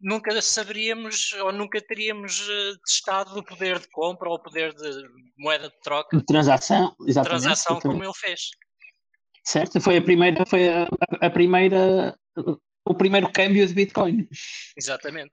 [0.00, 5.02] nunca saberíamos ou nunca teríamos uh, testado o poder de compra ou o poder de
[5.36, 6.16] moeda de troca.
[6.16, 7.42] De transação, exatamente.
[7.42, 8.40] Transação como ele fez.
[9.44, 10.88] Certo, foi a primeira, foi a,
[11.20, 12.18] a primeira,
[12.84, 14.26] o primeiro câmbio de Bitcoin.
[14.76, 15.30] Exatamente.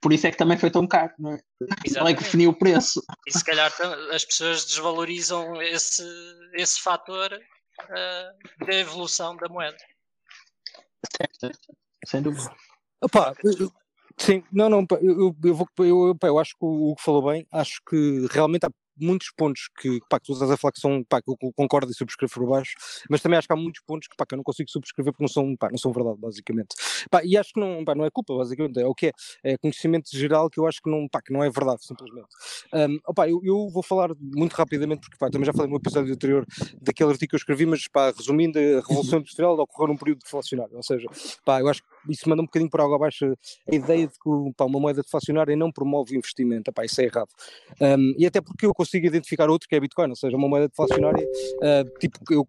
[0.00, 1.40] Por isso é que também foi tão caro, não é?
[1.84, 3.02] Ele é que definiu o preço.
[3.26, 3.72] E se calhar
[4.12, 6.02] as pessoas desvalorizam esse,
[6.54, 9.76] esse fator uh, da evolução da moeda.
[11.40, 11.58] Certo,
[12.06, 12.50] sem dúvida.
[13.02, 13.34] Opa,
[14.16, 17.80] sim, não, não, eu, eu, vou, eu, eu acho que o que falou bem, acho
[17.88, 18.70] que realmente há
[19.00, 21.90] muitos pontos que, pá, que tu estás a falar que são, pá, que eu concordo
[21.90, 22.72] e subscrevo por baixo,
[23.08, 25.24] mas também acho que há muitos pontos que, pá, que eu não consigo subscrever porque
[25.24, 26.74] não são, pá, não são verdade, basicamente.
[27.10, 29.12] Pá, e acho que não, pá, não é culpa, basicamente, é o que é,
[29.44, 32.28] é conhecimento geral que eu acho que não, pá, que não é verdade, simplesmente.
[32.72, 36.46] Um, eu, eu vou falar muito rapidamente, porque pá, também já falei no episódio anterior
[36.80, 40.76] daquele artigo que eu escrevi, mas pá, resumindo, a Revolução Industrial ocorreu num período deflacionário,
[40.76, 41.06] ou seja,
[41.44, 43.26] pá, eu acho que isso manda um bocadinho por água abaixo
[43.70, 47.28] a ideia de que pá, uma moeda deflacionária não promove investimento, pá, isso é errado.
[47.80, 50.68] Um, e até porque eu consigo identificar outro que é Bitcoin, ou seja, uma moeda
[50.68, 52.48] deflacionária, uh, tipo, eu,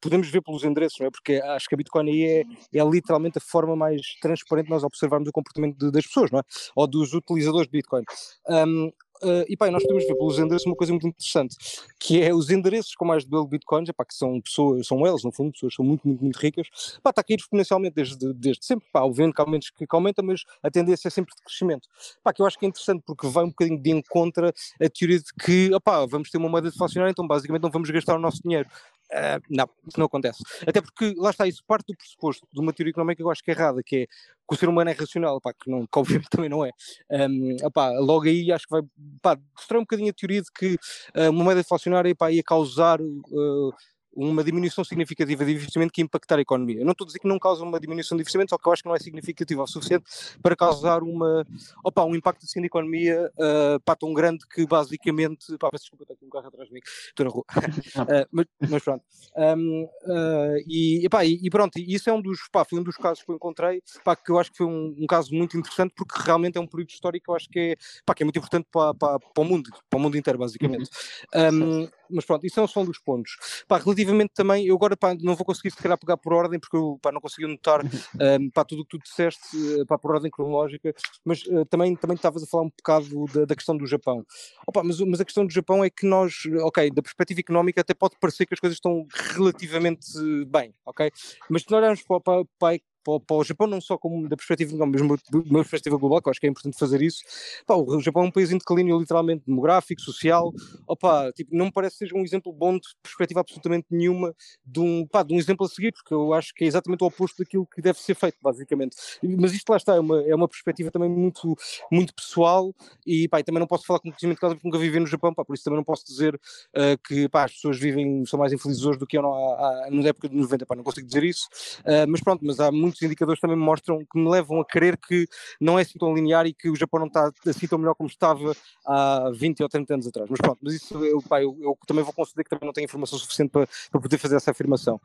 [0.00, 1.10] podemos ver pelos endereços, não é?
[1.10, 4.84] Porque acho que a Bitcoin aí é, é literalmente a forma mais transparente de nós
[4.84, 6.42] observarmos o comportamento de, das pessoas, não é?
[6.76, 8.02] Ou dos utilizadores de Bitcoin.
[8.48, 8.90] Um,
[9.22, 11.56] Uh, e pá, nós podemos ver pelos endereços uma coisa muito interessante,
[11.98, 15.22] que é os endereços com mais de mil bitcoins, epá, que são pessoas, são elas,
[15.22, 16.68] no fundo, pessoas são muito, muito, muito ricas,
[17.02, 20.22] pá, está a cair exponencialmente desde, desde sempre, pá, obviamente que momentos que, que aumenta,
[20.22, 21.88] mas a tendência é sempre de crescimento.
[22.22, 25.18] Pá, que eu acho que é interessante porque vai um bocadinho de encontro a teoria
[25.18, 28.42] de que, opá, vamos ter uma moeda deflacionária, então basicamente não vamos gastar o nosso
[28.42, 28.68] dinheiro.
[29.12, 30.42] Uh, não, isso não acontece.
[30.66, 33.42] Até porque, lá está, isso parte do pressuposto de uma teoria económica que eu acho
[33.42, 35.98] que é errada, que é que o ser humano é racional, pá, que, não, que
[35.98, 36.70] obviamente também não é.
[37.10, 37.56] Um,
[38.04, 38.82] logo aí acho que vai
[39.20, 40.74] pá, destrói um bocadinho a teoria de que
[41.16, 43.74] uh, uma moeda deflacionária pá, ia causar uh,
[44.14, 46.80] uma diminuição significativa de investimento que impactar a economia.
[46.80, 48.72] Eu não estou a dizer que não causa uma diminuição de investimento, só que eu
[48.72, 50.04] acho que não é significativa o suficiente
[50.42, 51.46] para causar uma,
[51.84, 55.56] opa, um impacto assim na economia uh, pá, tão grande que basicamente.
[55.58, 57.44] Pá, desculpa, está aqui um carro atrás de mim, estou na rua.
[57.48, 59.04] uh, mas, mas, pronto.
[59.36, 62.96] Um, uh, e, epá, e, e, pronto, isso é um dos, pá, foi um dos
[62.96, 65.92] casos que eu encontrei, pá, que eu acho que foi um, um, caso muito interessante
[65.96, 68.38] porque realmente é um período histórico que eu acho que é, pá, que é muito
[68.38, 70.90] importante para, para, para o mundo, para o mundo inteiro, basicamente.
[71.34, 73.36] Um, mas pronto, isso é só um dos pontos.
[73.66, 76.76] Pá, relativamente também, eu agora pá, não vou conseguir se calhar pegar por ordem, porque
[76.76, 80.12] eu pá, não consegui notar um, pá, tudo o que tu disseste eh, pá, por
[80.12, 80.94] ordem cronológica,
[81.24, 84.24] mas uh, também também estavas a falar um bocado da, da questão do Japão.
[84.66, 87.94] Opa, mas, mas a questão do Japão é que nós, ok, da perspectiva económica até
[87.94, 90.06] pode parecer que as coisas estão relativamente
[90.46, 91.10] bem, ok?
[91.48, 94.36] Mas se nós olharmos para, para, para para, para, o Japão, não só como da
[94.36, 97.22] perspectiva, não, mesmo da perspectiva global, que eu acho que é importante fazer isso.
[97.66, 100.52] Pá, o Japão é um país em declínio, literalmente, demográfico, social.
[100.86, 104.34] Opa, tipo, não me parece que seja um exemplo bom de perspectiva absolutamente nenhuma
[104.64, 107.06] de um, pá, de um exemplo a seguir, porque eu acho que é exatamente o
[107.06, 108.96] oposto daquilo que deve ser feito, basicamente.
[109.38, 111.56] Mas isto lá está, é uma, é uma perspectiva também muito,
[111.90, 112.74] muito pessoal
[113.06, 115.06] e, pá, e também não posso falar com conhecimento de causa porque nunca vivi no
[115.06, 118.38] Japão, pá, por isso também não posso dizer uh, que pá, as pessoas vivem, são
[118.38, 121.48] mais infelizes hoje do que eu na, época de 90, pá, não consigo dizer isso,
[121.80, 124.96] uh, mas pronto, mas há muitos indicadores também me mostram, que me levam a crer
[124.96, 125.26] que
[125.60, 128.08] não é assim tão linear e que o Japão não está assim tão melhor como
[128.08, 128.54] estava
[128.86, 130.28] há 20 ou 30 anos atrás.
[130.30, 132.84] Mas pronto, mas isso eu, pá, eu, eu também vou conceder que também não tenho
[132.84, 135.00] informação suficiente para, para poder fazer essa afirmação.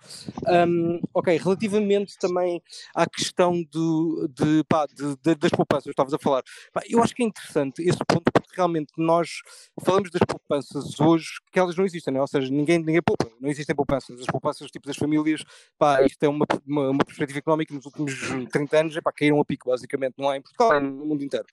[0.68, 2.61] Um, ok, relativamente também
[2.93, 6.43] à questão do, de, pá, de, de, das poupanças, estavas a falar,
[6.73, 9.41] pá, eu acho que é interessante esse ponto porque realmente nós
[9.84, 12.22] falamos das poupanças hoje que elas não existem, né?
[12.22, 14.19] ou seja, ninguém, ninguém poupa, não existem poupanças.
[14.19, 15.43] As poupanças tipo das famílias,
[15.77, 18.14] pá, isto é uma, uma, uma perspectiva económica nos últimos
[18.52, 21.45] 30 anos, epá, caíram a pico, basicamente, não é em Portugal, é no mundo inteiro.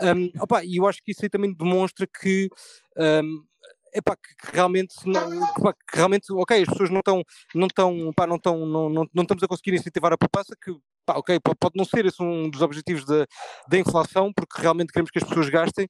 [0.00, 2.48] Um, opa, e eu acho que isso aí também demonstra que
[2.96, 3.44] um,
[3.94, 4.94] epá, que, realmente
[5.58, 7.22] epá, que realmente, ok, as pessoas não estão,
[7.54, 10.70] não estão, não estão, não, não, não estamos a conseguir incentivar a poupança, que
[11.04, 13.26] pá, ok, pode não ser esse um dos objetivos da,
[13.68, 15.86] da inflação, porque realmente queremos que as pessoas gastem,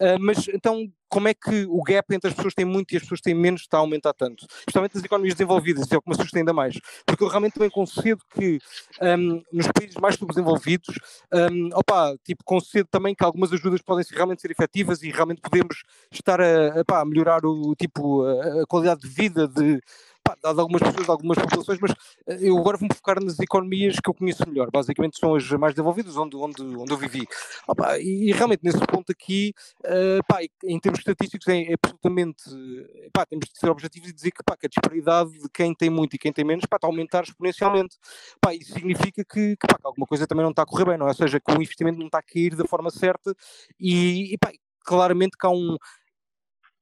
[0.00, 2.96] uh, mas então como é que o gap entre as pessoas que têm muito e
[2.96, 4.44] as pessoas que têm menos está a aumentar tanto?
[4.58, 6.78] Especialmente nas economias desenvolvidas, isso é o que me assusta ainda mais.
[7.04, 8.58] Porque eu realmente também concedo que
[9.00, 10.98] um, nos países mais subdesenvolvidos,
[11.32, 15.82] um, opa, tipo, concedo também que algumas ajudas podem realmente ser efetivas e realmente podemos
[16.10, 19.80] estar a, a, a melhorar o, tipo, a, a qualidade de vida de
[20.26, 21.92] pá, dado algumas pessoas, algumas populações, mas
[22.26, 25.74] eh, eu agora vou-me focar nas economias que eu conheço melhor, basicamente são as mais
[25.74, 27.26] desenvolvidas, onde, onde, onde eu vivi.
[28.00, 29.54] E, e, realmente nesse ponto aqui,
[29.84, 32.42] uh, pá, em termos estatísticos, é, é absolutamente,
[33.12, 35.90] pá, temos de ser objetivos e dizer que, pá, que a disparidade de quem tem
[35.90, 37.96] muito e quem tem menos pá, está a aumentar exponencialmente.
[38.40, 40.98] Pá, isso significa que, que, pá, que alguma coisa também não está a correr bem,
[40.98, 41.10] não é?
[41.10, 43.34] Ou seja, que o investimento não está a cair da forma certa
[43.78, 44.50] e, e pá,
[44.84, 45.76] claramente que há um,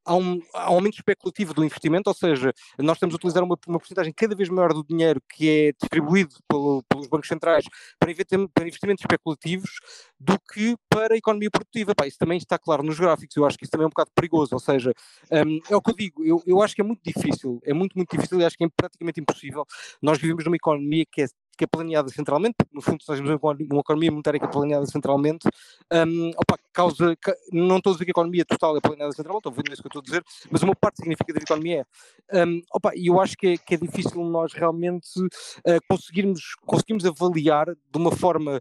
[0.04, 3.78] há um, um aumento especulativo do investimento, ou seja, nós estamos a utilizar uma, uma
[3.78, 7.64] porcentagem cada vez maior do dinheiro que é distribuído pelo, pelos bancos centrais
[7.98, 8.12] para,
[8.52, 9.70] para, investimentos especulativos
[10.18, 11.94] do que para a economia produtiva.
[11.94, 14.10] Pá, isso também está claro nos gráficos, eu acho que isso também é um bocado
[14.14, 14.92] perigoso, ou seja,
[15.30, 17.96] um, é o que eu digo, eu, eu acho que é muito difícil, é muito,
[17.96, 19.64] muito difícil e acho que é praticamente impossível.
[20.02, 21.26] Nós vivemos numa economia que é
[21.56, 23.40] que é planeada centralmente, porque no fundo nós temos
[23.70, 25.48] uma economia monetária que é planeada centralmente,
[25.92, 27.16] um, opa, causa,
[27.52, 29.86] não estou a dizer que a economia total é planeada centralmente, estou vendo isso que
[29.86, 31.86] eu estou a dizer, mas uma parte significativa da economia
[32.32, 32.44] é.
[32.44, 37.04] Um, opa, e eu acho que é, que é difícil nós realmente uh, conseguirmos, conseguirmos
[37.06, 38.60] avaliar de uma forma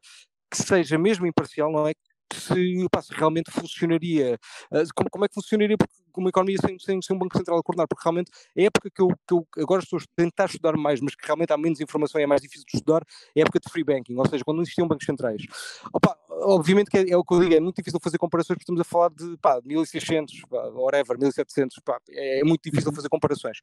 [0.49, 1.93] que seja mesmo imparcial, não é?
[2.33, 4.39] Se, opa, se realmente funcionaria,
[4.71, 5.77] uh, como, como é que funcionaria,
[6.15, 9.01] uma economia sem, sem, sem um Banco Central a coordenar, porque realmente a época que
[9.01, 12.19] eu, que eu agora estou a tentar estudar mais, mas que realmente há menos informação
[12.19, 13.03] e é mais difícil de estudar,
[13.35, 15.41] é a época de free banking, ou seja, quando não existiam bancos centrais.
[15.91, 18.63] Opa, obviamente que é, é, o que eu digo, é muito difícil fazer comparações, porque
[18.63, 22.95] estamos a falar de pá, 1600, pá, whatever, 1700, pá, é, é, muito difícil uhum.
[22.95, 23.57] fazer comparações.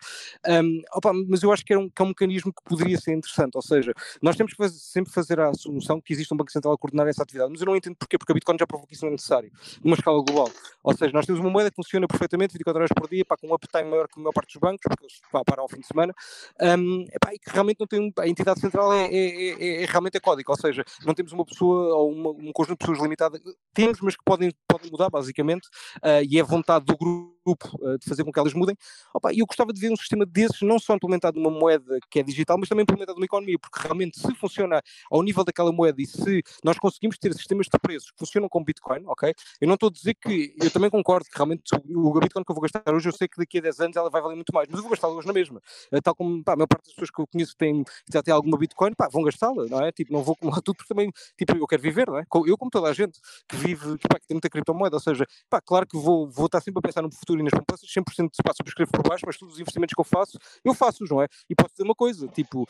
[0.47, 3.13] Um, opa, mas eu acho que é, um, que é um mecanismo que poderia ser
[3.13, 3.93] interessante, ou seja,
[4.23, 7.07] nós temos que fazer, sempre fazer a solução que existe um Banco Central a coordenar
[7.09, 9.11] essa atividade, mas eu não entendo porquê, porque a Bitcoin já provou que isso não
[9.11, 9.51] é necessário,
[9.83, 10.51] numa escala global.
[10.83, 13.49] Ou seja, nós temos uma moeda que funciona perfeitamente 24 horas por dia, pá, com
[13.49, 15.81] um uptime maior que a maior parte dos bancos, porque eles pá, param ao fim
[15.81, 16.15] de semana,
[16.61, 20.21] um, e que realmente não tem, a entidade central é, é, é, é realmente é
[20.21, 23.41] código, ou seja, não temos uma pessoa ou uma, um conjunto de pessoas limitado,
[23.73, 25.67] temos, mas que podem, podem mudar, basicamente,
[25.99, 28.77] uh, e é vontade do grupo uh, de fazer com que elas mudem.
[29.15, 32.23] Opa, eu gostava de ver um sistema desses, não só implementado numa moeda que é
[32.23, 36.07] digital, mas também implementado numa economia, porque realmente se funciona ao nível daquela moeda e
[36.07, 39.33] se nós conseguimos ter sistemas de preços que funcionam com Bitcoin, ok?
[39.61, 42.55] Eu não estou a dizer que, eu também concordo que realmente o Bitcoin que eu
[42.55, 44.69] vou gastar hoje, eu sei que daqui a 10 anos ela vai valer muito mais,
[44.69, 45.61] mas eu vou gastá-la hoje na mesma.
[45.93, 48.33] Uh, tal como pá, a maior parte das pessoas que eu conheço tem, já tem
[48.33, 49.93] alguma Bitcoin, pá, vão gastá-la, não é?
[49.93, 52.25] Tipo, não vou acumular tudo, porque também, tipo, eu quero viver, não é?
[52.47, 53.19] Eu, como toda a gente
[53.49, 56.45] que vive, que, pá, que tem muita criptomoeda, ou seja, pá, claro que vou, vou
[56.45, 59.39] estar sempre a pensar no futuro e nas poupanças, 100% pá, subscrevo por baixo, mas
[59.39, 61.27] todos os investimentos que eu faço, eu faço-os, não é?
[61.49, 62.67] E posso dizer uma coisa, tipo, uh,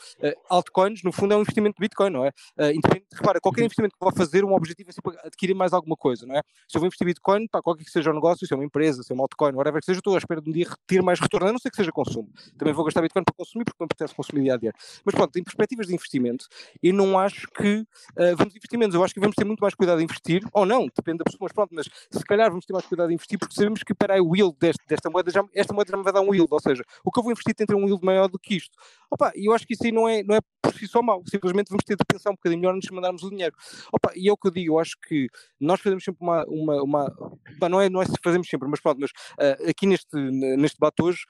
[0.49, 2.29] altcoins, no fundo, é um investimento de Bitcoin, não é?
[2.57, 3.67] Uh, independente, repara, qualquer uhum.
[3.67, 6.43] investimento que vou fazer, um objetivo é sempre adquirir mais alguma coisa, não é?
[6.69, 9.03] Se eu vou investir Bitcoin, pá, qualquer que seja o negócio, se é uma empresa,
[9.03, 11.19] se é uma altcoin, whatever que seja, estou à espera de um dia ter mais
[11.19, 12.31] retorno, a não ser que seja consumo.
[12.57, 14.73] Também vou gastar Bitcoin para consumir, porque me apetece consumir dia a dia.
[15.05, 16.47] Mas pronto, em perspectivas de investimento,
[16.83, 19.75] eu não acho que uh, vamos investir menos, eu acho que vamos ter muito mais
[19.81, 22.75] cuidado em investir, ou não, depende da pessoa, mas pronto, mas se calhar vamos ter
[22.75, 25.73] mais cuidado em investir, porque sabemos que para o yield deste, desta moeda, já, esta
[25.73, 27.67] moeda já me vai dar um yield, ou seja, o que eu vou investir tem
[27.67, 28.77] que ter um yield maior do que isto.
[29.11, 31.23] Opa, e eu acho que isso aí não é, não é por si só mau,
[31.27, 33.55] simplesmente vamos ter de pensar um bocadinho melhor antes de mandarmos o dinheiro.
[33.91, 35.29] Opa, e é o que eu digo, eu acho que
[35.59, 37.31] nós fazemos sempre uma, uma, uma
[37.69, 41.03] não, é, não é se fazemos sempre, mas pronto, mas uh, aqui neste, neste debate
[41.03, 41.25] hoje,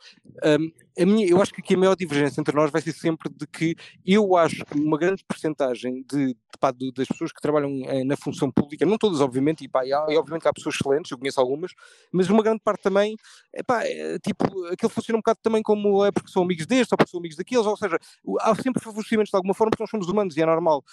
[0.44, 0.70] um,
[1.02, 3.46] a minha, eu acho que aqui a maior divergência entre nós vai ser sempre de
[3.46, 7.70] que eu acho que uma grande porcentagem de, de, pá, de, das pessoas que trabalham
[7.86, 10.74] eh, na função pública, não todas obviamente, e, pá, e, há, e obviamente há pessoas
[10.74, 11.72] excelentes, eu conheço algumas,
[12.12, 13.16] mas uma grande parte também,
[13.54, 16.98] epá, é, tipo, aquilo funciona um bocado também como é porque são amigos destes ou
[16.98, 17.98] porque são amigos daqueles, ou seja,
[18.40, 20.84] há sempre favorecimentos de alguma forma porque nós somos humanos e é normal.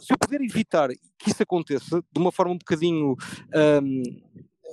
[0.00, 0.88] Se eu puder evitar
[1.18, 3.16] que isso aconteça de uma forma um bocadinho.
[3.82, 4.02] Um,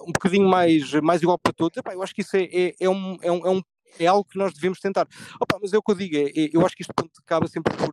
[0.01, 2.89] um bocadinho mais, mais igual para todos, epá, eu acho que isso é, é, é,
[2.89, 5.07] um, é, um, é, é algo que nós devemos tentar.
[5.39, 7.75] Opa, mas é o que eu digo, é, é eu acho que isto acaba sempre
[7.75, 7.91] por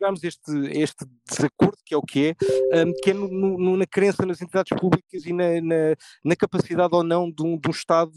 [0.00, 2.34] chegarmos a este, este desacordo, que é o que
[2.72, 6.36] é, um, que é no, no, na crença nas entidades públicas e na, na, na
[6.36, 8.12] capacidade ou não de um, de um Estado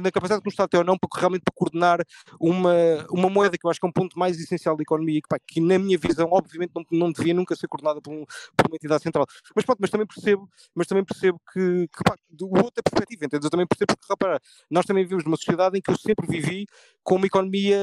[0.00, 2.00] na capacidade que o Estado tem ou não para realmente para coordenar
[2.40, 2.72] uma,
[3.10, 5.38] uma moeda que eu acho que é um ponto mais essencial da economia que, pá,
[5.38, 8.24] que na minha visão, obviamente, não, não devia nunca ser coordenada por, um,
[8.56, 9.26] por uma entidade central.
[9.54, 13.46] Mas pronto, mas também percebo, mas também percebo que, que pá, do outra perspectiva, entende?
[13.46, 14.40] Eu também percebo que, repara,
[14.70, 16.66] nós também vivemos numa sociedade em que eu sempre vivi
[17.02, 17.78] com uma economia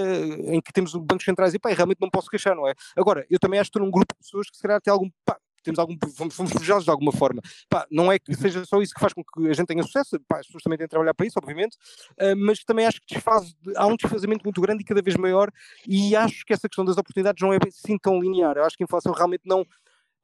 [0.45, 2.73] em que temos bancos centrais e pá, realmente não posso queixar, não é?
[2.95, 5.09] Agora, eu também acho que estou num grupo de pessoas que se calhar tem algum,
[5.25, 7.41] pá, temos algum, fomos, fomos de alguma forma.
[7.69, 8.37] Pá, não é que uhum.
[8.37, 10.77] seja só isso que faz com que a gente tenha sucesso, pá, as pessoas também
[10.77, 11.75] têm de trabalhar para isso, obviamente,
[12.21, 15.51] uh, mas também acho que desfaz, há um desfazamento muito grande e cada vez maior,
[15.87, 18.57] e acho que essa questão das oportunidades não é assim tão linear.
[18.57, 19.65] Eu acho que a inflação realmente não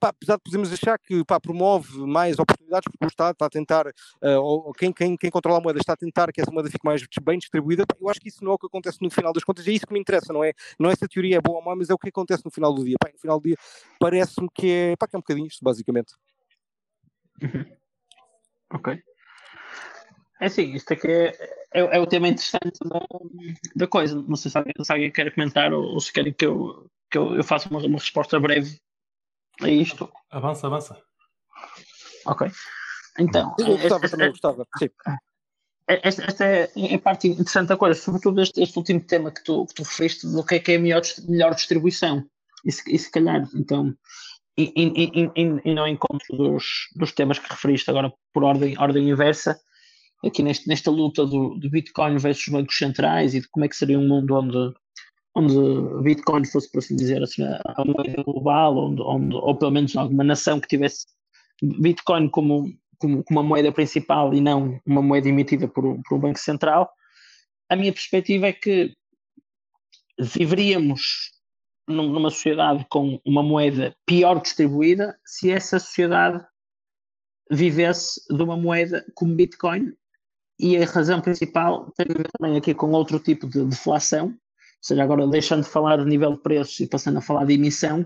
[0.02, 3.50] pá, apesar de podermos achar que pá, promove mais oportunidades, porque o Estado está a
[3.50, 6.70] tentar, uh, ou quem, quem, quem controla a moeda está a tentar que essa moeda
[6.72, 9.32] fique mais bem distribuída, eu acho que isso não é o que acontece no final
[9.32, 11.42] das contas, é isso que me interessa, não é, não é se a teoria é
[11.42, 12.96] boa ou má, mas é o que acontece no final do dia.
[13.00, 13.56] Pá, no final do dia
[14.00, 16.16] parece-me que é, pá, que é um bocadinho isto, basicamente.
[17.44, 17.66] Uhum.
[18.74, 19.00] Ok.
[20.40, 21.28] É sim, isto aqui é,
[21.72, 23.00] é, é, o tema interessante da,
[23.76, 24.20] da coisa.
[24.20, 27.18] Não sei se alguém, se alguém quer comentar ou, ou se querem que eu, que
[27.20, 28.80] eu, eu faça uma, uma resposta breve
[29.62, 30.12] é isto.
[30.30, 31.02] Avança, avança.
[32.26, 32.52] Ok.
[33.20, 33.56] Então.
[33.60, 34.68] Eu gostava, também gostava.
[34.78, 34.90] Sim.
[35.88, 39.32] É, esta, esta é, é, a parte interessante da coisa, sobretudo este, este último tema
[39.32, 42.24] que tu, que tu referiste, do que é que é a melhor, melhor distribuição.
[42.64, 43.94] E se, e se calhar, então,
[44.58, 49.10] e, e, e, e não encontro dos, dos temas que referiste agora por ordem, ordem
[49.10, 49.60] inversa,
[50.24, 53.76] aqui neste, nesta luta do, do Bitcoin versus bancos centrais e de como é que
[53.76, 54.74] seria um mundo onde
[55.36, 59.96] onde Bitcoin fosse, por assim dizer, assim, a moeda global, onde, onde, ou pelo menos
[59.96, 61.06] alguma nação que tivesse
[61.62, 66.20] Bitcoin como, como, como uma moeda principal e não uma moeda emitida por, por um
[66.20, 66.92] banco central,
[67.70, 68.94] a minha perspectiva é que
[70.20, 71.32] viveríamos
[71.88, 76.44] numa sociedade com uma moeda pior distribuída se essa sociedade
[77.50, 79.94] vivesse de uma moeda como Bitcoin.
[80.60, 84.38] E a razão principal tem a ver também aqui com outro tipo de deflação
[84.82, 88.06] seja, agora deixando de falar de nível de preços e passando a falar de emissão,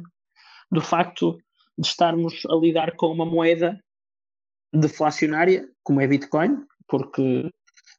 [0.71, 1.37] do facto
[1.77, 3.79] de estarmos a lidar com uma moeda
[4.73, 6.57] deflacionária, como é Bitcoin,
[6.87, 7.49] porque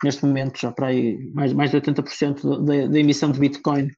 [0.04, 3.90] neste momento já para aí mais, mais de 80% da, da emissão de Bitcoin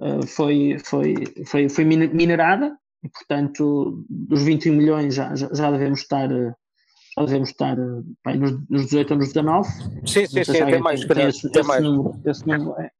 [0.00, 1.14] uh, foi, foi,
[1.46, 7.50] foi, foi minerada, e portanto dos 21 milhões já, já, já devemos estar já devemos
[7.50, 7.76] estar
[8.24, 9.68] bem, nos, nos 18 ou nos 19.
[10.06, 11.82] Sim, sim, sim, até mais, tem, esse, esse, mais.
[11.82, 12.90] Número, esse número é,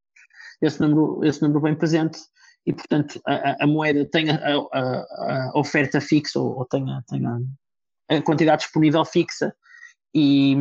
[0.60, 2.18] esse número, esse número bem presente
[2.66, 7.02] e, portanto, a, a moeda tem a, a, a, oferta fixa ou, ou tem, a,
[7.08, 9.54] tem a, quantidade disponível fixa
[10.14, 10.54] e,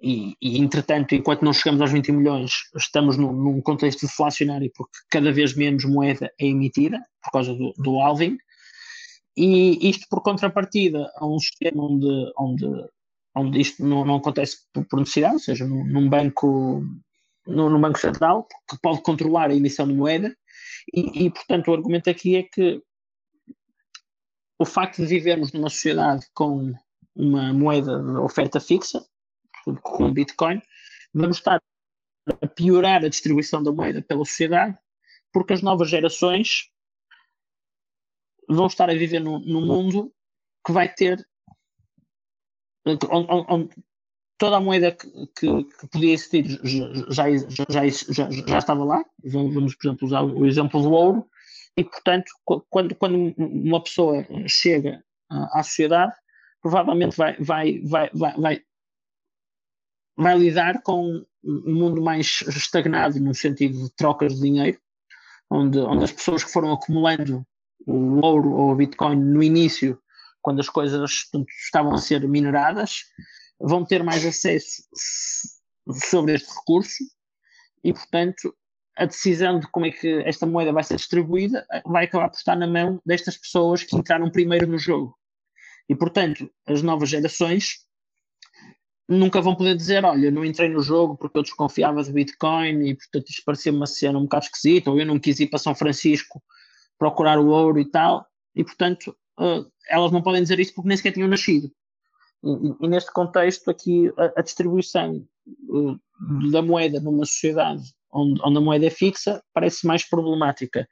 [0.00, 4.96] e, e, entretanto, enquanto não chegamos aos 20 milhões, estamos num, num, contexto deflacionário porque
[5.10, 8.38] cada vez menos moeda é emitida por causa do, do halving
[9.36, 12.66] e isto por contrapartida a um sistema onde, onde,
[13.36, 16.82] onde isto não, não acontece por necessidade, ou seja, num, num banco
[17.48, 20.36] no, no, Banco Central, que pode controlar a emissão de moeda,
[20.92, 22.82] e, e, portanto o argumento aqui é que
[24.58, 26.72] o facto de vivermos numa sociedade com
[27.14, 29.04] uma moeda de oferta fixa,
[29.82, 30.60] como Bitcoin,
[31.12, 31.60] vamos estar
[32.40, 34.76] a piorar a distribuição da moeda pela sociedade,
[35.32, 36.70] porque as novas gerações
[38.48, 40.12] vão estar a viver num, num mundo
[40.64, 41.26] que vai ter
[42.86, 43.06] onde,
[43.48, 43.74] onde,
[44.38, 45.08] toda a moeda que,
[45.38, 46.46] que, que podia existir
[47.10, 49.04] já, já, já, já, estava lá.
[49.24, 51.26] Vamos, por exemplo, usar o exemplo do ouro.
[51.76, 52.30] E, portanto,
[52.70, 56.12] quando, quando uma pessoa chega à sociedade,
[56.62, 58.62] provavelmente vai, vai, vai, vai, vai,
[60.16, 64.78] vai lidar com um mundo mais estagnado, no sentido de trocas de dinheiro,
[65.50, 67.46] onde, onde as pessoas que foram acumulando
[67.86, 70.00] o ouro ou o Bitcoin no início,
[70.42, 71.28] quando as coisas
[71.64, 73.04] estavam a ser mineradas,
[73.60, 74.82] vão ter mais acesso
[76.10, 77.04] sobre este recurso
[77.82, 78.54] e, portanto,
[78.96, 82.56] a decisão de como é que esta moeda vai ser distribuída vai acabar por estar
[82.56, 85.16] na mão destas pessoas que entraram primeiro no jogo.
[85.88, 87.86] E, portanto, as novas gerações
[89.08, 92.94] nunca vão poder dizer: Olha, não entrei no jogo porque eu desconfiava de Bitcoin e,
[92.94, 95.74] portanto, isto parecia-me uma cena um bocado esquisita, ou eu não quis ir para São
[95.74, 96.42] Francisco
[96.98, 98.26] procurar o ouro e tal.
[98.54, 101.70] E, portanto, uh, elas não podem dizer isso porque nem sequer tinham nascido.
[102.44, 105.26] E, e neste contexto, aqui, a, a distribuição
[105.68, 107.82] uh, da moeda numa sociedade
[108.12, 110.88] onde, onde a moeda é fixa parece mais problemática.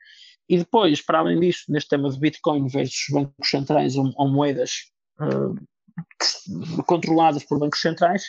[0.49, 4.93] E depois, para além disso, neste tema de Bitcoin versus bancos centrais ou, ou moedas
[5.21, 8.25] uh, controladas por bancos centrais,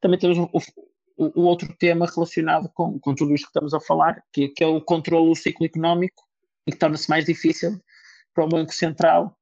[0.00, 0.50] também temos o,
[1.16, 4.66] o, outro tema relacionado com, com tudo isto que estamos a falar, que, que é
[4.66, 6.22] o controle do ciclo económico
[6.66, 7.80] e que torna-se mais difícil
[8.32, 9.36] para o Banco Central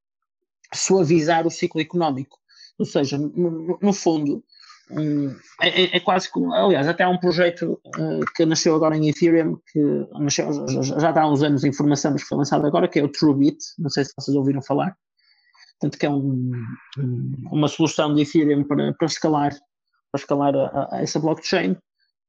[0.72, 2.38] suavizar o ciclo económico.
[2.78, 4.44] Ou seja, no, no fundo,
[4.90, 9.08] um, é, é, quase como, aliás, até há um projeto uh, que nasceu agora em
[9.08, 9.80] Ethereum, que
[10.20, 13.08] nasceu, já, já há uns anos em formação, mas foi lançado agora, que é o
[13.08, 14.96] TrueBit, não sei se vocês ouviram falar,
[15.80, 16.52] portanto que é um,
[16.98, 19.52] um, uma solução de Ethereum para, para escalar,
[20.12, 21.76] para escalar a, a essa blockchain.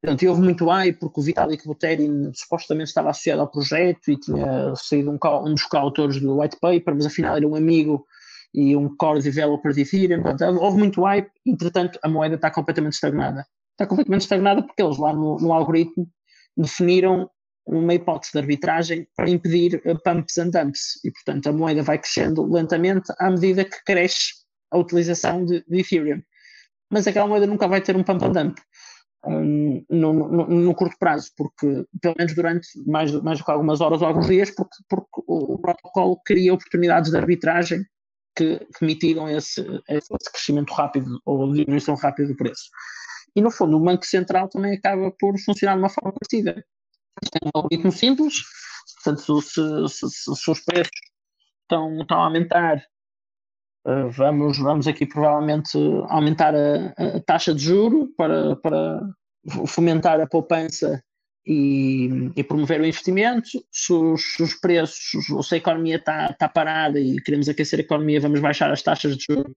[0.01, 4.75] Portanto, houve muito hype porque o Vitalik Buterin supostamente estava associado ao projeto e tinha
[4.75, 8.05] sido um, um dos coautores do white paper, mas afinal era um amigo
[8.53, 10.23] e um core developer de Ethereum.
[10.23, 13.45] Portanto, houve muito hype, entretanto, a moeda está completamente estagnada.
[13.71, 16.09] Está completamente estagnada porque eles lá no, no algoritmo
[16.55, 17.29] definiram
[17.67, 22.43] uma hipótese de arbitragem para impedir pumps and dumps e, portanto, a moeda vai crescendo
[22.51, 24.33] lentamente à medida que cresce
[24.71, 26.21] a utilização de, de Ethereum.
[26.89, 28.57] Mas aquela moeda nunca vai ter um pump and dump.
[29.25, 33.81] Um, no, no, no, curto prazo, porque pelo menos durante mais, mais do que algumas
[33.81, 37.83] horas ou alguns dias, porque, porque o protocolo cria oportunidades de arbitragem
[38.37, 42.69] que, mitigam esse, esse, crescimento rápido ou diminuição rápida do preço.
[43.35, 46.63] E no fundo, o Banco Central também acaba por funcionar de uma forma parecida.
[47.31, 48.35] Tem um algoritmo simples,
[48.95, 50.91] portanto, se, se, se, se os preços
[51.63, 52.77] estão, estão a aumentar,
[53.87, 55.77] uh, vamos, vamos aqui provavelmente
[56.09, 59.01] aumentar a, a taxa de juro para, para
[59.65, 61.03] fomentar a poupança
[61.47, 63.47] e, e, promover o investimento.
[63.71, 68.19] Se os, os preços, se a economia está tá parada e queremos aquecer a economia,
[68.19, 69.53] vamos baixar as taxas de juros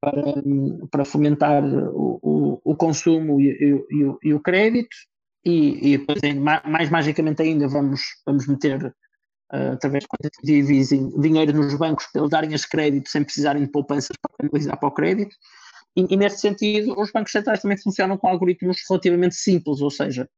[0.00, 0.22] para,
[0.88, 4.96] para fomentar o, o, o consumo e, e, e, o, crédito.
[5.44, 6.20] E, e depois,
[6.64, 8.86] mais magicamente ainda, vamos, vamos meter,
[9.52, 13.64] uh, através de quantitative easing, dinheiro nos bancos para eles darem esse crédito sem precisarem
[13.64, 15.34] de poupanças para canalizar para o crédito.
[15.96, 20.28] E, e nesse sentido, os bancos centrais também funcionam com algoritmos relativamente simples, ou seja,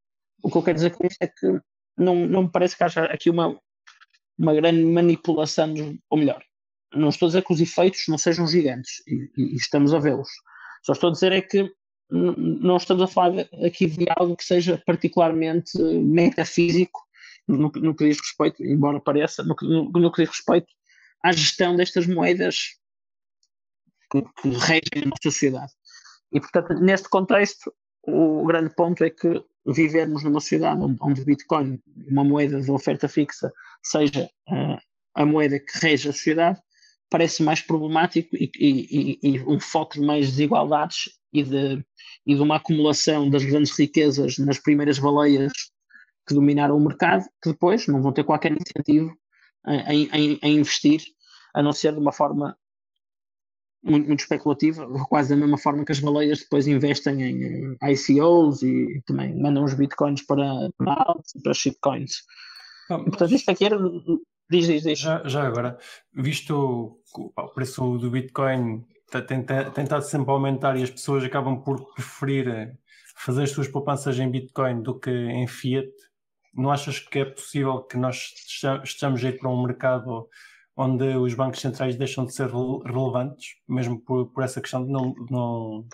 [0.42, 1.60] o que eu quero dizer com isto é que
[1.96, 3.58] não, não me parece que haja aqui uma,
[4.38, 5.74] uma grande manipulação,
[6.08, 6.42] ou melhor,
[6.94, 10.30] não estou a dizer que os efeitos não sejam gigantes, e, e estamos a vê-los.
[10.82, 11.70] Só estou a dizer é que
[12.10, 17.00] não estamos a falar aqui de algo que seja particularmente metafísico
[17.46, 20.68] no, no que diz respeito, embora pareça, no, no, no que diz respeito
[21.22, 22.76] à gestão destas moedas
[24.10, 25.72] que, que regem a nossa sociedade.
[26.32, 27.72] E, portanto, neste contexto,
[28.08, 33.08] o grande ponto é que vivermos numa sociedade onde, o Bitcoin, uma moeda de oferta
[33.08, 33.52] fixa,
[33.82, 34.78] seja uh,
[35.14, 36.58] a moeda que rege a sociedade,
[37.10, 41.84] parece mais problemático e, e, e, um foco de mais desigualdades e de,
[42.26, 45.52] e de uma acumulação das grandes riquezas nas primeiras baleias
[46.26, 49.16] que dominaram o mercado, que depois não vão ter qualquer incentivo
[49.66, 51.02] em, em, em investir,
[51.54, 52.56] a não ser de uma forma
[53.82, 59.02] muito, muito especulativa, quase da mesma forma que as baleias depois investem em ICOs e
[59.06, 62.22] também mandam os bitcoins para, para para shitcoins.
[62.90, 63.78] Ah, Portanto, isto aqui era.
[64.50, 64.98] Diz, diz, diz.
[64.98, 65.78] Já, já agora,
[66.14, 71.92] visto o preço do bitcoin tem, tem estado sempre aumentar e as pessoas acabam por
[71.94, 72.72] preferir eh,
[73.16, 75.90] fazer as suas poupanças em bitcoin do que em fiat,
[76.54, 78.32] não achas que é possível que nós
[78.84, 80.28] estejamos a ir para um mercado
[80.78, 85.12] onde os bancos centrais deixam de ser relevantes, mesmo por, por essa questão de não,
[85.28, 85.84] não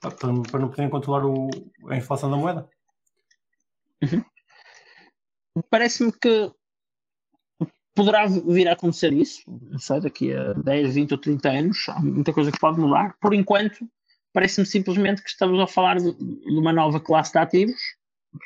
[0.00, 1.50] para, para, não poderem controlar o,
[1.88, 2.68] a inflação da moeda.
[4.00, 4.24] Uhum.
[5.68, 6.52] Parece-me que
[7.96, 12.00] poderá vir a acontecer isso, não sei, daqui a 10, 20 ou 30 anos, há
[12.00, 13.16] muita coisa que pode mudar.
[13.20, 13.86] Por enquanto,
[14.32, 17.80] parece-me simplesmente que estamos a falar de, de uma nova classe de ativos,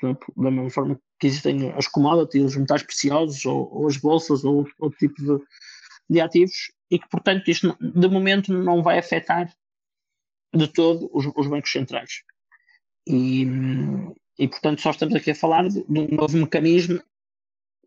[0.03, 4.45] exemplo, da mesma forma que existem as commodities, os metais preciosos, ou, ou as bolsas,
[4.45, 5.45] ou outro tipo de,
[6.09, 9.53] de ativos, e que, portanto, isto de momento não vai afetar
[10.55, 12.23] de todo os, os bancos centrais.
[13.07, 13.45] E,
[14.39, 17.01] e, portanto, só estamos aqui a falar de, de, um novo mecanismo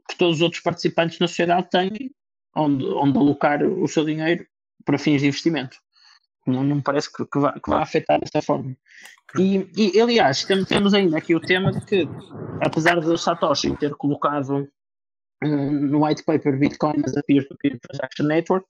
[0.08, 2.12] que todos os outros participantes na sociedade têm,
[2.56, 4.46] onde, onde alocar o seu dinheiro
[4.84, 5.78] para fins de investimento.
[6.48, 8.76] Não, não me parece que, que, vá, que vá afetar dessa forma.
[9.38, 12.08] E, e, aliás, temos ainda aqui o tema de que,
[12.62, 14.68] apesar de Satoshi ter colocado
[15.42, 18.68] no white paper Bitcoin as a peer-to-peer transaction network,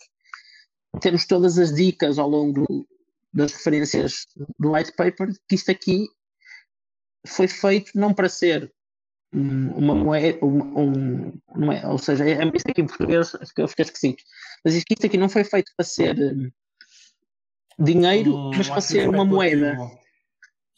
[1.02, 2.88] temos todas as dicas ao longo
[3.34, 4.26] das referências
[4.58, 6.08] do white paper que isto aqui
[7.28, 8.72] foi feito não para ser
[9.32, 14.18] uma moeda, um, um, é, ou seja, é, isto aqui em português, eu fiquei esquecido,
[14.66, 16.50] mas isto aqui não foi feito para ser um,
[17.78, 19.78] dinheiro, hum, mas para ser uma moeda.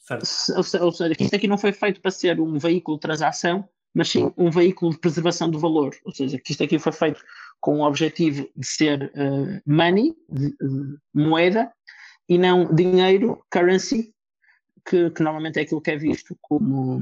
[0.09, 4.31] Ou seja, isto aqui não foi feito para ser um veículo de transação, mas sim
[4.37, 5.95] um veículo de preservação do valor.
[6.05, 7.21] Ou seja, que isto aqui foi feito
[7.59, 11.71] com o objetivo de ser uh, money, de, de, moeda,
[12.27, 14.13] e não dinheiro, currency,
[14.87, 16.99] que, que, normalmente é aquilo que é visto como,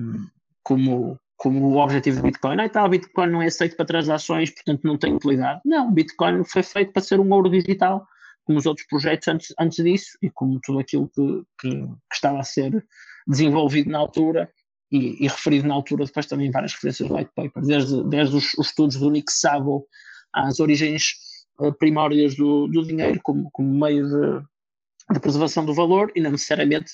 [0.63, 2.59] como, como o objetivo do Bitcoin.
[2.59, 5.61] Ah, tá, o Bitcoin não é aceito para transações, portanto não tem utilidade.
[5.63, 8.05] Não, Bitcoin foi feito para ser um ouro digital,
[8.43, 12.39] como os outros projetos antes, antes disso, e como tudo aquilo que, que, que estava
[12.39, 12.83] a ser
[13.27, 14.51] desenvolvido na altura
[14.91, 18.53] e, e, referido na altura depois também várias referências do white paper, desde, desde os,
[18.55, 19.87] os estudos do Nick Szabo
[20.33, 21.13] às origens
[21.59, 21.71] uh,
[22.35, 26.93] do, do dinheiro como, como meio de, de, preservação do valor e não necessariamente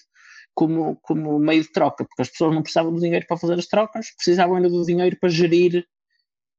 [0.53, 3.67] como, como meio de troca, porque as pessoas não precisavam do dinheiro para fazer as
[3.67, 5.85] trocas, precisavam ainda do dinheiro para gerir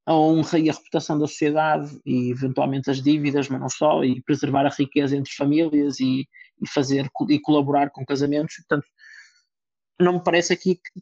[0.05, 4.23] a honra e a reputação da sociedade e eventualmente as dívidas, mas não só, e
[4.23, 6.29] preservar a riqueza entre famílias e,
[6.63, 8.55] e fazer e colaborar com casamentos.
[8.57, 8.87] Portanto,
[9.99, 11.01] não me parece aqui que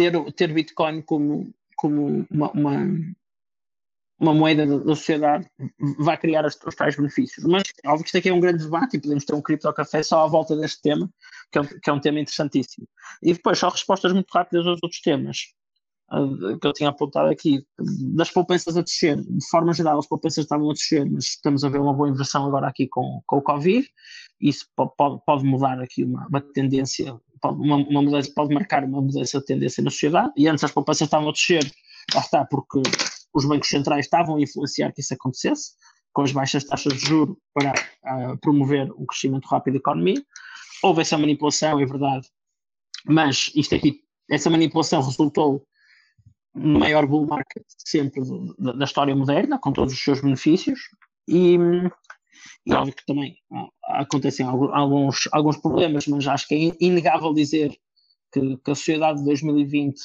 [0.00, 2.86] ter, ter Bitcoin como, como uma, uma,
[4.18, 5.46] uma moeda da, sociedade
[5.98, 7.44] vai criar os, os tais benefícios.
[7.44, 10.02] Mas óbvio que isto aqui é um grande debate e podemos ter um cripto café
[10.02, 11.10] só à volta deste tema,
[11.52, 12.88] que é, um, que é um tema interessantíssimo.
[13.22, 15.52] E depois, só respostas muito rápidas aos outros temas
[16.60, 17.64] que eu tinha apontado aqui,
[18.14, 21.68] das poupanças a descer, de forma geral as poupanças estavam a descer, mas estamos a
[21.68, 23.88] ver uma boa inversão agora aqui com, com o Covid,
[24.40, 29.38] isso pode, pode, mudar aqui uma, uma tendência, uma, uma mudança, pode marcar uma mudança
[29.38, 31.64] de tendência na sociedade, e antes as poupanças estavam a descer,
[32.14, 32.82] lá está, porque
[33.34, 35.72] os bancos centrais estavam a influenciar que isso acontecesse,
[36.12, 40.22] com as baixas taxas de juros para uh, promover o crescimento rápido da economia.
[40.82, 42.28] Houve essa manipulação, é verdade,
[43.06, 45.64] mas isto aqui, essa manipulação resultou
[46.54, 48.22] maior bull market sempre
[48.58, 50.80] da, da, história moderna, com todos os seus benefícios,
[51.28, 51.56] e,
[52.66, 53.36] e óbvio que também
[53.84, 57.70] acontecem alguns, alguns problemas, mas acho que é inegável dizer
[58.32, 59.98] que, que a sociedade de 2020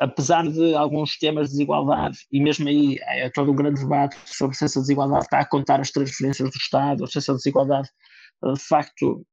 [0.00, 4.56] apesar de alguns temas de desigualdade, e mesmo aí é todo um grande debate sobre
[4.56, 7.88] se essa desigualdade está a contar as transferências do Estado, ou se essa desigualdade
[8.42, 9.26] de facto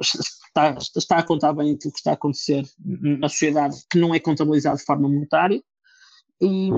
[0.00, 4.20] está, está a contar bem aquilo que está a acontecer na sociedade que não é
[4.20, 5.62] contabilizado de forma monetária.
[6.40, 6.70] E,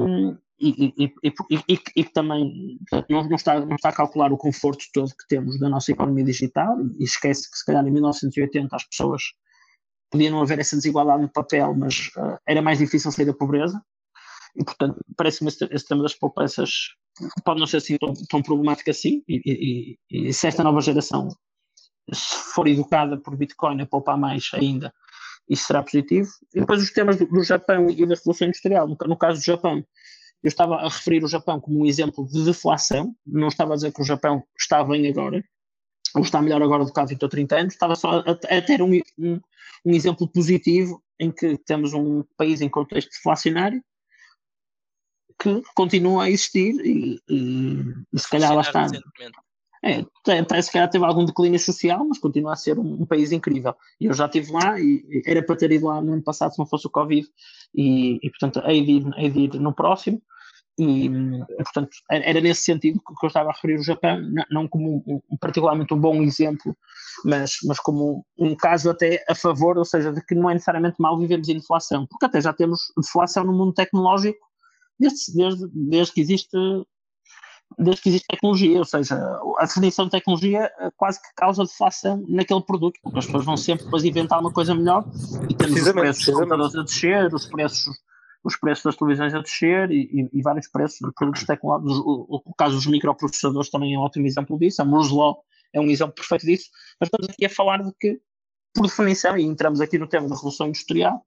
[0.61, 2.79] e, e, e, também
[3.09, 6.77] não, está, não está a calcular o conforto todo que temos da nossa economia digital
[6.99, 9.23] e esquece que se calhar em 1980 as pessoas
[10.11, 13.81] podia não haver essa desigualdade no papel, mas uh, era mais difícil sair da pobreza
[14.57, 16.71] e portanto parece-me esse, esse tema das poupanças
[17.45, 21.29] pode não ser assim tão, tão problemático assim e, e, e se esta nova geração
[22.13, 24.93] se for educada por Bitcoin a poupar mais ainda,
[25.49, 26.29] isso será positivo.
[26.55, 28.87] E depois os temas do, do Japão e da Revolução Industrial.
[28.87, 29.85] No, no, caso do Japão,
[30.43, 33.93] eu estava a referir o Japão como um exemplo de deflação, não estava a dizer
[33.93, 35.45] que o Japão está bem agora,
[36.15, 38.63] ou está melhor agora do que há 20 ou 30 anos, estava só a, a
[38.63, 39.41] ter um, um,
[39.85, 43.83] um, exemplo positivo em que temos um país em contexto deflacionário
[45.41, 48.87] que continua a existir e, e, e se calhar lá está.
[49.89, 50.05] É,
[50.41, 53.75] até se calhar teve algum declínio social, mas continua a ser um, um, país incrível.
[53.99, 56.59] E eu já estive lá e era para ter ido lá no ano passado se
[56.59, 57.27] não fosse o Covid,
[57.75, 60.21] e, e portanto hei de, ir, hei de ir no próximo.
[60.81, 61.11] E,
[61.57, 65.37] portanto, era nesse sentido que eu estava a referir o Japão, não como um, um,
[65.37, 66.77] particularmente um bom exemplo,
[67.25, 70.95] mas, mas como um caso até a favor, ou seja, de que não é necessariamente
[71.01, 74.39] mal vivemos em inflação, porque até já temos deflação no mundo tecnológico
[75.01, 76.57] desde, desde, desde que existe
[77.77, 79.15] desde que existe tecnologia, ou seja,
[79.59, 83.57] a definição de tecnologia eh, quase que causa deflação naquele produto, porque as pessoas vão
[83.57, 85.05] sempre depois inventar uma coisa melhor
[85.49, 87.97] e temos os preços dos computadores a descer, os preços,
[88.43, 91.99] os preços das televisões a descer e, e, e vários preços de produtos tecnológicos.
[91.99, 95.43] O, o, caso dos microprocessadores também é um ótimo exemplo disso, a Moore's Law
[95.73, 98.19] é um exemplo perfeito disso, mas estamos aqui a falar de que,
[98.75, 101.25] por definição, e entramos aqui no tema da revolução industrial,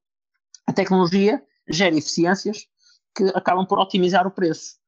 [0.68, 2.66] a tecnologia gera eficiências
[3.16, 4.81] que acabam por otimizar o preço.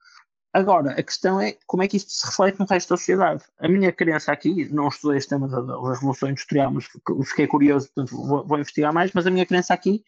[0.53, 3.43] Agora, a questão é como é que isto se reflete no resto da sociedade.
[3.57, 6.85] A minha crença aqui, não estudei este tema da, da Revolução Industrial, mas
[7.25, 10.03] fiquei curioso, portanto vou, vou, investigar mais, mas a minha crença aqui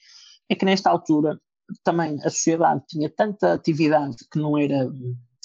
[0.47, 1.41] é que nesta altura
[1.83, 4.87] também a sociedade tinha tanta atividade que não era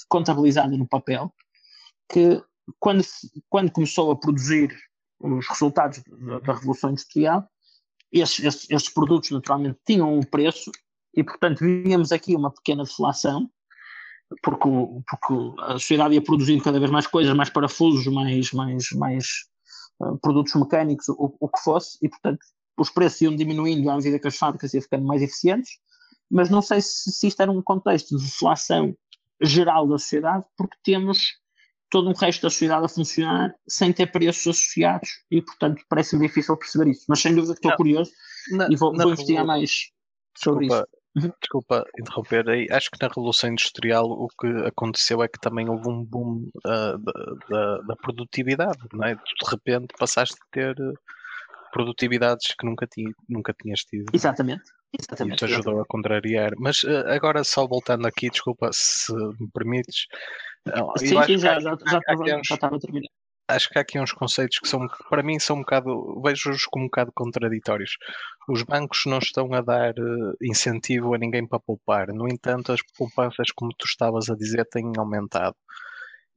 [0.07, 1.33] contabilizada no papel,
[2.07, 2.43] que
[2.79, 3.03] quando,
[3.49, 4.71] quando começou a produzir
[5.19, 7.49] os resultados da, da Revolução Industrial,
[8.11, 10.69] esses, esses, esses, produtos naturalmente tinham um preço
[11.15, 13.49] e, portanto, víamos aqui uma pequena deflação,
[14.41, 14.69] porque,
[15.09, 19.25] porque a sociedade ia produzindo cada vez mais coisas, mais parafusos, mais, mais, mais
[20.01, 22.39] uh, produtos mecânicos, o, o, que fosse, e, portanto,
[22.77, 25.71] os preços iam diminuindo à medida que as fábricas iam ficando mais eficientes,
[26.29, 28.95] mas não sei se, se isto era um contexto de deflação
[29.41, 31.41] geral da sociedade, porque temos
[31.89, 36.55] todo um resto da sociedade a funcionar sem ter preços associados e, portanto, parece-me difícil
[36.55, 37.05] perceber isso.
[37.09, 38.11] Mas sem dúvida que estou não, curioso
[38.51, 39.89] na, e vou, vou investigar mais
[40.37, 41.00] sobre desculpa, isso.
[41.41, 42.67] Desculpa interromper aí.
[42.71, 46.97] Acho que na Revolução Industrial o que aconteceu é que também houve um boom uh,
[46.97, 47.13] da,
[47.49, 49.15] da, da, produtividade, não é?
[49.15, 50.75] De repente passaste a ter
[51.71, 54.05] produtividades que nunca, ti, nunca tinhas tido.
[54.13, 54.63] Exatamente.
[54.97, 55.37] Exatamente.
[55.37, 56.51] Te ajudou a contrariar.
[56.57, 60.07] Mas uh, agora, só voltando aqui, desculpa se me permites.
[60.97, 63.09] Sim, sim, já, já, já, estava, já estava a terminar.
[63.47, 66.85] Acho que há aqui uns conceitos que são, para mim, são um bocado, vejo-os como
[66.85, 67.97] um bocado contraditórios.
[68.47, 72.07] Os bancos não estão a dar uh, incentivo a ninguém para poupar.
[72.13, 75.55] No entanto, as poupanças, como tu estavas a dizer, têm aumentado.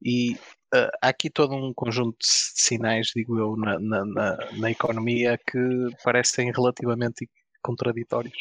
[0.03, 0.33] E
[0.73, 5.37] uh, há aqui todo um conjunto de sinais, digo eu, na, na, na, na economia
[5.37, 5.59] que
[6.03, 7.29] parecem relativamente
[7.61, 8.37] contraditórios.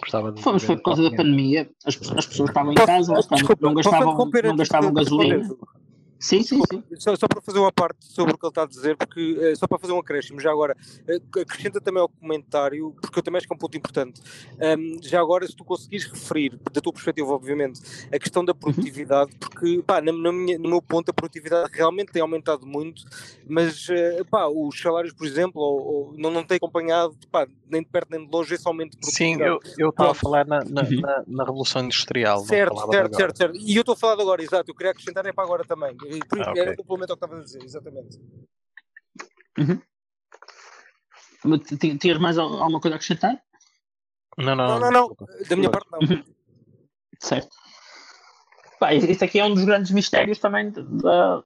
[0.00, 3.74] Gostava de Fomos por causa da pandemia, as, as pessoas estavam em casa, Desculpa, não
[3.74, 5.48] gastavam, não gastavam gasolina.
[6.22, 6.84] Sim, sim, sim.
[7.00, 9.56] Só, só, para fazer uma parte sobre o que ele está a dizer, porque eh,
[9.56, 10.76] só para fazer um acréscimo, já agora,
[11.08, 14.22] eh, acrescenta também ao comentário, porque eu também acho que é um ponto importante.
[14.78, 17.80] Um, já agora, se tu conseguires referir, da tua perspectiva, obviamente,
[18.14, 22.12] a questão da produtividade, porque, pá, na, na minha, no meu ponto, a produtividade realmente
[22.12, 23.02] tem aumentado muito,
[23.44, 27.82] mas, eh, pá, os salários, por exemplo, ou, ou não, não têm acompanhado, pá, nem
[27.82, 29.58] de perto nem de longe esse aumento de produtividade.
[29.64, 31.00] Sim, eu estava a falar na, na, uhum.
[31.00, 32.38] na, na, Revolução Industrial.
[32.44, 33.58] Certo, certo, certo, certo.
[33.58, 35.96] E eu estou a falar agora, exato, eu queria acrescentar é para agora também.
[36.20, 36.62] Por isso, ah, okay.
[36.62, 38.18] era complemento ao que estava a dizer, exatamente.
[39.58, 39.80] Uhum.
[41.98, 43.42] Tinhas mais alguma coisa a acrescentar?
[44.38, 45.16] Não, não, não, não, não.
[45.48, 45.98] da minha parte não.
[45.98, 46.24] Uhum.
[47.20, 47.56] Certo.
[48.78, 51.42] Pá, este aqui é um dos grandes mistérios também da,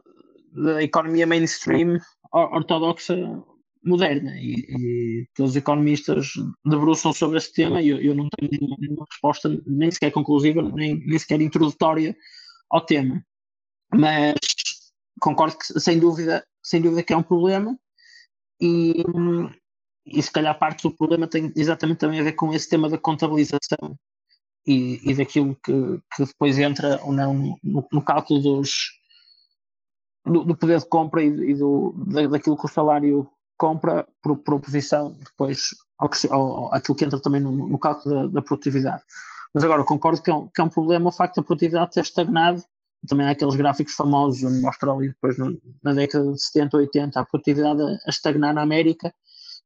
[0.52, 1.98] da economia mainstream
[2.32, 3.16] ortodoxa
[3.84, 6.32] moderna e, e todos os economistas
[6.64, 10.62] debruçam sobre esse tema e eu, eu não tenho nenhuma, nenhuma, resposta nem sequer conclusiva,
[10.62, 12.16] nem, nem sequer introdutória
[12.70, 13.24] ao tema.
[13.94, 14.34] Mas
[15.20, 17.78] concordo que sem dúvida, sem dúvida que é um problema
[18.60, 19.05] e,
[20.06, 22.98] e se calhar parte do problema tem exatamente também a ver com esse tema da
[22.98, 23.97] contabilização
[24.66, 25.72] e, e daquilo que,
[26.14, 28.93] que depois entra ou não no, no cálculo dos,
[30.24, 34.36] do, do, poder de compra e, e do, da, daquilo que o salário compra por,
[34.38, 38.43] por oposição depois ao que, ao, àquilo que entra também no, no cálculo da, da,
[38.43, 39.02] produtividade.
[39.55, 42.01] Mas agora concordo que é, um, que é um problema o facto da produtividade ter
[42.01, 42.62] estagnado
[43.06, 47.20] também há aqueles gráficos famosos onde mostra ali depois no, na década de 70, 80
[47.20, 49.12] a produtividade a, estagnar na América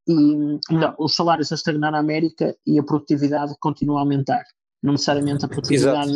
[0.08, 4.44] e melhor, os salários a estagnar na América e a produtividade continua a aumentar.
[4.82, 6.12] Não necessariamente a produtividade,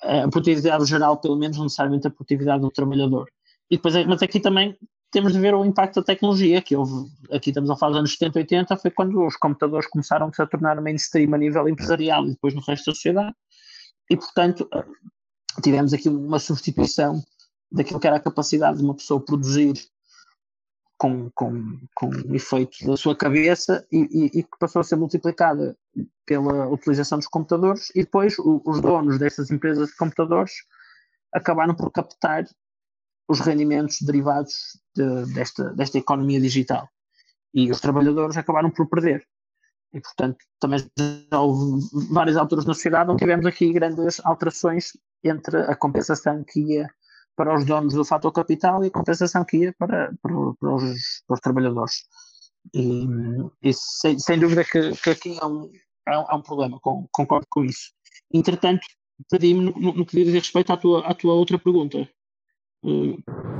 [0.00, 3.28] a produtividade geral, pelo menos, não necessariamente a produtividade do trabalhador.
[3.70, 4.76] E depois, mas aqui também
[5.10, 8.12] temos de ver o impacto da tecnologia, que houve, aqui estamos a falar dos anos
[8.12, 12.52] 70, 80, foi quando os computadores começaram a tornar mainstream a nível empresarial e depois
[12.52, 13.34] no resto da sociedade.
[14.10, 14.68] E, portanto,
[15.62, 17.22] tivemos aqui uma substituição
[17.70, 19.74] daquilo que era a capacidade de uma pessoa produzir
[20.96, 25.76] com, com, com efeito da sua cabeça e, que passou a ser multiplicada
[26.24, 30.52] pela utilização dos computadores e depois o, os donos destas empresas de computadores
[31.32, 32.46] acabaram por captar
[33.28, 36.88] os rendimentos derivados de, desta, desta economia digital
[37.52, 39.26] e os trabalhadores acabaram por perder.
[39.92, 44.92] E, portanto, também já houve várias alturas na sociedade onde tivemos aqui grandes alterações
[45.24, 46.88] entre a compensação que ia
[47.36, 51.22] para os donos do fator capital e a compensação que ia para, para, para, os,
[51.26, 52.04] para os, trabalhadores.
[52.72, 53.06] E,
[53.62, 55.70] e sem, sem, dúvida que, que aqui há um,
[56.06, 57.92] há um, problema, com, concordo com isso.
[58.32, 58.86] Entretanto,
[59.30, 62.08] perdi-me no, no, que diz respeito à tua, à tua outra pergunta.
[62.82, 63.16] Uh,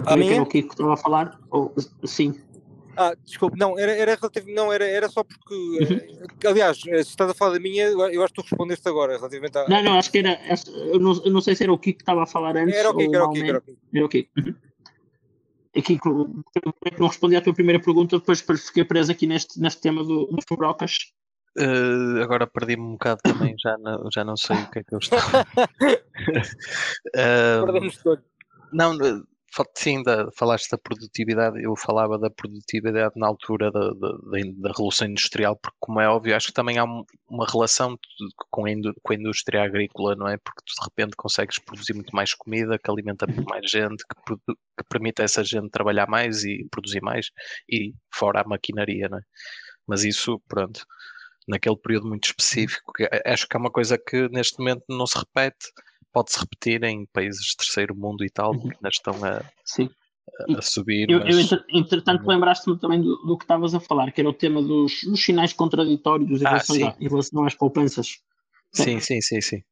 [0.07, 0.43] a minha?
[0.43, 1.39] o que estava a falar?
[1.51, 1.74] Ou,
[2.05, 2.35] sim.
[2.97, 5.97] Ah, desculpe, não, era, era relativo, não, era, era só porque, uhum.
[6.43, 9.16] Eh, aliás, eh, se estás a falar da minha, eu acho que tu respondeste agora,
[9.16, 9.69] relativamente à...
[9.69, 10.39] Não, não, acho que era,
[10.93, 12.75] eu não, eu não sei se era o Kiko que estava a falar antes.
[12.75, 13.79] Era o Kiko, era o Kiko, era o Kiko.
[13.93, 14.31] Era o Kiko.
[14.39, 14.55] Uhum.
[15.77, 15.99] Aqui,
[16.99, 20.39] não respondi à tua primeira pergunta, depois fiquei preso aqui neste, neste tema do, do
[20.47, 21.12] Fubrocas.
[21.59, 24.95] Uh, agora perdi-me um bocado também, já não, já não sei o que é que
[24.95, 25.47] eu estava.
[27.15, 28.25] uh, Perdemos todos.
[28.73, 28.97] Não,
[29.76, 34.09] Sim, da, falaste da produtividade, eu falava da produtividade na altura da, da,
[34.56, 37.97] da, Revolução Industrial, porque, como é óbvio, acho que também há uma relação
[38.51, 38.70] com a,
[39.02, 40.36] com a indústria agrícola, não é?
[40.39, 44.35] Porque tu de repente consegues produzir muito mais comida, que alimenta muito mais gente, que,
[44.36, 47.31] que permite a essa gente trabalhar mais e produzir mais,
[47.70, 49.22] e fora a maquinaria, não é?
[49.86, 50.85] Mas isso, pronto,
[51.47, 52.93] naquele período muito específico,
[53.26, 55.66] acho que é uma coisa que neste momento não se repete
[56.15, 58.61] pode-se repetir em países de terceiro mundo e tal, uhum.
[58.61, 61.11] que ainda estão a, a, a subir.
[61.11, 61.51] Eu, mas...
[61.51, 62.28] eu entretanto, uhum.
[62.28, 65.53] lembraste-me também do, do que estavas a falar, que era o tema dos, dos sinais
[65.53, 68.20] contraditórios em, ah, relação, a, em relação às poupanças.
[68.73, 69.62] Sim, sim, sim, sim.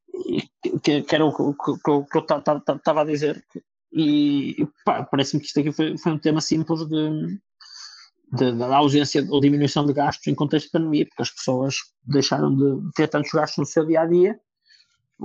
[0.83, 3.43] Que, que era o que, que, que eu estava a dizer.
[3.95, 4.67] E
[5.11, 7.39] parece-me que isto aqui foi, foi um tema simples de,
[8.33, 12.55] de, da ausência ou diminuição de gastos em contexto de pandemia, porque as pessoas deixaram
[12.57, 14.41] de ter tantos gastos no seu dia a dia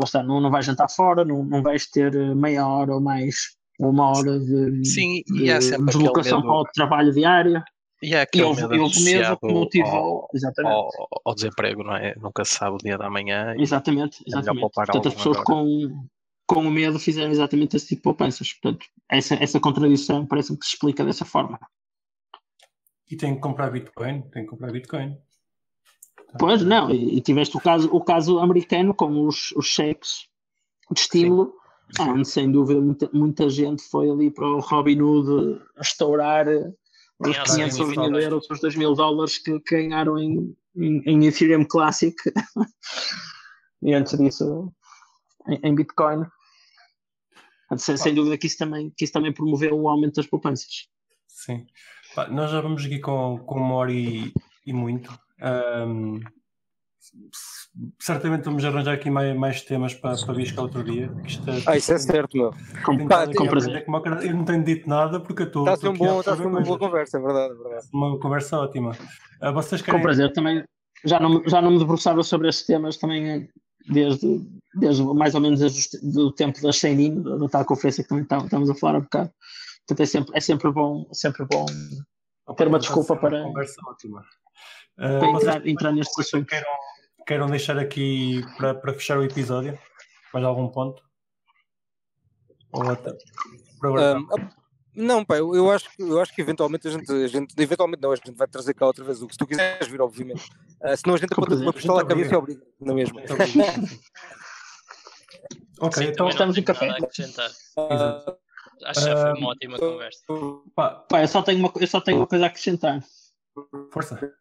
[0.05, 3.55] seja, não, não vais jantar fora, não, não vais ter eh, meia hora ou mais,
[3.79, 5.45] ou uma hora de, Sim, de
[5.85, 7.63] deslocação para o trabalho diário.
[8.01, 10.29] E é aquele medo associado que motivou ao.
[10.65, 10.89] Ao,
[11.25, 12.13] ao, desemprego, não é?
[12.15, 13.55] Nunca se sabe o dia da manhã.
[13.57, 14.69] Exatamente, é exatamente.
[14.71, 16.07] Portanto, as pessoas com,
[16.45, 18.53] com o medo fizeram exatamente esse tipo de poupanças.
[18.53, 21.59] Portanto, essa, essa contradição parece-me que se explica dessa forma.
[23.09, 25.17] E tem que comprar Bitcoin, tem que comprar Bitcoin.
[26.37, 30.27] Pois, não, e, tiveste o caso, o caso americano com os, os cheques
[30.91, 31.53] de estímulo,
[31.95, 32.09] Sim.
[32.09, 36.47] onde sem dúvida muita, muita gente foi ali para o Robin Hood estourar
[37.19, 42.15] os 500 mil euros, os 2 mil dólares que ganharam em, em, em Ethereum Classic
[43.81, 44.71] e antes disso
[45.47, 46.25] em, em Bitcoin.
[47.77, 50.87] Sem, sem, dúvida que isso, também, que isso também promoveu o aumento das poupanças.
[51.27, 51.67] Sim.
[52.31, 54.33] nós já vamos aqui com, com uma hora e,
[54.65, 55.11] e muito.
[55.41, 56.19] Um,
[57.99, 61.11] certamente vamos arranjar aqui mais, mais temas para, para Bisca outro dia.
[61.25, 62.51] Isto é, ah, isso é certo, meu.
[62.83, 63.85] Com, pá, com prazer.
[64.23, 65.63] Eu não tenho dito nada porque eu estou.
[65.63, 67.87] Está a ser um bom, está uma boa conversa, é verdade, é verdade.
[67.93, 68.91] Uma conversa ótima.
[69.41, 69.99] Uh, vocês querem...
[69.99, 70.63] Com prazer, também
[71.05, 73.47] já não, já não me debruçava sobre estes temas também
[73.87, 74.41] desde,
[74.75, 78.69] desde mais ou menos desde o tempo da Sheinin, da tal conferência que também estamos
[78.69, 79.31] a falar um bocado.
[79.87, 81.65] Portanto, é sempre, é sempre bom, sempre bom
[82.55, 83.43] ter uma desculpa para.
[83.43, 84.23] Conversa ótima.
[84.97, 86.47] Uh, para entrar, entrar neste assunto.
[86.47, 86.71] Queiram,
[87.25, 89.77] queiram deixar aqui para, para fechar o episódio?
[90.33, 91.01] Mais algum ponto?
[92.71, 93.15] Ou até,
[93.83, 94.27] um,
[94.95, 98.11] não, pá, eu, eu, acho, eu acho que eventualmente a gente, a gente, eventualmente não,
[98.11, 100.49] a gente vai trazer cá outra vez o que se tu quiseres vir, obviamente.
[100.81, 103.19] Uh, senão a gente aponta uma pistola à cabeça e obriga, não é mesmo?
[105.79, 106.89] ok, Sim, então estamos em café.
[106.89, 106.95] Uh,
[108.85, 110.23] acho que já foi uma ótima conversa.
[110.75, 112.99] Pá, pá, eu, só tenho uma, eu só tenho uma coisa a acrescentar.
[113.91, 114.33] Força.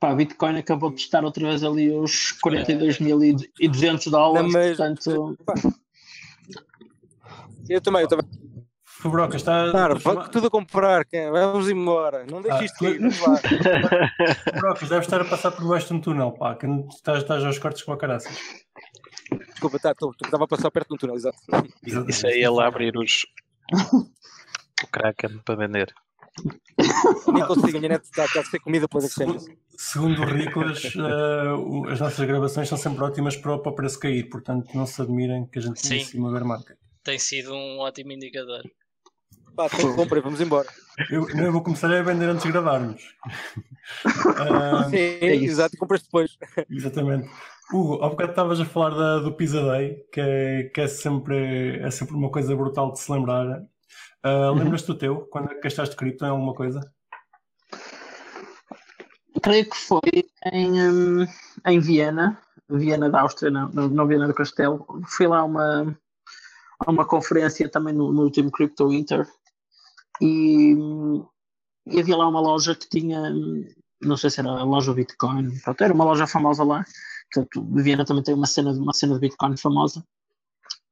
[0.00, 5.36] Pá, Bitcoin acabou de estar outra vez ali os 42.200 dólares, mas, portanto...
[7.68, 8.26] Eu também, eu também.
[8.84, 9.70] Fubroca, está.
[9.70, 10.00] Claro,
[10.30, 12.26] tudo a comprar, vamos embora.
[12.28, 13.36] Não deixes ah, isto lá.
[14.52, 17.58] Fubrocas, deve estar a passar por baixo de um túnel, pá, que estás, estás aos
[17.58, 18.28] cortes com a caraça.
[19.30, 19.94] Desculpa, tá,
[20.24, 21.38] estava a passar perto de um túnel, exato.
[22.08, 23.24] Isso aí é ele a abrir os.
[24.82, 25.94] o Kraken para vender.
[27.32, 29.46] Nem consigo, minha net está, está a ser comida pelas exchanges.
[29.76, 34.28] Segundo o Riclas, uh, as nossas gravações são sempre ótimas para, para o preço cair,
[34.28, 36.76] portanto não se admirem que a gente tenha uma bear market.
[37.02, 38.62] Tem sido um ótimo indicador.
[39.56, 40.68] Pá, tem comprei, vamos embora.
[41.10, 43.02] Eu, eu vou começar a vender antes de gravarmos.
[44.06, 46.36] uh, Sim, é exato, compras depois.
[46.70, 47.28] Exatamente.
[47.72, 51.78] Hugo, há bocado estavas a falar da, do Pizza Day, que, é, que é, sempre,
[51.80, 53.62] é sempre uma coisa brutal de se lembrar.
[54.28, 56.80] Uh, Lembras-te do teu, quando é gastaste cripto em alguma coisa?
[59.42, 60.00] Creio que foi
[60.52, 61.26] em, um,
[61.66, 62.38] em Viena,
[62.68, 64.84] Viena da Áustria, não, não Viena do Castelo.
[65.06, 65.98] Fui lá a uma,
[66.86, 69.26] uma conferência também no, no último Crypto Winter
[70.20, 70.74] e,
[71.86, 73.32] e, havia lá uma loja que tinha,
[74.02, 76.84] não sei se era a loja Bitcoin, pronto, era uma loja famosa lá.
[77.32, 80.04] Portanto, Viena também tem uma cena, uma cena de Bitcoin famosa.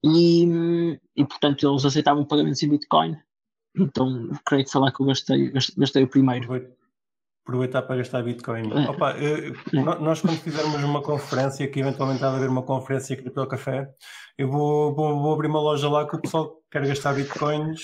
[0.05, 3.19] E, e portanto eles aceitavam pagamentos em Bitcoin.
[3.77, 6.77] Então creio que lá que eu gastei, gastei o primeiro.
[7.45, 8.73] Aproveitar para gastar Bitcoin.
[8.73, 8.91] É.
[8.91, 10.01] Opa, eu, é.
[10.01, 13.89] Nós, quando fizermos uma conferência, que eventualmente há de haver uma conferência Cripto Café,
[14.37, 17.83] eu vou, vou, vou, abrir uma loja lá que o pessoal que quer gastar Bitcoins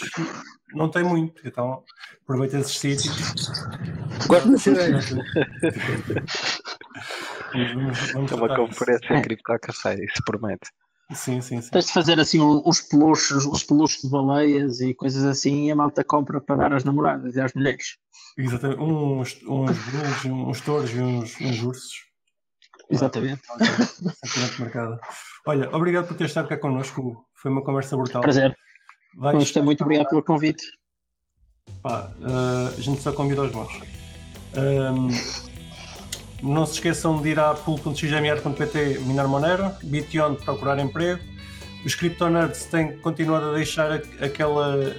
[0.75, 1.47] não tem muito.
[1.47, 1.85] Então
[2.25, 3.17] aproveita esses sítios.
[4.27, 4.99] Gosto dessa ideia.
[7.53, 9.23] vamos, vamos é uma conferência é.
[9.23, 10.71] Cripto Café, isso promete.
[11.15, 11.71] Sim, sim, sim.
[11.71, 15.77] Tens de fazer assim os peluches, os peluches de baleias e coisas assim e a
[15.77, 17.97] malta compra para dar às namoradas e às mulheres.
[18.37, 22.13] Exatamente, uns, uns uns touros e uns, uns ursos.
[22.91, 23.43] Exatamente.
[24.59, 25.01] marcada.
[25.47, 27.25] Olha, obrigado por ter estado cá connosco.
[27.35, 28.23] Foi uma conversa brutal.
[28.23, 28.57] Prazer.
[29.17, 29.55] Vais...
[29.57, 30.65] muito obrigado pelo convite.
[31.83, 33.81] Pá, uh, a gente só convida os bons.
[34.57, 35.09] Um,
[36.43, 41.23] não se esqueçam de ir a pool.xmr.pt minar Monero, Bition procurar emprego.
[41.85, 44.95] Os CryptoNerds têm continuado a deixar aquela,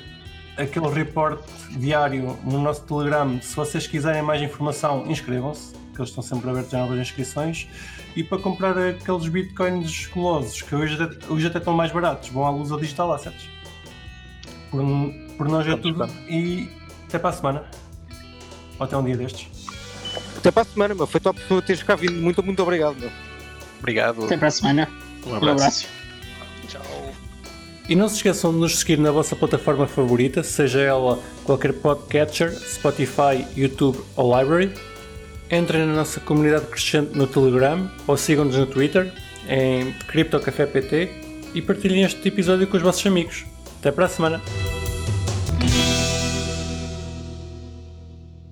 [0.58, 1.42] aquele report
[1.72, 3.40] diário no nosso Telegram.
[3.42, 7.68] Se vocês quiserem mais informação, inscrevam-se, que eles estão sempre abertos a novas inscrições.
[8.16, 10.98] E para comprar aqueles bitcoins colosos, que hoje,
[11.30, 13.50] hoje até estão mais baratos, vão à luz ao digital assets.
[14.70, 14.84] Por,
[15.38, 16.06] por nós é tudo.
[16.28, 16.70] E
[17.08, 17.64] até para a semana.
[18.80, 19.53] Ou até um dia destes.
[20.44, 21.08] Até para a semana, meu.
[21.08, 22.22] Foi top teres cá vindo.
[22.22, 23.10] Muito, muito obrigado, meu.
[23.80, 24.26] Obrigado.
[24.26, 24.90] Até para a semana.
[25.26, 25.46] Um abraço.
[25.46, 25.88] Um abraço.
[26.68, 27.14] Tchau.
[27.88, 32.52] E não se esqueçam de nos seguir na vossa plataforma favorita, seja ela qualquer podcatcher,
[32.52, 34.74] Spotify, YouTube ou Library.
[35.50, 39.14] Entrem na nossa comunidade crescente no Telegram ou sigam-nos no Twitter
[39.48, 41.10] em CryptoCafépt
[41.54, 43.46] e partilhem este episódio com os vossos amigos.
[43.80, 44.83] Até para a semana!